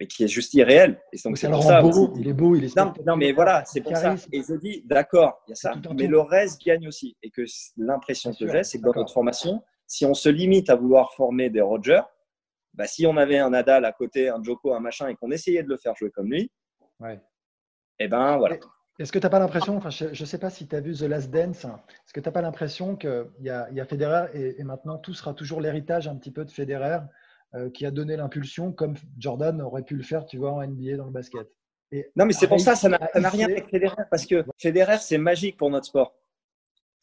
mais 0.00 0.06
qui 0.08 0.24
est 0.24 0.28
juste 0.28 0.54
irréel. 0.54 1.00
Et 1.12 1.18
donc, 1.24 1.38
c'est 1.38 1.48
pour 1.48 1.62
ça. 1.62 1.80
Beau, 1.80 2.12
il 2.18 2.26
est 2.26 2.32
beau, 2.32 2.56
il 2.56 2.64
est 2.64 2.76
non, 2.76 2.92
non, 3.06 3.16
mais 3.16 3.32
voilà, 3.32 3.64
c'est 3.64 3.80
pour 3.80 3.96
ça. 3.96 4.16
Et 4.32 4.42
je 4.42 4.54
dis, 4.54 4.82
d'accord, 4.84 5.40
il 5.46 5.50
y 5.50 5.52
a 5.52 5.56
ça, 5.56 5.72
mais 5.94 6.06
le 6.08 6.20
reste 6.20 6.60
gagne 6.64 6.88
aussi. 6.88 7.16
Et 7.22 7.30
que 7.30 7.42
l'impression 7.76 8.32
que 8.32 8.48
j'ai, 8.48 8.64
c'est 8.64 8.78
que 8.78 8.84
dans 8.84 8.94
notre 8.94 9.12
formation, 9.12 9.62
si 9.94 10.04
on 10.04 10.14
se 10.14 10.28
limite 10.28 10.70
à 10.70 10.74
vouloir 10.74 11.12
former 11.14 11.50
des 11.50 11.60
Rogers, 11.60 12.02
bah, 12.72 12.88
si 12.88 13.06
on 13.06 13.16
avait 13.16 13.38
un 13.38 13.50
Nadal 13.50 13.84
à 13.84 13.92
côté, 13.92 14.28
un 14.28 14.42
Joko, 14.42 14.74
un 14.74 14.80
machin, 14.80 15.06
et 15.06 15.14
qu'on 15.14 15.30
essayait 15.30 15.62
de 15.62 15.68
le 15.68 15.76
faire 15.76 15.94
jouer 15.94 16.10
comme 16.10 16.32
lui, 16.32 16.50
ouais. 16.98 17.14
et 17.14 17.20
eh 18.00 18.08
ben 18.08 18.36
voilà. 18.36 18.56
Est-ce 18.98 19.12
que 19.12 19.20
tu 19.20 19.24
n'as 19.24 19.30
pas 19.30 19.38
l'impression, 19.38 19.76
enfin, 19.76 19.90
je 19.90 20.06
ne 20.06 20.26
sais 20.26 20.38
pas 20.38 20.50
si 20.50 20.66
tu 20.66 20.74
as 20.74 20.80
vu 20.80 20.94
The 20.94 21.02
Last 21.02 21.30
Dance, 21.30 21.64
est-ce 21.64 22.12
que 22.12 22.18
tu 22.18 22.28
n'as 22.28 22.32
pas 22.32 22.42
l'impression 22.42 22.96
qu'il 22.96 23.24
y, 23.40 23.50
a, 23.50 23.70
y 23.70 23.80
a 23.80 23.84
Federer 23.84 24.30
et, 24.34 24.60
et, 24.60 24.64
maintenant 24.64 24.98
tout 24.98 25.14
sera 25.14 25.32
toujours 25.32 25.60
l'héritage 25.60 26.08
un 26.08 26.16
petit 26.16 26.32
peu 26.32 26.44
de 26.44 26.50
Federer 26.50 26.98
euh, 27.54 27.70
qui 27.70 27.86
a 27.86 27.92
donné 27.92 28.16
l'impulsion, 28.16 28.72
comme 28.72 28.94
Jordan 29.16 29.62
aurait 29.62 29.84
pu 29.84 29.94
le 29.94 30.02
faire, 30.02 30.26
tu 30.26 30.38
vois, 30.38 30.52
en 30.54 30.66
NBA 30.66 30.96
dans 30.96 31.06
le 31.06 31.12
basket? 31.12 31.46
Et 31.92 32.10
non, 32.16 32.26
mais 32.26 32.32
c'est 32.32 32.48
pour 32.48 32.58
ça, 32.58 32.74
ça 32.74 32.88
n'a 32.88 33.28
rien 33.28 33.46
avec 33.46 33.68
Federer, 33.68 34.02
parce 34.10 34.26
que 34.26 34.44
Federer, 34.58 34.98
c'est 34.98 35.18
magique 35.18 35.56
pour 35.56 35.70
notre 35.70 35.86
sport. 35.86 36.16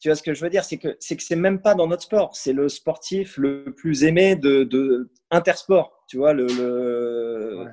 Tu 0.02 0.08
vois 0.08 0.16
ce 0.16 0.22
que 0.24 0.34
je 0.34 0.42
veux 0.42 0.50
dire? 0.50 0.64
C'est 0.64 0.78
que 0.78 0.96
c'est 0.98 1.16
que 1.16 1.22
c'est 1.22 1.36
même 1.36 1.60
pas 1.60 1.76
dans 1.76 1.86
notre 1.86 2.02
sport. 2.02 2.34
C'est 2.34 2.52
le 2.52 2.68
sportif 2.68 3.36
le 3.36 3.72
plus 3.72 4.02
aimé 4.02 4.34
de, 4.34 4.64
de 4.64 5.12
intersport. 5.30 6.04
Tu 6.08 6.16
vois 6.16 6.32
le, 6.32 7.68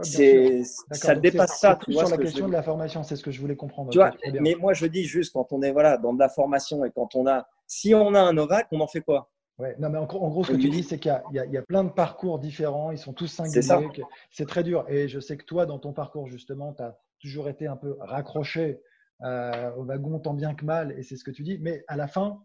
c'est 0.00 0.62
ça 0.92 1.16
dépasse 1.16 1.58
ça. 1.58 1.76
Tu 1.84 1.92
vois 1.92 2.06
sur 2.06 2.16
la 2.16 2.22
question 2.22 2.46
de 2.46 2.52
la 2.52 2.62
formation, 2.62 3.02
c'est 3.02 3.16
ce 3.16 3.24
que 3.24 3.32
je 3.32 3.40
voulais 3.40 3.56
comprendre. 3.56 3.90
Tu 3.90 3.98
vois, 3.98 4.12
mais 4.40 4.54
moi 4.54 4.74
je 4.74 4.86
dis 4.86 5.06
juste 5.06 5.32
quand 5.32 5.52
on 5.52 5.60
est 5.60 5.72
voilà 5.72 5.96
dans 5.96 6.14
de 6.14 6.20
la 6.20 6.28
formation 6.28 6.84
et 6.84 6.92
quand 6.92 7.16
on 7.16 7.26
a, 7.26 7.48
si 7.66 7.96
on 7.96 8.14
a 8.14 8.20
un 8.20 8.32
Novak, 8.32 8.68
on 8.70 8.78
en 8.78 8.86
fait 8.86 9.00
quoi? 9.00 9.28
Ouais, 9.58 9.74
non, 9.80 9.90
mais 9.90 9.98
en, 9.98 10.04
gros, 10.04 10.44
ce 10.44 10.52
que 10.52 10.56
tu 10.58 10.68
dis, 10.68 10.84
c'est 10.84 10.98
qu'il 10.98 11.18
y, 11.32 11.36
y, 11.36 11.56
a 11.56 11.62
plein 11.62 11.82
de 11.82 11.88
parcours 11.88 12.38
différents, 12.38 12.92
ils 12.92 12.98
sont 12.98 13.14
tous 13.14 13.26
singuliers. 13.26 14.04
C'est 14.30 14.46
très 14.46 14.62
dur. 14.62 14.84
Et 14.86 15.08
je 15.08 15.18
sais 15.18 15.38
que 15.38 15.44
toi, 15.46 15.64
dans 15.64 15.78
ton 15.78 15.94
parcours, 15.94 16.28
justement, 16.28 16.74
tu 16.74 16.82
as 16.82 16.98
toujours 17.20 17.48
été 17.48 17.66
un 17.66 17.76
peu 17.76 17.96
raccroché 18.00 18.82
euh, 19.22 19.72
au 19.72 19.84
wagon 19.84 20.18
tant 20.18 20.34
bien 20.34 20.54
que 20.54 20.64
mal, 20.64 20.92
et 20.98 21.02
c'est 21.02 21.16
ce 21.16 21.24
que 21.24 21.30
tu 21.30 21.42
dis. 21.42 21.58
Mais 21.58 21.84
à 21.88 21.96
la 21.96 22.06
fin, 22.06 22.44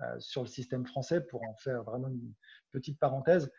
euh, 0.00 0.04
sur 0.18 0.42
le 0.42 0.48
système 0.48 0.86
français, 0.86 1.20
pour 1.20 1.42
en 1.42 1.54
faire 1.56 1.82
vraiment 1.84 2.08
une 2.08 2.32
petite 2.70 2.98
parenthèse, 2.98 3.50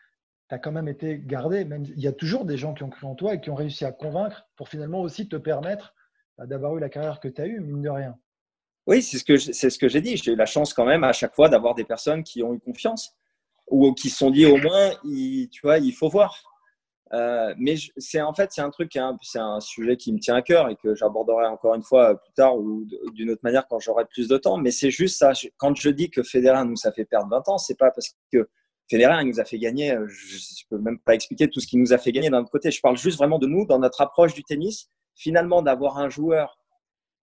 tu 0.48 0.54
as 0.54 0.58
quand 0.58 0.72
même 0.72 0.88
été 0.88 1.18
gardé. 1.18 1.64
Même, 1.64 1.84
il 1.84 2.00
y 2.00 2.06
a 2.06 2.12
toujours 2.12 2.44
des 2.44 2.56
gens 2.56 2.74
qui 2.74 2.82
ont 2.82 2.90
cru 2.90 3.06
en 3.06 3.14
toi 3.14 3.34
et 3.34 3.40
qui 3.40 3.50
ont 3.50 3.54
réussi 3.54 3.84
à 3.84 3.92
convaincre 3.92 4.46
pour 4.56 4.68
finalement 4.68 5.00
aussi 5.00 5.28
te 5.28 5.36
permettre 5.36 5.94
bah, 6.38 6.46
d'avoir 6.46 6.76
eu 6.76 6.80
la 6.80 6.88
carrière 6.88 7.20
que 7.20 7.28
tu 7.28 7.40
as 7.40 7.46
eue, 7.46 7.60
mine 7.60 7.82
de 7.82 7.90
rien. 7.90 8.18
Oui, 8.86 9.02
c'est 9.02 9.18
ce 9.18 9.78
que 9.78 9.88
j'ai 9.88 10.00
dit. 10.00 10.16
J'ai 10.16 10.32
eu 10.32 10.36
la 10.36 10.46
chance 10.46 10.74
quand 10.74 10.84
même 10.84 11.04
à 11.04 11.12
chaque 11.12 11.34
fois 11.34 11.48
d'avoir 11.48 11.74
des 11.74 11.84
personnes 11.84 12.22
qui 12.22 12.42
ont 12.42 12.52
eu 12.52 12.60
confiance 12.60 13.16
ou 13.68 13.92
qui 13.94 14.10
se 14.10 14.18
sont 14.18 14.30
dit 14.30 14.44
au 14.44 14.58
moins, 14.58 14.90
tu 15.02 15.60
vois, 15.62 15.78
il 15.78 15.92
faut 15.92 16.08
voir. 16.08 16.38
Euh, 17.14 17.54
mais 17.58 17.76
c'est 17.96 18.20
en 18.20 18.34
fait 18.34 18.50
c'est 18.52 18.60
un 18.60 18.70
truc, 18.70 18.98
c'est 19.22 19.38
un 19.38 19.60
sujet 19.60 19.96
qui 19.96 20.12
me 20.12 20.18
tient 20.18 20.34
à 20.34 20.42
cœur 20.42 20.68
et 20.68 20.76
que 20.76 20.94
j'aborderai 20.94 21.46
encore 21.46 21.74
une 21.74 21.82
fois 21.82 22.20
plus 22.20 22.32
tard 22.32 22.56
ou 22.56 22.84
d'une 23.12 23.30
autre 23.30 23.42
manière 23.44 23.68
quand 23.68 23.78
j'aurai 23.78 24.04
plus 24.06 24.26
de 24.26 24.36
temps. 24.36 24.56
Mais 24.56 24.72
c'est 24.72 24.90
juste 24.90 25.18
ça. 25.18 25.32
Quand 25.58 25.76
je 25.76 25.90
dis 25.90 26.10
que 26.10 26.22
Federer 26.22 26.64
nous 26.64 26.76
a 26.84 26.92
fait 26.92 27.04
perdre 27.04 27.28
20 27.30 27.48
ans, 27.48 27.58
c'est 27.58 27.78
pas 27.78 27.90
parce 27.90 28.14
que 28.32 28.48
Federer 28.90 29.24
nous 29.24 29.38
a 29.38 29.44
fait 29.44 29.58
gagner. 29.58 29.92
Euh, 29.92 30.06
je, 30.08 30.36
ne 30.36 30.76
peux 30.76 30.82
même 30.82 30.98
pas 30.98 31.14
expliquer 31.14 31.48
tout 31.48 31.60
ce 31.60 31.66
qu'il 31.66 31.80
nous 31.80 31.92
a 31.92 31.98
fait 31.98 32.10
gagner 32.10 32.30
d'un 32.30 32.40
autre 32.40 32.50
côté. 32.50 32.70
Je 32.70 32.80
parle 32.80 32.96
juste 32.96 33.18
vraiment 33.18 33.38
de 33.38 33.46
nous 33.46 33.64
dans 33.66 33.78
notre 33.78 34.00
approche 34.00 34.34
du 34.34 34.42
tennis. 34.42 34.90
Finalement, 35.14 35.62
d'avoir 35.62 35.98
un 35.98 36.08
joueur 36.08 36.58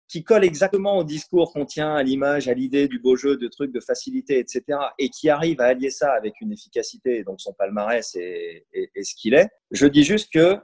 qui 0.07 0.23
colle 0.23 0.43
exactement 0.43 0.97
au 0.97 1.03
discours 1.03 1.51
qu'on 1.53 1.65
tient, 1.65 1.95
à 1.95 2.03
l'image, 2.03 2.47
à 2.47 2.53
l'idée 2.53 2.87
du 2.87 2.99
beau 2.99 3.15
jeu, 3.15 3.37
de 3.37 3.47
trucs 3.47 3.71
de 3.71 3.79
facilité, 3.79 4.39
etc., 4.39 4.79
et 4.99 5.09
qui 5.09 5.29
arrive 5.29 5.59
à 5.61 5.65
allier 5.65 5.89
ça 5.89 6.11
avec 6.11 6.39
une 6.41 6.51
efficacité, 6.51 7.23
donc 7.23 7.41
son 7.41 7.53
palmarès 7.53 8.15
est, 8.15 8.65
ce 8.73 9.15
qu'il 9.15 9.33
est, 9.33 9.49
je 9.71 9.87
dis 9.87 10.03
juste 10.03 10.31
que 10.31 10.57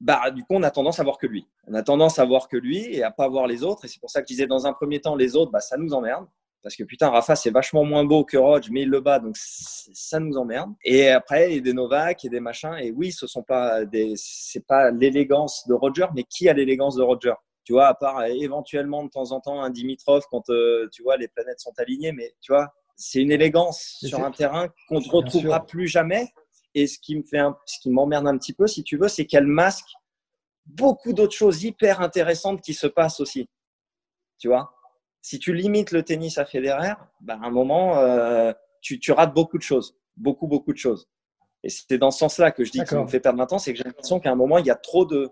bah, 0.00 0.30
du 0.32 0.42
coup, 0.42 0.54
on 0.54 0.62
a 0.64 0.70
tendance 0.70 0.98
à 0.98 1.04
voir 1.04 1.16
que 1.16 1.28
lui. 1.28 1.46
On 1.68 1.74
a 1.74 1.82
tendance 1.84 2.18
à 2.18 2.24
voir 2.24 2.48
que 2.48 2.56
lui 2.56 2.92
et 2.92 3.04
à 3.04 3.12
pas 3.12 3.28
voir 3.28 3.46
les 3.46 3.62
autres. 3.62 3.84
Et 3.84 3.88
c'est 3.88 4.00
pour 4.00 4.10
ça 4.10 4.20
que 4.20 4.26
je 4.26 4.34
disais 4.34 4.46
dans 4.48 4.66
un 4.66 4.72
premier 4.72 5.00
temps, 5.00 5.14
les 5.14 5.36
autres, 5.36 5.52
bah, 5.52 5.60
ça 5.60 5.76
nous 5.76 5.94
emmerde. 5.94 6.26
Parce 6.62 6.76
que 6.76 6.84
putain, 6.84 7.10
Rafa, 7.10 7.34
c'est 7.34 7.50
vachement 7.50 7.84
moins 7.84 8.04
beau 8.04 8.24
que 8.24 8.36
Roger, 8.36 8.70
mais 8.72 8.82
il 8.82 8.88
le 8.88 9.00
bat, 9.00 9.18
donc 9.18 9.36
ça 9.36 10.20
nous 10.20 10.36
emmerde. 10.36 10.72
Et 10.84 11.08
après, 11.08 11.50
il 11.50 11.54
y 11.56 11.58
a 11.58 11.60
des 11.60 11.72
Novak 11.72 12.24
et 12.24 12.28
des 12.28 12.40
machins. 12.40 12.74
Et 12.80 12.92
oui, 12.92 13.10
ce 13.10 13.26
sont 13.26 13.42
pas 13.42 13.84
des, 13.84 14.12
c'est 14.16 14.64
pas 14.66 14.90
l'élégance 14.90 15.66
de 15.66 15.74
Roger, 15.74 16.06
mais 16.14 16.22
qui 16.24 16.48
a 16.48 16.52
l'élégance 16.52 16.96
de 16.96 17.02
Roger? 17.02 17.34
Tu 17.64 17.72
vois, 17.72 17.86
à 17.86 17.94
part 17.94 18.18
euh, 18.18 18.26
éventuellement 18.26 19.04
de 19.04 19.10
temps 19.10 19.32
en 19.32 19.40
temps 19.40 19.62
un 19.62 19.70
Dimitrov 19.70 20.24
quand 20.30 20.50
euh, 20.50 20.88
tu 20.92 21.02
vois 21.02 21.16
les 21.16 21.28
planètes 21.28 21.60
sont 21.60 21.72
alignées, 21.78 22.12
mais 22.12 22.34
tu 22.40 22.52
vois, 22.52 22.72
c'est 22.96 23.20
une 23.20 23.32
élégance 23.32 23.98
sur 24.04 24.20
un 24.24 24.30
terrain 24.30 24.68
qu'on 24.88 25.00
ne 25.00 25.08
retrouvera 25.08 25.64
plus 25.64 25.88
jamais. 25.88 26.28
Et 26.74 26.86
ce 26.86 26.98
qui 26.98 27.16
me 27.16 27.22
fait, 27.22 27.42
ce 27.66 27.78
qui 27.80 27.90
m'emmerde 27.90 28.26
un 28.26 28.38
petit 28.38 28.54
peu, 28.54 28.66
si 28.66 28.82
tu 28.82 28.96
veux, 28.96 29.08
c'est 29.08 29.26
qu'elle 29.26 29.46
masque 29.46 29.90
beaucoup 30.64 31.12
d'autres 31.12 31.34
choses 31.34 31.64
hyper 31.64 32.00
intéressantes 32.00 32.62
qui 32.62 32.74
se 32.74 32.86
passent 32.86 33.20
aussi. 33.20 33.48
Tu 34.38 34.48
vois, 34.48 34.72
si 35.20 35.38
tu 35.38 35.54
limites 35.54 35.92
le 35.92 36.02
tennis 36.02 36.38
à 36.38 36.44
Federer, 36.44 36.94
ben 37.20 37.40
à 37.42 37.46
un 37.46 37.50
moment, 37.50 37.98
euh, 37.98 38.52
tu, 38.80 38.98
tu 38.98 39.12
rates 39.12 39.34
beaucoup 39.34 39.58
de 39.58 39.62
choses, 39.62 39.96
beaucoup, 40.16 40.46
beaucoup 40.46 40.72
de 40.72 40.78
choses. 40.78 41.08
Et 41.62 41.68
c'est 41.68 41.98
dans 41.98 42.10
ce 42.10 42.18
sens-là 42.18 42.50
que 42.50 42.64
je 42.64 42.72
dis 42.72 42.82
qu'il 42.84 42.98
me 42.98 43.06
fait 43.06 43.20
perdre 43.20 43.46
temps, 43.46 43.58
c'est 43.58 43.72
que 43.72 43.78
j'ai 43.78 43.84
l'impression 43.84 44.18
qu'à 44.18 44.32
un 44.32 44.34
moment, 44.34 44.58
il 44.58 44.66
y 44.66 44.70
a 44.70 44.74
trop 44.74 45.04
de 45.04 45.30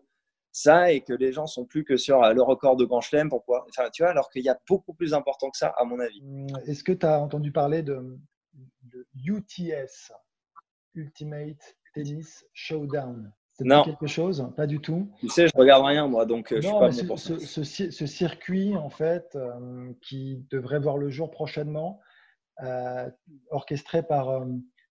ça 0.52 0.92
et 0.92 1.00
que 1.00 1.12
les 1.12 1.32
gens 1.32 1.46
sont 1.46 1.64
plus 1.64 1.84
que 1.84 1.96
sur 1.96 2.22
euh, 2.22 2.32
le 2.32 2.42
record 2.42 2.76
de 2.76 2.84
Grand 2.84 3.00
Chelem. 3.00 3.28
Pourquoi? 3.28 3.66
Enfin, 3.68 3.88
tu 3.90 4.02
vois, 4.02 4.10
alors 4.10 4.30
qu'il 4.30 4.42
y 4.42 4.48
a 4.48 4.58
beaucoup 4.68 4.94
plus 4.94 5.14
important 5.14 5.50
que 5.50 5.56
ça, 5.56 5.68
à 5.76 5.84
mon 5.84 5.98
avis. 6.00 6.20
Hum, 6.22 6.46
est-ce 6.66 6.84
que 6.84 6.92
tu 6.92 7.06
as 7.06 7.20
entendu 7.20 7.52
parler 7.52 7.82
de, 7.82 8.18
UTS, 9.14 10.12
Ultimate 10.94 11.76
Tennis 11.94 12.44
Showdown? 12.52 13.32
Non. 13.62 13.84
quelque 13.84 14.06
chose? 14.06 14.50
Pas 14.56 14.66
du 14.66 14.80
tout? 14.80 15.12
Tu 15.18 15.28
sais, 15.28 15.46
je 15.46 15.52
regarde 15.54 15.84
rien, 15.84 16.08
moi, 16.08 16.24
donc 16.24 16.50
euh, 16.50 16.62
je 16.62 16.66
suis 16.66 16.78
pas 16.78 16.92
ce, 16.92 17.04
pour 17.04 17.18
ça. 17.18 17.38
Ce, 17.38 18.06
circuit, 18.06 18.74
en 18.74 18.88
fait, 18.88 19.36
euh, 19.36 19.92
qui 20.00 20.46
devrait 20.50 20.80
voir 20.80 20.96
le 20.96 21.10
jour 21.10 21.30
prochainement, 21.30 22.00
orchestré 23.50 24.02
par 24.02 24.46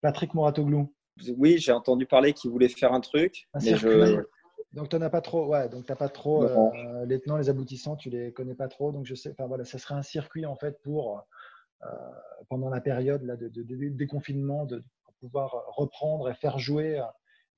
Patrick 0.00 0.34
Moratoglou 0.34 0.94
oui, 1.36 1.58
j'ai 1.58 1.72
entendu 1.72 2.06
parler 2.06 2.32
qu'il 2.32 2.50
voulait 2.50 2.68
faire 2.68 2.92
un 2.92 3.00
truc. 3.00 3.46
mais 3.62 3.76
je... 3.76 4.24
Donc, 4.74 4.88
tu 4.88 4.96
n'as 4.96 5.08
pas 5.08 5.20
trop, 5.20 5.46
ouais, 5.46 5.68
donc 5.68 5.86
pas 5.86 6.08
trop 6.08 6.44
euh, 6.44 7.06
les 7.06 7.20
tenants, 7.20 7.36
les 7.36 7.48
aboutissants, 7.48 7.94
tu 7.94 8.10
les 8.10 8.32
connais 8.32 8.56
pas 8.56 8.66
trop. 8.66 8.90
Donc, 8.90 9.06
je 9.06 9.14
sais, 9.14 9.30
enfin 9.30 9.46
voilà, 9.46 9.64
ça 9.64 9.78
serait 9.78 9.94
un 9.94 10.02
circuit 10.02 10.46
en 10.46 10.56
fait 10.56 10.82
pour 10.82 11.24
euh, 11.84 11.86
pendant 12.48 12.70
la 12.70 12.80
période 12.80 13.22
là, 13.22 13.36
de, 13.36 13.48
déconfinement, 13.90 14.64
de, 14.64 14.82
pouvoir 15.20 15.64
reprendre 15.68 16.28
et 16.28 16.34
faire 16.34 16.58
jouer 16.58 16.98
euh, 16.98 17.04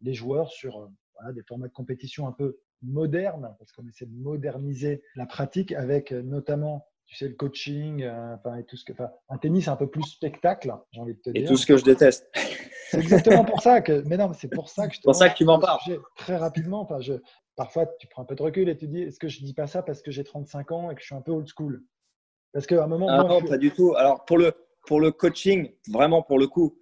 les 0.02 0.12
joueurs 0.12 0.50
sur 0.50 0.90
des 1.34 1.42
formats 1.42 1.68
de 1.68 1.72
compétition 1.72 2.28
un 2.28 2.32
peu 2.32 2.58
modernes, 2.82 3.56
parce 3.58 3.72
qu'on 3.72 3.88
essaie 3.88 4.04
de 4.04 4.14
moderniser 4.14 5.02
la 5.16 5.24
pratique 5.24 5.72
avec 5.72 6.12
notamment 6.12 6.86
tu 7.06 7.16
sais, 7.16 7.28
le 7.28 7.34
coaching, 7.34 8.06
enfin, 8.06 8.56
et 8.56 8.64
tout 8.64 8.76
ce 8.76 8.84
que, 8.84 8.92
enfin, 8.92 9.10
un 9.28 9.38
tennis 9.38 9.68
un 9.68 9.76
peu 9.76 9.88
plus 9.88 10.02
spectacle, 10.02 10.74
j'ai 10.92 11.00
envie 11.00 11.14
de 11.14 11.20
te 11.20 11.30
dire. 11.30 11.42
Et 11.42 11.46
tout 11.46 11.56
ce 11.56 11.64
que 11.64 11.76
je 11.76 11.84
déteste. 11.84 12.28
C'est 12.96 13.02
exactement 13.02 13.44
pour 13.44 13.60
ça 13.60 13.80
que, 13.80 14.02
mais 14.06 14.16
non, 14.16 14.32
c'est 14.32 14.48
pour 14.48 14.68
ça 14.68 14.88
que 14.88 14.94
je 14.94 15.00
pour 15.00 15.14
ça 15.14 15.28
que 15.28 15.36
tu 15.36 15.44
m'en 15.44 15.58
parles. 15.58 15.80
Très 16.16 16.36
rapidement, 16.36 16.80
enfin, 16.80 17.00
je, 17.00 17.14
parfois, 17.56 17.86
tu 17.98 18.06
prends 18.06 18.22
un 18.22 18.24
peu 18.24 18.34
de 18.34 18.42
recul 18.42 18.68
et 18.68 18.76
tu 18.76 18.86
dis, 18.86 19.02
est-ce 19.02 19.18
que 19.18 19.28
je 19.28 19.40
dis 19.40 19.54
pas 19.54 19.66
ça 19.66 19.82
parce 19.82 20.02
que 20.02 20.10
j'ai 20.10 20.24
35 20.24 20.72
ans 20.72 20.90
et 20.90 20.94
que 20.94 21.00
je 21.00 21.06
suis 21.06 21.14
un 21.14 21.20
peu 21.20 21.32
old 21.32 21.48
school? 21.48 21.82
Parce 22.52 22.66
qu'à 22.66 22.82
un 22.82 22.86
moment. 22.86 23.08
Ah 23.10 23.24
non, 23.24 23.42
pas 23.42 23.58
du 23.58 23.70
tout. 23.70 23.94
Alors, 23.96 24.24
pour 24.24 24.38
le, 24.38 24.52
pour 24.86 25.00
le 25.00 25.10
coaching, 25.12 25.72
vraiment 25.88 26.22
pour 26.22 26.38
le 26.38 26.46
coup, 26.46 26.78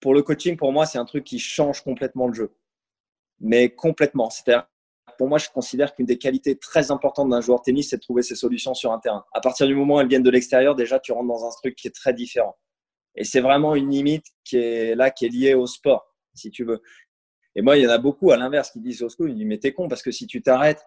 pour 0.00 0.14
le 0.14 0.22
coaching, 0.22 0.56
pour 0.56 0.72
moi, 0.72 0.86
c'est 0.86 0.98
un 0.98 1.04
truc 1.04 1.24
qui 1.24 1.38
change 1.38 1.82
complètement 1.82 2.28
le 2.28 2.34
jeu. 2.34 2.54
Mais 3.40 3.74
complètement. 3.74 4.30
C'est-à-dire, 4.30 4.66
pour 5.18 5.28
moi, 5.28 5.38
je 5.38 5.48
considère 5.50 5.94
qu'une 5.94 6.06
des 6.06 6.18
qualités 6.18 6.56
très 6.56 6.90
importantes 6.90 7.28
d'un 7.28 7.40
joueur 7.40 7.58
de 7.58 7.64
tennis, 7.64 7.90
c'est 7.90 7.96
de 7.96 8.02
trouver 8.02 8.22
ses 8.22 8.36
solutions 8.36 8.74
sur 8.74 8.92
un 8.92 8.98
terrain. 8.98 9.24
À 9.32 9.40
partir 9.40 9.66
du 9.66 9.74
moment 9.74 9.96
où 9.96 10.00
elles 10.00 10.08
viennent 10.08 10.22
de 10.22 10.30
l'extérieur, 10.30 10.74
déjà, 10.74 10.98
tu 10.98 11.12
rentres 11.12 11.28
dans 11.28 11.44
un 11.44 11.50
truc 11.50 11.76
qui 11.76 11.88
est 11.88 11.94
très 11.94 12.14
différent. 12.14 12.56
Et 13.16 13.24
c'est 13.24 13.40
vraiment 13.40 13.74
une 13.74 13.90
limite 13.90 14.24
qui 14.44 14.56
est 14.56 14.94
là, 14.94 15.10
qui 15.10 15.26
est 15.26 15.28
liée 15.28 15.54
au 15.54 15.66
sport, 15.66 16.14
si 16.34 16.50
tu 16.50 16.64
veux. 16.64 16.82
Et 17.54 17.62
moi, 17.62 17.76
il 17.76 17.82
y 17.82 17.86
en 17.86 17.90
a 17.90 17.98
beaucoup 17.98 18.30
à 18.30 18.36
l'inverse 18.36 18.70
qui 18.70 18.80
disent 18.80 19.02
au 19.02 19.08
school, 19.08 19.30
ils 19.30 19.36
disent, 19.36 19.46
mais 19.46 19.58
t'es 19.58 19.72
con 19.72 19.88
parce 19.88 20.02
que 20.02 20.10
si 20.10 20.26
tu 20.26 20.42
t'arrêtes 20.42 20.82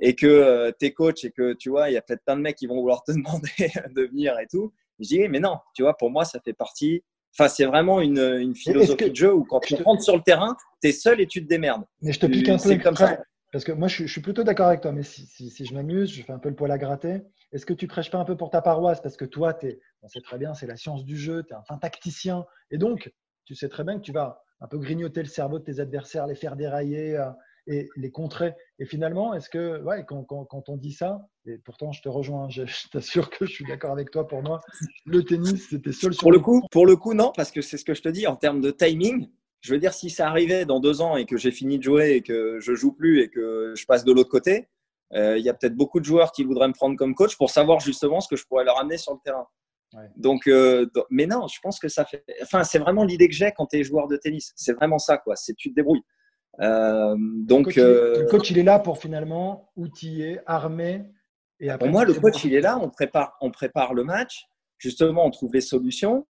et 0.00 0.14
que 0.14 0.26
euh, 0.26 0.70
t'es 0.78 0.92
coach 0.92 1.24
et 1.24 1.30
que 1.30 1.54
tu 1.54 1.70
vois, 1.70 1.90
il 1.90 1.94
y 1.94 1.96
a 1.96 2.02
peut-être 2.02 2.24
plein 2.24 2.36
de 2.36 2.42
mecs 2.42 2.56
qui 2.56 2.66
vont 2.66 2.80
vouloir 2.80 3.02
te 3.02 3.12
demander 3.16 3.72
de 3.94 4.02
venir 4.02 4.38
et 4.38 4.46
tout. 4.46 4.72
Je 4.98 5.08
dis, 5.08 5.28
mais 5.28 5.40
non, 5.40 5.56
tu 5.74 5.82
vois, 5.82 5.96
pour 5.96 6.10
moi, 6.10 6.24
ça 6.24 6.40
fait 6.40 6.52
partie. 6.52 7.02
Enfin, 7.32 7.48
c'est 7.48 7.64
vraiment 7.64 8.00
une, 8.00 8.18
une 8.18 8.54
philosophie 8.54 9.10
de 9.10 9.16
jeu 9.16 9.32
où 9.32 9.44
quand 9.44 9.60
tu 9.60 9.74
rentres 9.76 10.02
sur 10.02 10.16
le 10.16 10.22
terrain, 10.22 10.56
tu 10.82 10.88
es 10.88 10.92
seul 10.92 11.20
et 11.20 11.26
tu 11.26 11.42
te 11.42 11.48
démerdes. 11.48 11.84
Mais 12.02 12.12
je 12.12 12.20
te 12.20 12.26
pique 12.26 12.48
un 12.48 12.58
peu 12.58 12.76
comme 12.76 12.96
ça. 12.96 13.18
Parce 13.52 13.64
que 13.64 13.72
moi, 13.72 13.88
je, 13.88 14.06
suis 14.06 14.20
plutôt 14.20 14.44
d'accord 14.44 14.68
avec 14.68 14.80
toi, 14.80 14.92
mais 14.92 15.02
si, 15.02 15.26
si, 15.26 15.64
je 15.64 15.74
m'amuse, 15.74 16.10
je 16.10 16.22
fais 16.22 16.32
un 16.32 16.38
peu 16.38 16.48
le 16.48 16.54
poil 16.54 16.70
à 16.70 16.78
gratter. 16.78 17.22
Est-ce 17.52 17.66
que 17.66 17.74
tu 17.74 17.88
prêches 17.88 18.10
pas 18.10 18.18
un 18.18 18.24
peu 18.24 18.36
pour 18.36 18.50
ta 18.50 18.62
paroisse? 18.62 19.00
Parce 19.00 19.16
que 19.16 19.24
toi, 19.24 19.56
es, 19.62 19.80
on 20.02 20.08
sait 20.08 20.20
très 20.20 20.38
bien, 20.38 20.54
c'est 20.54 20.68
la 20.68 20.76
science 20.76 21.04
du 21.04 21.16
jeu, 21.16 21.42
tu 21.42 21.52
es 21.52 21.56
un 21.56 21.62
fin 21.62 21.76
tacticien. 21.76 22.46
Et 22.70 22.78
donc, 22.78 23.12
tu 23.44 23.56
sais 23.56 23.68
très 23.68 23.82
bien 23.82 23.96
que 23.96 24.02
tu 24.02 24.12
vas 24.12 24.42
un 24.60 24.68
peu 24.68 24.78
grignoter 24.78 25.22
le 25.22 25.28
cerveau 25.28 25.58
de 25.58 25.64
tes 25.64 25.80
adversaires, 25.80 26.26
les 26.26 26.34
faire 26.36 26.54
dérailler 26.54 27.16
euh, 27.16 27.30
et 27.66 27.88
les 27.96 28.10
contrer. 28.10 28.54
Et 28.78 28.84
finalement, 28.84 29.34
est-ce 29.34 29.50
que, 29.50 29.82
ouais, 29.82 30.04
quand, 30.06 30.24
quand, 30.24 30.68
on 30.68 30.76
dit 30.76 30.92
ça, 30.92 31.26
et 31.46 31.58
pourtant 31.58 31.92
je 31.92 32.02
te 32.02 32.08
rejoins, 32.08 32.48
je, 32.48 32.62
t'assure 32.92 33.30
que 33.30 33.46
je 33.46 33.52
suis 33.52 33.64
d'accord 33.64 33.92
avec 33.92 34.10
toi, 34.10 34.26
pour 34.26 34.42
moi, 34.42 34.60
le 35.06 35.24
tennis, 35.24 35.68
c'était 35.70 35.92
seul 35.92 36.12
sur 36.12 36.20
pour 36.20 36.32
le 36.32 36.38
coup. 36.38 36.62
Pour 36.70 36.86
le 36.86 36.96
coup, 36.96 37.14
non, 37.14 37.32
parce 37.34 37.50
que 37.50 37.62
c'est 37.62 37.78
ce 37.78 37.84
que 37.84 37.94
je 37.94 38.02
te 38.02 38.08
dis 38.08 38.26
en 38.26 38.36
termes 38.36 38.60
de 38.60 38.70
timing. 38.70 39.28
Je 39.60 39.72
veux 39.72 39.78
dire, 39.78 39.92
si 39.92 40.10
ça 40.10 40.28
arrivait 40.28 40.64
dans 40.64 40.80
deux 40.80 41.00
ans 41.02 41.16
et 41.16 41.26
que 41.26 41.36
j'ai 41.36 41.50
fini 41.50 41.78
de 41.78 41.82
jouer 41.82 42.12
et 42.12 42.22
que 42.22 42.58
je 42.60 42.74
joue 42.74 42.92
plus 42.92 43.22
et 43.22 43.28
que 43.28 43.74
je 43.76 43.84
passe 43.86 44.04
de 44.04 44.12
l'autre 44.12 44.30
côté, 44.30 44.68
euh, 45.12 45.36
il 45.36 45.44
y 45.44 45.48
a 45.48 45.54
peut-être 45.54 45.74
beaucoup 45.74 46.00
de 46.00 46.04
joueurs 46.04 46.32
qui 46.32 46.44
voudraient 46.44 46.68
me 46.68 46.72
prendre 46.72 46.96
comme 46.96 47.14
coach 47.14 47.36
pour 47.36 47.50
savoir 47.50 47.80
justement 47.80 48.20
ce 48.20 48.28
que 48.28 48.36
je 48.36 48.46
pourrais 48.46 48.64
leur 48.64 48.78
amener 48.78 48.96
sur 48.96 49.12
le 49.12 49.18
terrain. 49.24 49.46
Donc, 50.16 50.46
euh, 50.46 50.86
mais 51.10 51.26
non, 51.26 51.48
je 51.48 51.58
pense 51.60 51.80
que 51.80 51.88
ça 51.88 52.04
fait. 52.04 52.24
Enfin, 52.42 52.62
c'est 52.62 52.78
vraiment 52.78 53.02
l'idée 53.02 53.28
que 53.28 53.34
j'ai 53.34 53.50
quand 53.50 53.66
tu 53.66 53.78
es 53.78 53.82
joueur 53.82 54.06
de 54.06 54.16
tennis. 54.16 54.52
C'est 54.54 54.72
vraiment 54.72 54.98
ça, 54.98 55.18
quoi. 55.18 55.34
C'est 55.34 55.54
tu 55.54 55.70
te 55.70 55.74
débrouilles. 55.74 56.04
Euh, 56.60 57.16
donc, 57.18 57.74
le 57.74 58.24
coach, 58.30 58.50
il 58.50 58.58
est 58.58 58.62
là 58.62 58.78
pour 58.78 58.98
finalement 58.98 59.72
outiller, 59.74 60.38
armer. 60.46 61.02
Et 61.58 61.70
après, 61.70 61.86
pour 61.86 61.92
moi, 61.92 62.04
le 62.04 62.14
coach, 62.14 62.44
il 62.44 62.54
est 62.54 62.60
là. 62.60 62.78
On 62.80 62.88
prépare, 62.88 63.36
on 63.40 63.50
prépare 63.50 63.94
le 63.94 64.04
match. 64.04 64.46
Justement, 64.78 65.26
on 65.26 65.30
trouve 65.30 65.52
les 65.54 65.60
solutions. 65.60 66.24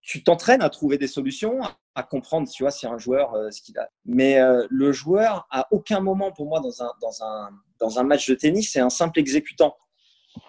Tu 0.00 0.24
t'entraînes 0.24 0.62
à 0.62 0.70
trouver 0.70 0.96
des 0.96 1.06
solutions, 1.06 1.60
à 1.94 2.02
comprendre, 2.02 2.48
tu 2.48 2.62
vois, 2.62 2.70
si 2.70 2.86
un 2.86 2.98
joueur 2.98 3.34
ce 3.52 3.62
qu'il 3.62 3.78
a. 3.78 3.88
Mais 4.04 4.38
le 4.68 4.92
joueur, 4.92 5.46
à 5.50 5.68
aucun 5.70 6.00
moment, 6.00 6.32
pour 6.32 6.46
moi, 6.46 6.60
dans 6.60 6.82
un, 6.82 6.90
dans 7.00 7.22
un, 7.22 7.50
dans 7.78 7.98
un 7.98 8.02
match 8.02 8.28
de 8.28 8.34
tennis, 8.34 8.72
c'est 8.72 8.80
un 8.80 8.90
simple 8.90 9.20
exécutant. 9.20 9.76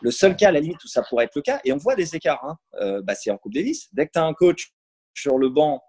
Le 0.02 0.12
seul 0.12 0.36
cas, 0.36 0.50
à 0.50 0.52
la 0.52 0.60
limite, 0.60 0.84
où 0.84 0.88
ça 0.88 1.04
pourrait 1.04 1.26
être 1.26 1.36
le 1.36 1.42
cas, 1.42 1.60
et 1.64 1.72
on 1.72 1.78
voit 1.78 1.96
des 1.96 2.16
écarts, 2.16 2.44
hein, 2.44 2.58
euh, 2.82 3.02
bah, 3.02 3.16
c'est 3.16 3.32
en 3.32 3.38
Coupe 3.38 3.54
Davis. 3.54 3.90
Dès 3.94 4.08
que 4.08 4.12
tu 4.14 4.20
as 4.20 4.24
un 4.24 4.34
coach 4.34 4.74
sur 5.14 5.38
le 5.38 5.50
banc, 5.50 5.82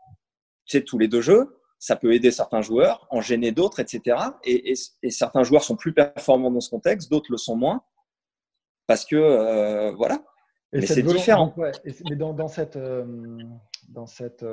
tu 0.66 0.78
sais, 0.78 0.84
tous 0.84 0.98
les 0.98 1.08
deux 1.08 1.20
jeux, 1.20 1.58
ça 1.78 1.96
peut 1.96 2.12
aider 2.12 2.30
certains 2.30 2.62
joueurs, 2.62 3.06
en 3.10 3.20
gêner 3.20 3.52
d'autres, 3.52 3.80
etc. 3.80 4.18
Et, 4.44 4.74
certains 5.10 5.42
joueurs 5.44 5.62
sont 5.62 5.76
plus 5.76 5.92
performants 5.92 6.50
dans 6.50 6.60
ce 6.60 6.70
contexte, 6.70 7.10
d'autres 7.10 7.30
le 7.30 7.36
sont 7.36 7.56
moins, 7.56 7.82
parce 8.86 9.04
que, 9.04 9.16
euh, 9.16 9.92
voilà. 9.92 10.22
mais 10.72 10.86
c'est 10.86 11.02
différent. 11.02 11.54
mais 11.56 12.16
dans, 12.16 12.48
cette, 12.48 12.76
euh, 12.76 13.04
dans 13.88 14.06
cette 14.06 14.44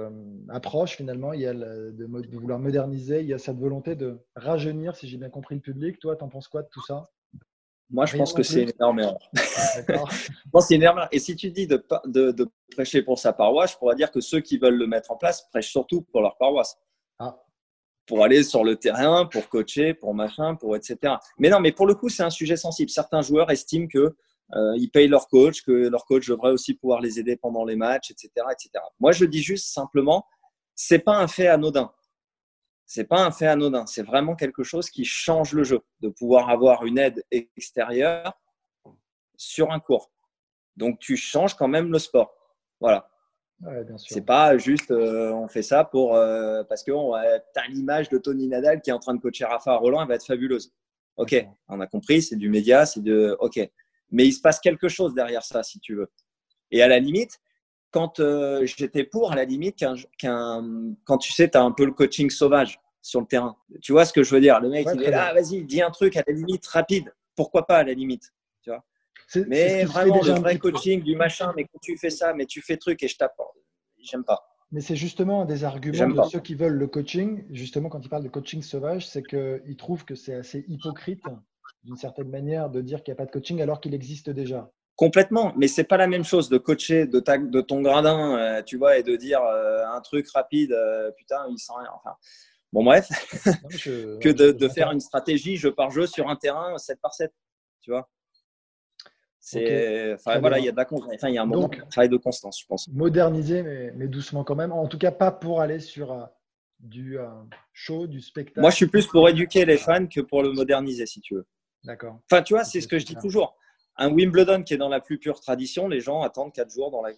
approche, 0.49 0.95
finalement, 0.95 1.33
il 1.33 1.41
y 1.41 1.47
a 1.47 1.53
de, 1.53 1.91
de, 1.91 2.37
vouloir 2.37 2.59
moderniser, 2.59 3.21
il 3.21 3.27
y 3.27 3.33
a 3.33 3.37
cette 3.37 3.57
volonté 3.57 3.95
de 3.95 4.19
rajeunir, 4.35 4.95
si 4.95 5.07
j'ai 5.07 5.17
bien 5.17 5.29
compris 5.29 5.55
le 5.55 5.61
public. 5.61 5.99
Toi, 5.99 6.15
tu 6.15 6.23
en 6.23 6.29
penses 6.29 6.47
quoi 6.47 6.61
de 6.61 6.69
tout 6.71 6.83
ça? 6.85 7.09
Moi, 7.89 8.05
je 8.05 8.17
pense 8.17 8.33
que 8.33 8.43
c'est 8.43 8.63
une 8.63 8.71
énorme 8.71 8.99
erreur. 8.99 9.19
c'est 10.61 10.75
une 10.75 10.83
erreur. 10.83 11.07
Et 11.11 11.19
si 11.19 11.35
tu 11.35 11.51
dis 11.51 11.67
de, 11.67 11.83
de, 12.05 12.49
prêcher 12.71 13.03
pour 13.03 13.19
sa 13.19 13.33
paroisse, 13.33 13.73
je 13.73 13.77
pourrais 13.77 13.95
dire 13.95 14.11
que 14.11 14.19
ceux 14.19 14.41
qui 14.41 14.57
veulent 14.57 14.77
le 14.77 14.87
mettre 14.87 15.11
en 15.11 15.15
place 15.15 15.47
prêchent 15.49 15.71
surtout 15.71 16.01
pour 16.01 16.21
leur 16.21 16.37
paroisse. 16.37 16.75
Ah. 17.19 17.37
Pour 18.05 18.23
aller 18.23 18.43
sur 18.43 18.63
le 18.63 18.75
terrain, 18.75 19.25
pour 19.25 19.47
coacher, 19.47 19.93
pour 19.93 20.13
machin, 20.13 20.55
pour 20.55 20.75
etc. 20.75 21.15
Mais 21.37 21.49
non, 21.49 21.59
mais 21.59 21.71
pour 21.71 21.87
le 21.87 21.95
coup, 21.95 22.09
c'est 22.09 22.23
un 22.23 22.29
sujet 22.29 22.57
sensible. 22.57 22.89
Certains 22.89 23.21
joueurs 23.21 23.49
estiment 23.51 23.87
que 23.87 24.15
euh, 24.55 24.73
ils 24.77 24.89
payent 24.89 25.07
leur 25.07 25.27
coach, 25.27 25.63
que 25.63 25.71
leur 25.71 26.05
coach 26.05 26.27
devrait 26.27 26.51
aussi 26.51 26.73
pouvoir 26.73 27.01
les 27.01 27.19
aider 27.19 27.37
pendant 27.37 27.65
les 27.65 27.75
matchs, 27.75 28.11
etc., 28.11 28.29
etc. 28.51 28.83
Moi, 28.99 29.11
je 29.11 29.25
dis 29.25 29.41
juste 29.41 29.73
simplement, 29.73 30.25
c'est 30.75 30.99
pas 30.99 31.17
un 31.17 31.27
fait 31.27 31.47
anodin 31.47 31.91
c'est 32.85 33.05
pas 33.05 33.25
un 33.25 33.31
fait 33.31 33.47
anodin, 33.47 33.85
c'est 33.85 34.03
vraiment 34.03 34.35
quelque 34.35 34.63
chose 34.63 34.89
qui 34.89 35.03
change 35.05 35.53
le 35.53 35.63
jeu, 35.63 35.81
de 36.01 36.09
pouvoir 36.09 36.49
avoir 36.49 36.85
une 36.85 36.99
aide 36.99 37.23
extérieure 37.31 38.39
sur 39.35 39.71
un 39.71 39.79
cours. 39.79 40.11
Donc 40.77 40.99
tu 40.99 41.17
changes 41.17 41.55
quand 41.55 41.67
même 41.67 41.91
le 41.91 41.97
sport. 41.97 42.35
Voilà. 42.79 43.09
Ouais, 43.61 43.83
c'est 43.97 44.25
pas 44.25 44.57
juste 44.57 44.91
euh, 44.91 45.31
on 45.31 45.47
fait 45.47 45.63
ça 45.63 45.85
pour 45.85 46.15
euh, 46.15 46.63
parce 46.65 46.83
que 46.83 46.91
tu 46.91 47.59
as 47.59 47.67
l'image 47.67 48.09
de 48.09 48.17
Tony 48.17 48.47
Nadal 48.47 48.81
qui 48.81 48.89
est 48.89 48.93
en 48.93 48.99
train 48.99 49.13
de 49.13 49.21
coacher 49.21 49.45
Rafa 49.45 49.75
Roland, 49.75 50.01
elle 50.01 50.07
va 50.07 50.15
être 50.15 50.25
fabuleuse. 50.25 50.71
Ok, 51.15 51.35
on 51.69 51.79
a 51.79 51.87
compris, 51.87 52.21
c'est 52.21 52.35
du 52.35 52.49
média, 52.49 52.85
c'est 52.85 53.01
de 53.01 53.35
ok, 53.39 53.59
mais 54.11 54.25
il 54.25 54.33
se 54.33 54.41
passe 54.41 54.59
quelque 54.59 54.87
chose 54.87 55.13
derrière 55.13 55.43
ça 55.43 55.63
si 55.63 55.79
tu 55.79 55.95
veux. 55.95 56.11
Et 56.71 56.81
à 56.81 56.87
la 56.87 56.99
limite, 56.99 57.39
quand 57.91 58.19
euh, 58.19 58.65
j'étais 58.65 59.03
pour, 59.03 59.31
à 59.31 59.35
la 59.35 59.45
limite, 59.45 59.83
quand 60.19 61.17
tu 61.19 61.31
sais, 61.31 61.49
tu 61.49 61.57
as 61.57 61.63
un 61.63 61.71
peu 61.71 61.85
le 61.85 61.91
coaching 61.91 62.29
sauvage 62.29 62.79
sur 63.01 63.21
le 63.21 63.27
terrain. 63.27 63.55
Tu 63.81 63.91
vois 63.91 64.05
ce 64.05 64.13
que 64.13 64.23
je 64.23 64.33
veux 64.33 64.41
dire? 64.41 64.59
Le 64.59 64.69
mec, 64.69 64.87
il 64.95 65.03
est 65.03 65.11
là, 65.11 65.33
vas-y, 65.33 65.63
dis 65.63 65.81
un 65.81 65.91
truc 65.91 66.17
à 66.17 66.23
la 66.25 66.33
limite 66.33 66.65
rapide. 66.67 67.13
Pourquoi 67.35 67.67
pas 67.67 67.77
à 67.77 67.83
la 67.83 67.93
limite 67.93 68.33
tu 68.61 68.69
vois? 68.69 68.83
Mais 69.47 69.83
vraiment, 69.83 70.21
le 70.21 70.31
vrai 70.33 70.57
coaching, 70.57 71.01
du 71.01 71.15
machin, 71.15 71.53
mais 71.55 71.63
quand 71.65 71.79
tu 71.81 71.97
fais 71.97 72.09
ça, 72.09 72.33
mais 72.33 72.45
tu 72.45 72.61
fais 72.61 72.77
truc 72.77 73.01
et 73.03 73.07
je 73.07 73.17
tape. 73.17 73.35
J'aime 73.99 74.23
pas. 74.23 74.43
Mais 74.71 74.81
c'est 74.81 74.95
justement 74.95 75.43
un 75.43 75.45
des 75.45 75.63
arguments 75.63 76.23
de 76.23 76.29
ceux 76.29 76.39
qui 76.39 76.55
veulent 76.55 76.73
le 76.73 76.87
coaching, 76.87 77.45
justement, 77.51 77.89
quand 77.89 78.03
ils 78.03 78.09
parlent 78.09 78.23
de 78.23 78.29
coaching 78.29 78.61
sauvage, 78.61 79.07
c'est 79.07 79.23
qu'ils 79.23 79.75
trouvent 79.77 80.03
que 80.03 80.15
c'est 80.15 80.33
assez 80.33 80.65
hypocrite, 80.67 81.23
d'une 81.83 81.97
certaine 81.97 82.29
manière, 82.29 82.69
de 82.69 82.81
dire 82.81 83.03
qu'il 83.03 83.11
n'y 83.11 83.17
a 83.17 83.21
pas 83.21 83.25
de 83.25 83.31
coaching 83.31 83.61
alors 83.61 83.81
qu'il 83.81 83.93
existe 83.93 84.29
déjà. 84.29 84.71
Complètement, 84.95 85.53
mais 85.57 85.67
c'est 85.67 85.83
pas 85.83 85.97
la 85.97 86.07
même 86.07 86.23
chose 86.23 86.49
de 86.49 86.57
coacher 86.57 87.07
de, 87.07 87.19
ta, 87.19 87.37
de 87.37 87.61
ton 87.61 87.81
gradin, 87.81 88.37
euh, 88.37 88.61
tu 88.61 88.77
vois, 88.77 88.97
et 88.97 89.03
de 89.03 89.15
dire 89.15 89.41
euh, 89.41 89.83
un 89.87 90.01
truc 90.01 90.29
rapide, 90.29 90.71
euh, 90.71 91.11
putain, 91.17 91.45
il 91.49 91.57
sent 91.57 91.73
rien. 91.75 91.89
Enfin, 91.95 92.15
bon, 92.71 92.83
bref, 92.83 93.07
que 94.21 94.29
de, 94.29 94.51
de 94.51 94.67
faire 94.67 94.91
une 94.91 94.99
stratégie 94.99 95.57
jeu 95.57 95.73
par 95.73 95.89
jeu 95.89 96.05
sur 96.05 96.29
un 96.29 96.35
terrain 96.35 96.77
7 96.77 96.99
par 97.01 97.13
7, 97.13 97.33
tu 97.81 97.89
vois. 97.89 98.07
C'est, 99.39 100.13
enfin, 100.13 100.39
voilà, 100.39 100.59
il 100.59 100.65
y 100.65 100.69
a 100.69 100.71
de 100.71 100.77
la 100.77 100.87
enfin, 100.89 101.27
il 101.27 101.35
y 101.35 101.37
a 101.37 101.41
un 101.41 101.45
moment 101.45 101.67
de 101.67 101.81
travail 101.89 102.07
de 102.07 102.15
constance, 102.15 102.61
je 102.61 102.65
pense. 102.65 102.87
Moderniser, 102.87 103.61
mais, 103.61 103.91
mais, 103.95 104.07
doucement 104.07 104.45
quand 104.45 104.55
même. 104.55 104.71
En 104.71 104.87
tout 104.87 104.97
cas, 104.97 105.11
pas 105.11 105.31
pour 105.31 105.59
aller 105.59 105.79
sur 105.79 106.29
du 106.79 107.17
show, 107.73 108.07
du 108.07 108.21
spectacle. 108.21 108.61
Moi, 108.61 108.69
je 108.69 108.75
suis 108.77 108.87
plus 108.87 109.07
pour 109.07 109.27
éduquer 109.27 109.65
les 109.65 109.77
fans 109.77 110.07
que 110.07 110.21
pour 110.21 110.43
le 110.43 110.53
moderniser, 110.53 111.05
si 111.07 111.19
tu 111.19 111.35
veux. 111.35 111.45
D'accord. 111.83 112.19
Enfin, 112.31 112.41
tu 112.41 112.53
vois, 112.53 112.63
c'est 112.63 112.81
ce 112.81 112.87
que 112.87 112.97
je 112.97 113.05
dis 113.05 113.15
toujours. 113.15 113.57
Un 113.97 114.11
Wimbledon 114.11 114.63
qui 114.63 114.73
est 114.73 114.77
dans 114.77 114.89
la 114.89 114.99
plus 114.99 115.19
pure 115.19 115.39
tradition, 115.39 115.87
les 115.87 115.99
gens 115.99 116.21
attendent 116.21 116.51
quatre 116.51 116.71
jours 116.71 116.89
dans 116.89 117.03
la, 117.03 117.11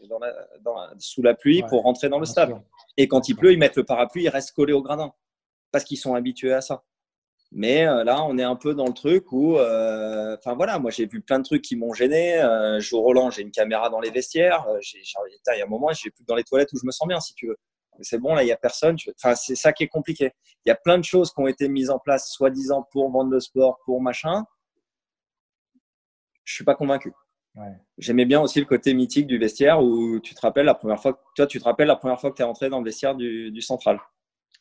dans 0.61 0.75
la, 0.75 0.93
sous 0.97 1.21
la 1.21 1.33
pluie 1.33 1.63
pour 1.69 1.83
rentrer 1.83 2.09
dans 2.09 2.19
le 2.19 2.25
stade. 2.25 2.59
Et 2.97 3.07
quand 3.07 3.29
il 3.29 3.35
pleut, 3.35 3.53
ils 3.53 3.59
mettent 3.59 3.77
le 3.77 3.85
parapluie, 3.85 4.23
ils 4.23 4.29
restent 4.29 4.51
collés 4.51 4.73
au 4.73 4.81
gradin 4.81 5.13
parce 5.71 5.85
qu'ils 5.85 5.97
sont 5.97 6.15
habitués 6.15 6.53
à 6.53 6.61
ça. 6.61 6.83
Mais 7.51 7.87
euh, 7.87 8.03
là, 8.03 8.23
on 8.23 8.37
est 8.37 8.43
un 8.43 8.55
peu 8.55 8.73
dans 8.73 8.85
le 8.85 8.93
truc 8.93 9.31
où, 9.31 9.57
euh, 9.57 10.35
enfin 10.37 10.55
voilà, 10.55 10.79
moi 10.79 10.91
j'ai 10.91 11.05
vu 11.05 11.21
plein 11.21 11.39
de 11.39 11.43
trucs 11.43 11.61
qui 11.61 11.75
m'ont 11.75 11.93
gêné. 11.93 12.37
Euh, 12.41 12.79
jour 12.79 13.03
Roland, 13.03 13.29
j'ai 13.29 13.43
une 13.43 13.51
caméra 13.51 13.89
dans 13.89 13.99
les 13.99 14.09
vestiaires. 14.09 14.67
Euh, 14.67 14.77
j'ai, 14.81 14.99
il 14.99 15.57
y 15.57 15.61
a 15.61 15.63
un 15.63 15.67
moment, 15.67 15.93
j'ai 15.93 16.09
plus 16.11 16.25
dans 16.25 16.35
les 16.35 16.43
toilettes 16.43 16.73
où 16.73 16.77
je 16.77 16.85
me 16.85 16.91
sens 16.91 17.07
bien, 17.07 17.19
si 17.19 17.33
tu 17.35 17.47
veux. 17.47 17.57
c'est 18.01 18.17
bon, 18.17 18.35
là, 18.35 18.43
il 18.43 18.47
y 18.47 18.51
a 18.51 18.57
personne. 18.57 18.97
Enfin, 19.15 19.35
c'est 19.35 19.55
ça 19.55 19.71
qui 19.71 19.83
est 19.83 19.87
compliqué. 19.87 20.31
Il 20.65 20.69
y 20.69 20.71
a 20.71 20.75
plein 20.75 20.97
de 20.97 21.03
choses 21.03 21.31
qui 21.31 21.39
ont 21.39 21.47
été 21.47 21.69
mises 21.69 21.89
en 21.89 21.99
place, 21.99 22.29
soi-disant 22.29 22.87
pour 22.91 23.09
vendre 23.11 23.31
le 23.31 23.39
sport, 23.39 23.79
pour 23.85 24.01
machin. 24.01 24.43
Je 26.45 26.53
suis 26.53 26.63
pas 26.63 26.75
convaincu. 26.75 27.11
Ouais. 27.55 27.73
J'aimais 27.97 28.25
bien 28.25 28.41
aussi 28.41 28.59
le 28.59 28.65
côté 28.65 28.93
mythique 28.93 29.27
du 29.27 29.37
vestiaire 29.37 29.81
où 29.81 30.19
tu 30.19 30.35
te 30.35 30.41
rappelles 30.41 30.65
la 30.65 30.73
première 30.73 31.01
fois, 31.01 31.21
toi, 31.35 31.47
tu 31.47 31.59
te 31.59 31.63
rappelles 31.63 31.87
la 31.87 31.95
première 31.95 32.19
fois 32.19 32.31
que 32.31 32.35
tu 32.35 32.41
es 32.41 32.45
rentré 32.45 32.69
dans 32.69 32.79
le 32.79 32.85
vestiaire 32.85 33.15
du, 33.15 33.51
du 33.51 33.61
central. 33.61 33.99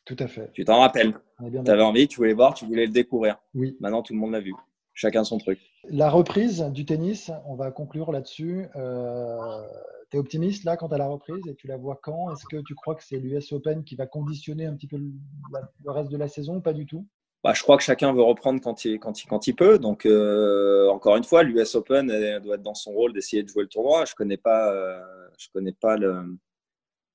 Tout 0.05 0.15
à 0.19 0.27
fait. 0.27 0.51
Tu 0.53 0.63
t'en 0.63 0.79
rappelles. 0.79 1.13
Tu 1.39 1.71
avais 1.71 1.81
envie, 1.81 2.07
tu 2.07 2.17
voulais 2.17 2.33
voir, 2.33 2.53
tu 2.53 2.65
voulais 2.65 2.85
le 2.85 2.91
découvrir. 2.91 3.37
Oui. 3.53 3.75
Maintenant, 3.79 4.03
tout 4.03 4.13
le 4.13 4.19
monde 4.19 4.31
l'a 4.31 4.39
vu. 4.39 4.53
Chacun 4.93 5.23
son 5.25 5.39
truc. 5.39 5.59
La 5.89 6.09
reprise 6.09 6.61
du 6.71 6.85
tennis, 6.85 7.31
on 7.45 7.55
va 7.55 7.71
conclure 7.71 8.11
là-dessus. 8.11 8.67
Euh, 8.75 9.61
tu 10.09 10.17
es 10.17 10.19
optimiste 10.19 10.63
là 10.63 10.77
quant 10.77 10.87
à 10.87 10.97
la 10.97 11.07
reprise 11.07 11.45
et 11.47 11.55
tu 11.55 11.67
la 11.67 11.75
vois 11.75 11.99
quand? 12.01 12.31
Est-ce 12.31 12.45
que 12.45 12.61
tu 12.61 12.75
crois 12.75 12.95
que 12.95 13.03
c'est 13.03 13.17
l'US 13.17 13.51
Open 13.51 13.83
qui 13.83 13.95
va 13.95 14.05
conditionner 14.05 14.65
un 14.65 14.75
petit 14.75 14.87
peu 14.87 14.97
le, 14.97 15.91
reste 15.91 16.11
de 16.11 16.17
la 16.17 16.27
saison 16.27 16.57
ou 16.57 16.61
pas 16.61 16.73
du 16.73 16.85
tout? 16.85 17.05
Bah, 17.45 17.53
je 17.53 17.61
crois 17.61 17.77
que 17.77 17.83
chacun 17.83 18.11
veut 18.11 18.23
reprendre 18.23 18.59
quand 18.59 18.85
il, 18.85 18.99
quand 18.99 19.23
il, 19.23 19.27
quand 19.27 19.45
il 19.45 19.53
peut. 19.53 19.77
Donc, 19.77 20.07
euh, 20.07 20.89
encore 20.89 21.15
une 21.15 21.23
fois, 21.23 21.43
l'US 21.43 21.75
Open 21.75 22.07
doit 22.41 22.55
être 22.55 22.63
dans 22.63 22.73
son 22.73 22.91
rôle 22.91 23.13
d'essayer 23.13 23.43
de 23.43 23.47
jouer 23.47 23.61
le 23.61 23.69
tournoi. 23.69 24.03
Je 24.05 24.15
connais 24.15 24.37
pas, 24.37 24.73
euh, 24.73 24.99
je 25.37 25.49
connais 25.53 25.71
pas 25.71 25.95
le, 25.95 26.25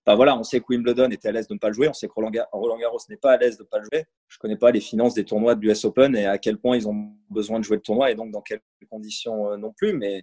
voilà, 0.06 0.38
on 0.38 0.44
sait 0.44 0.60
que 0.60 0.66
Wimbledon 0.68 1.10
était 1.10 1.28
à 1.28 1.32
l'aise 1.32 1.48
de 1.48 1.54
ne 1.54 1.58
pas 1.58 1.66
le 1.66 1.74
jouer, 1.74 1.88
on 1.88 1.92
sait 1.92 2.06
que 2.06 2.12
Roland, 2.12 2.30
Garros 2.30 2.98
n'est 3.08 3.16
pas 3.16 3.32
à 3.32 3.36
l'aise 3.38 3.56
de 3.56 3.64
ne 3.64 3.68
pas 3.68 3.78
le 3.78 3.84
jouer. 3.84 4.04
Je 4.28 4.36
ne 4.36 4.40
connais 4.40 4.56
pas 4.56 4.70
les 4.70 4.80
finances 4.80 5.14
des 5.14 5.24
tournois 5.24 5.56
de 5.56 5.60
l'US 5.60 5.84
Open 5.84 6.14
et 6.14 6.26
à 6.26 6.38
quel 6.38 6.58
point 6.58 6.76
ils 6.76 6.88
ont 6.88 7.12
besoin 7.28 7.58
de 7.58 7.64
jouer 7.64 7.78
le 7.78 7.82
tournoi 7.82 8.12
et 8.12 8.14
donc 8.14 8.30
dans 8.30 8.40
quelles 8.40 8.60
conditions 8.88 9.50
euh, 9.50 9.56
non 9.56 9.72
plus. 9.72 9.94
Mais 9.94 10.22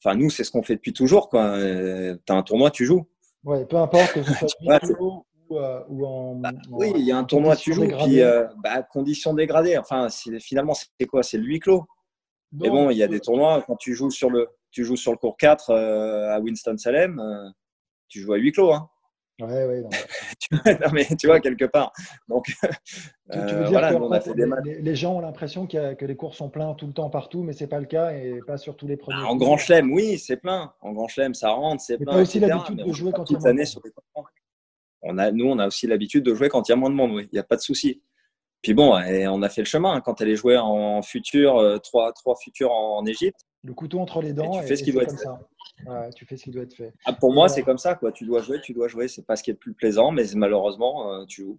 enfin, 0.00 0.16
nous, 0.16 0.30
c'est 0.30 0.44
ce 0.44 0.52
qu'on 0.52 0.62
fait 0.62 0.76
depuis 0.76 0.92
toujours. 0.92 1.30
Tu 1.30 1.36
as 1.36 2.16
un 2.28 2.42
tournoi, 2.44 2.70
tu 2.70 2.84
joues. 2.84 3.08
Ouais, 3.42 3.64
peu 3.66 3.76
importe 3.76 4.12
que 4.12 4.22
ce 4.22 4.46
soit 4.46 4.80
ou, 5.48 5.58
euh, 5.58 5.82
ou 5.88 6.06
en, 6.06 6.34
bah, 6.34 6.52
Oui, 6.70 6.92
il 6.96 7.04
y 7.04 7.12
a 7.12 7.18
un 7.18 7.24
tournoi, 7.24 7.56
tu 7.56 7.72
joues. 7.72 7.86
Puis, 7.86 8.20
euh, 8.20 8.46
bah, 8.62 8.82
conditions 8.82 9.34
dégradées. 9.34 9.78
Enfin, 9.78 10.08
finalement, 10.40 10.74
c'est 10.74 11.06
quoi? 11.06 11.22
C'est 11.22 11.38
le 11.38 11.44
huis 11.44 11.60
clos. 11.60 11.84
Mais 12.52 12.70
bon, 12.70 12.90
il 12.90 12.96
y 12.96 13.02
a 13.02 13.08
des 13.08 13.20
tournois, 13.20 13.62
quand 13.66 13.76
tu 13.76 13.94
joues 13.94 14.10
sur 14.10 14.30
le, 14.30 14.48
tu 14.70 14.84
joues 14.84 14.96
sur 14.96 15.12
le 15.12 15.18
cours 15.18 15.36
4 15.36 15.70
à 15.70 16.40
Winston-Salem, 16.40 17.22
tu 18.08 18.20
joues 18.20 18.32
à 18.32 18.38
huis 18.38 18.52
clos. 18.52 18.72
Hein. 18.72 18.88
Ouais, 19.40 19.66
ouais, 19.66 19.82
non, 19.82 19.90
mais 20.92 21.06
tu 21.16 21.28
vois, 21.28 21.38
quelque 21.38 21.66
part. 21.66 21.92
Donc, 22.26 22.46
tu, 23.32 23.38
veux 23.38 23.76
euh, 23.76 24.60
les, 24.64 24.96
gens 24.96 25.14
ont 25.14 25.20
l'impression 25.20 25.68
que 25.68 26.04
les 26.04 26.16
cours 26.16 26.34
sont 26.34 26.48
pleins 26.48 26.74
tout 26.74 26.88
le 26.88 26.92
temps 26.92 27.08
partout, 27.08 27.44
mais 27.44 27.52
c'est 27.52 27.68
pas 27.68 27.78
le 27.78 27.86
cas 27.86 28.10
et 28.10 28.40
pas 28.48 28.58
sur 28.58 28.76
tous 28.76 28.88
les 28.88 28.96
premiers. 28.96 29.20
Ah, 29.22 29.30
en 29.30 29.36
grand 29.36 29.56
chelem, 29.56 29.92
oui, 29.92 30.18
c'est 30.18 30.38
plein. 30.38 30.72
En 30.80 30.92
grand 30.92 31.06
chelem, 31.06 31.34
ça 31.34 31.50
rentre, 31.50 31.82
c'est 31.82 31.98
plein. 31.98 32.14
Tu 32.14 32.18
as 32.18 32.22
aussi 32.22 32.40
l'habitude 32.40 32.84
de 32.84 32.92
jouer 32.92 33.12
quand 33.12 33.30
il 33.30 33.34
y 33.34 33.46
a. 33.46 33.52
On 35.02 35.18
a, 35.18 35.30
nous, 35.30 35.46
on 35.46 35.58
a 35.58 35.66
aussi 35.66 35.86
l'habitude 35.86 36.24
de 36.24 36.34
jouer 36.34 36.48
quand 36.48 36.68
il 36.68 36.72
y 36.72 36.74
a 36.74 36.76
moins 36.76 36.90
de 36.90 36.94
monde, 36.94 37.12
oui. 37.12 37.28
Il 37.32 37.36
n'y 37.36 37.38
a 37.38 37.44
pas 37.44 37.56
de 37.56 37.60
souci. 37.60 38.02
Puis 38.62 38.74
bon, 38.74 38.98
et 38.98 39.28
on 39.28 39.42
a 39.42 39.48
fait 39.48 39.60
le 39.60 39.66
chemin. 39.66 40.00
Quand 40.00 40.20
elle 40.20 40.30
est 40.30 40.36
jouée 40.36 40.58
en 40.58 41.00
futur, 41.02 41.58
euh, 41.58 41.78
trois, 41.78 42.12
trois 42.12 42.34
futurs 42.36 42.72
en 42.72 43.06
Égypte, 43.06 43.46
le 43.64 43.74
couteau 43.74 44.00
entre 44.00 44.22
les 44.22 44.32
dents. 44.32 44.52
Et 44.52 44.62
tu 44.62 44.66
fais 44.66 44.76
ce 44.76 44.84
qui 44.84 44.92
doit 44.92 45.02
être 45.02 45.18
fait. 45.18 46.10
tu 46.14 46.24
fais 46.24 46.36
ce 46.36 46.44
qui 46.44 46.50
doit 46.50 46.62
être 46.62 46.74
fait. 46.74 46.92
Ah, 47.04 47.12
pour 47.12 47.32
moi, 47.32 47.48
c'est 47.48 47.62
comme 47.62 47.78
ça. 47.78 47.94
Quoi. 47.94 48.12
Tu 48.12 48.24
dois 48.24 48.42
jouer, 48.42 48.60
tu 48.60 48.72
dois 48.72 48.88
jouer. 48.88 49.08
C'est 49.08 49.26
pas 49.26 49.36
ce 49.36 49.42
qui 49.42 49.50
est 49.50 49.54
le 49.54 49.58
plus 49.58 49.74
plaisant, 49.74 50.10
mais 50.10 50.24
malheureusement, 50.34 51.12
euh, 51.12 51.24
tu 51.26 51.42
joues. 51.42 51.58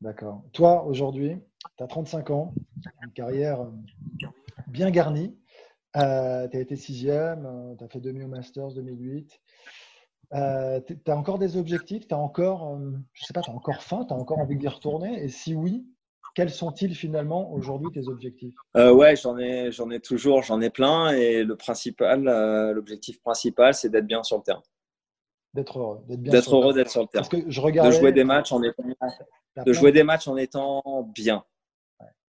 D'accord. 0.00 0.42
Toi, 0.52 0.84
aujourd'hui, 0.84 1.36
tu 1.76 1.84
as 1.84 1.86
35 1.86 2.30
ans, 2.30 2.54
une 3.02 3.12
carrière 3.12 3.60
euh, 3.62 4.26
bien 4.66 4.90
garnie. 4.90 5.36
Euh, 5.96 6.46
tu 6.48 6.56
as 6.56 6.60
été 6.60 6.76
sixième, 6.76 7.74
tu 7.78 7.84
as 7.84 7.88
fait 7.88 8.00
demi 8.00 8.22
au 8.22 8.28
Masters 8.28 8.72
2008. 8.72 9.40
Tu 10.32 10.98
as 11.06 11.16
encore 11.16 11.38
des 11.38 11.56
objectifs? 11.56 12.06
Tu 12.06 12.14
as 12.14 12.18
encore, 12.18 12.78
je 13.12 13.24
sais 13.24 13.32
pas, 13.32 13.42
tu 13.42 13.50
as 13.50 13.54
encore 13.54 13.82
faim? 13.82 14.04
Tu 14.06 14.14
as 14.14 14.16
encore 14.16 14.38
envie 14.38 14.56
d'y 14.56 14.68
retourner? 14.68 15.22
Et 15.22 15.28
si 15.28 15.54
oui, 15.54 15.86
quels 16.34 16.50
sont-ils 16.50 16.94
finalement 16.94 17.52
aujourd'hui 17.52 17.90
tes 17.92 18.08
objectifs? 18.08 18.54
Euh, 18.76 18.92
Ouais, 18.92 19.16
j'en 19.16 19.36
ai, 19.38 19.72
j'en 19.72 19.90
ai 19.90 20.00
toujours, 20.00 20.42
j'en 20.42 20.60
ai 20.60 20.70
plein. 20.70 21.10
Et 21.10 21.44
le 21.44 21.56
principal, 21.56 22.28
euh, 22.28 22.72
l'objectif 22.72 23.20
principal, 23.20 23.74
c'est 23.74 23.88
d'être 23.88 24.06
bien 24.06 24.22
sur 24.22 24.36
le 24.36 24.42
terrain. 24.42 24.62
D'être 25.54 25.78
heureux, 25.78 26.00
d'être 26.06 26.20
bien. 26.20 26.32
D'être 26.32 26.54
heureux, 26.54 26.72
d'être 26.72 26.90
sur 26.90 27.02
le 27.02 27.08
terrain. 27.08 27.22
Parce 27.22 27.42
que 27.42 27.50
je 27.50 27.60
regardais, 27.60 27.90
de 27.90 28.00
jouer 28.00 28.12
des 28.12 28.24
matchs 28.24 28.52
en 28.52 28.62
étant, 28.62 28.84
de 29.66 29.72
jouer 29.72 29.90
des 29.90 30.04
matchs 30.04 30.28
en 30.28 30.36
étant 30.36 31.02
bien, 31.12 31.44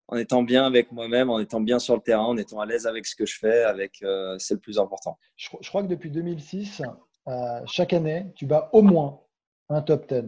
en 0.08 0.16
étant 0.16 0.44
bien 0.44 0.66
avec 0.66 0.94
moi-même, 0.94 1.30
en 1.30 1.40
étant 1.40 1.60
bien 1.60 1.80
sur 1.80 1.96
le 1.96 2.02
terrain, 2.02 2.24
en 2.24 2.38
étant 2.38 2.62
à 2.62 2.66
l'aise 2.66 2.88
avec 2.88 3.06
ce 3.06 3.16
que 3.18 3.26
je 3.26 3.38
fais. 3.38 3.64
Avec, 3.64 4.02
euh, 4.04 4.38
c'est 4.40 4.54
le 4.54 4.62
plus 4.62 4.80
important. 4.80 5.20
Je, 5.36 5.50
crois 5.68 5.84
que 5.84 5.88
depuis 5.88 6.10
2006, 6.10 6.82
euh, 7.28 7.62
chaque 7.66 7.94
année, 7.94 8.28
tu 8.36 8.46
bats 8.46 8.70
au 8.74 8.82
moins 8.82 9.22
un 9.70 9.82
top 9.82 10.08
10 10.12 10.24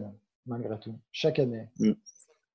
malgré 0.46 0.78
tout, 0.78 0.98
chaque 1.10 1.38
année. 1.38 1.68
Mm. 1.78 1.92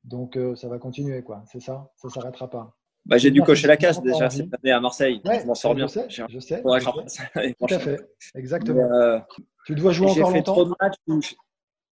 Donc, 0.03 0.37
euh, 0.37 0.55
ça 0.55 0.67
va 0.67 0.79
continuer, 0.79 1.21
quoi. 1.23 1.43
C'est 1.51 1.59
ça 1.59 1.91
Ça 1.97 2.07
ne 2.07 2.13
s'arrêtera 2.13 2.49
pas. 2.49 2.73
Bah, 3.05 3.17
j'ai 3.17 3.31
dû 3.31 3.41
cocher 3.41 3.67
la 3.67 3.77
case 3.77 4.01
déjà 4.01 4.29
cette 4.29 4.53
année 4.53 4.71
à 4.71 4.81
Marseille. 4.81 5.21
je 5.23 5.45
m'en 5.45 5.55
sors 5.55 5.73
bien. 5.75 5.87
Je 5.87 5.93
sais. 5.93 6.07
Je 6.09 6.39
sais, 6.39 6.61
Tout 7.59 7.73
à 7.73 7.79
fait. 7.79 8.09
Exactement. 8.35 8.91
Euh, 8.91 9.19
tu 9.65 9.75
dois 9.75 9.93
jouer 9.93 10.07
encore 10.07 10.31
fait 10.31 10.37
longtemps? 10.37 10.53
trop 10.53 10.65
de 10.65 10.73
matchs 10.81 11.35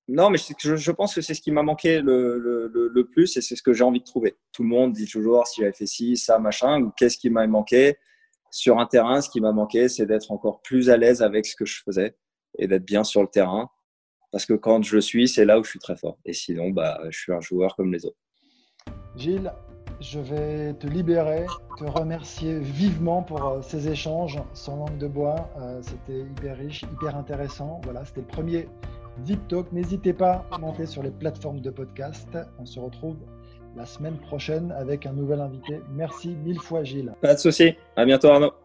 Non, 0.10 0.30
mais 0.30 0.38
je, 0.38 0.76
je, 0.76 0.92
pense 0.92 1.16
que 1.16 1.22
c'est 1.22 1.34
ce 1.34 1.42
qui 1.42 1.52
m'a 1.52 1.64
manqué 1.64 2.02
le, 2.02 2.38
le, 2.38 2.90
le, 2.94 3.08
plus 3.08 3.38
et 3.38 3.42
c'est 3.42 3.56
ce 3.56 3.64
que 3.64 3.72
j'ai 3.72 3.86
envie 3.86 4.02
de 4.02 4.06
trouver. 4.06 4.36
Tout 4.52 4.64
le 4.64 4.70
monde 4.70 4.92
dit 4.92 5.08
toujours 5.08 5.48
si 5.48 5.62
j'avais 5.62 5.74
fait 5.74 5.86
ci, 5.86 6.18
ça, 6.18 6.38
machin, 6.38 6.82
ou 6.82 6.92
qu'est-ce 6.98 7.18
qui 7.18 7.30
m'a 7.30 7.48
manqué? 7.48 7.98
Sur 8.52 8.80
un 8.80 8.86
terrain, 8.86 9.22
ce 9.22 9.30
qui 9.30 9.40
m'a 9.40 9.54
manqué, 9.54 9.88
c'est 9.88 10.06
d'être 10.06 10.32
encore 10.32 10.62
plus 10.62 10.90
à 10.90 10.98
l'aise 10.98 11.22
avec 11.22 11.46
ce 11.46 11.56
que 11.56 11.66
je 11.66 11.82
faisais 11.84 12.16
et 12.60 12.68
d'être 12.68 12.86
bien 12.86 13.04
sur 13.04 13.22
le 13.22 13.28
terrain 13.28 13.70
parce 14.36 14.46
que 14.46 14.54
quand 14.54 14.84
je 14.84 14.98
suis, 14.98 15.30
c'est 15.30 15.46
là 15.46 15.58
où 15.58 15.64
je 15.64 15.70
suis 15.70 15.80
très 15.80 15.96
fort. 15.96 16.18
Et 16.26 16.34
sinon, 16.34 16.70
bah, 16.70 17.00
je 17.10 17.18
suis 17.18 17.32
un 17.32 17.40
joueur 17.40 17.74
comme 17.78 17.94
les 17.94 18.06
autres. 18.06 18.18
Gilles, 19.16 19.54
je 20.02 20.20
vais 20.20 20.74
te 20.74 20.88
libérer, 20.88 21.46
te 21.78 21.86
remercier 21.86 22.60
vivement 22.60 23.24
pour 23.24 23.46
euh, 23.46 23.62
ces 23.62 23.88
échanges 23.88 24.42
sans 24.54 24.76
langue 24.76 24.98
de 24.98 25.08
bois. 25.08 25.50
Euh, 25.58 25.80
c'était 25.82 26.20
hyper 26.20 26.58
riche, 26.58 26.84
hyper 26.84 27.16
intéressant. 27.16 27.80
Voilà, 27.86 28.04
c'était 28.04 28.20
le 28.20 28.28
premier 28.28 28.68
Deep 29.20 29.48
Talk. 29.48 29.72
N'hésitez 29.72 30.12
pas 30.12 30.46
à 30.52 30.58
monter 30.58 30.86
sur 30.86 31.02
les 31.02 31.12
plateformes 31.12 31.62
de 31.62 31.70
podcast. 31.70 32.38
On 32.60 32.66
se 32.66 32.78
retrouve 32.78 33.16
la 33.78 33.86
semaine 33.86 34.18
prochaine 34.18 34.74
avec 34.74 35.06
un 35.06 35.14
nouvel 35.14 35.40
invité. 35.40 35.80
Merci 35.94 36.36
mille 36.44 36.60
fois, 36.60 36.84
Gilles. 36.84 37.14
Pas 37.22 37.36
de 37.36 37.40
souci. 37.40 37.74
À 37.96 38.04
bientôt, 38.04 38.28
Arnaud. 38.28 38.65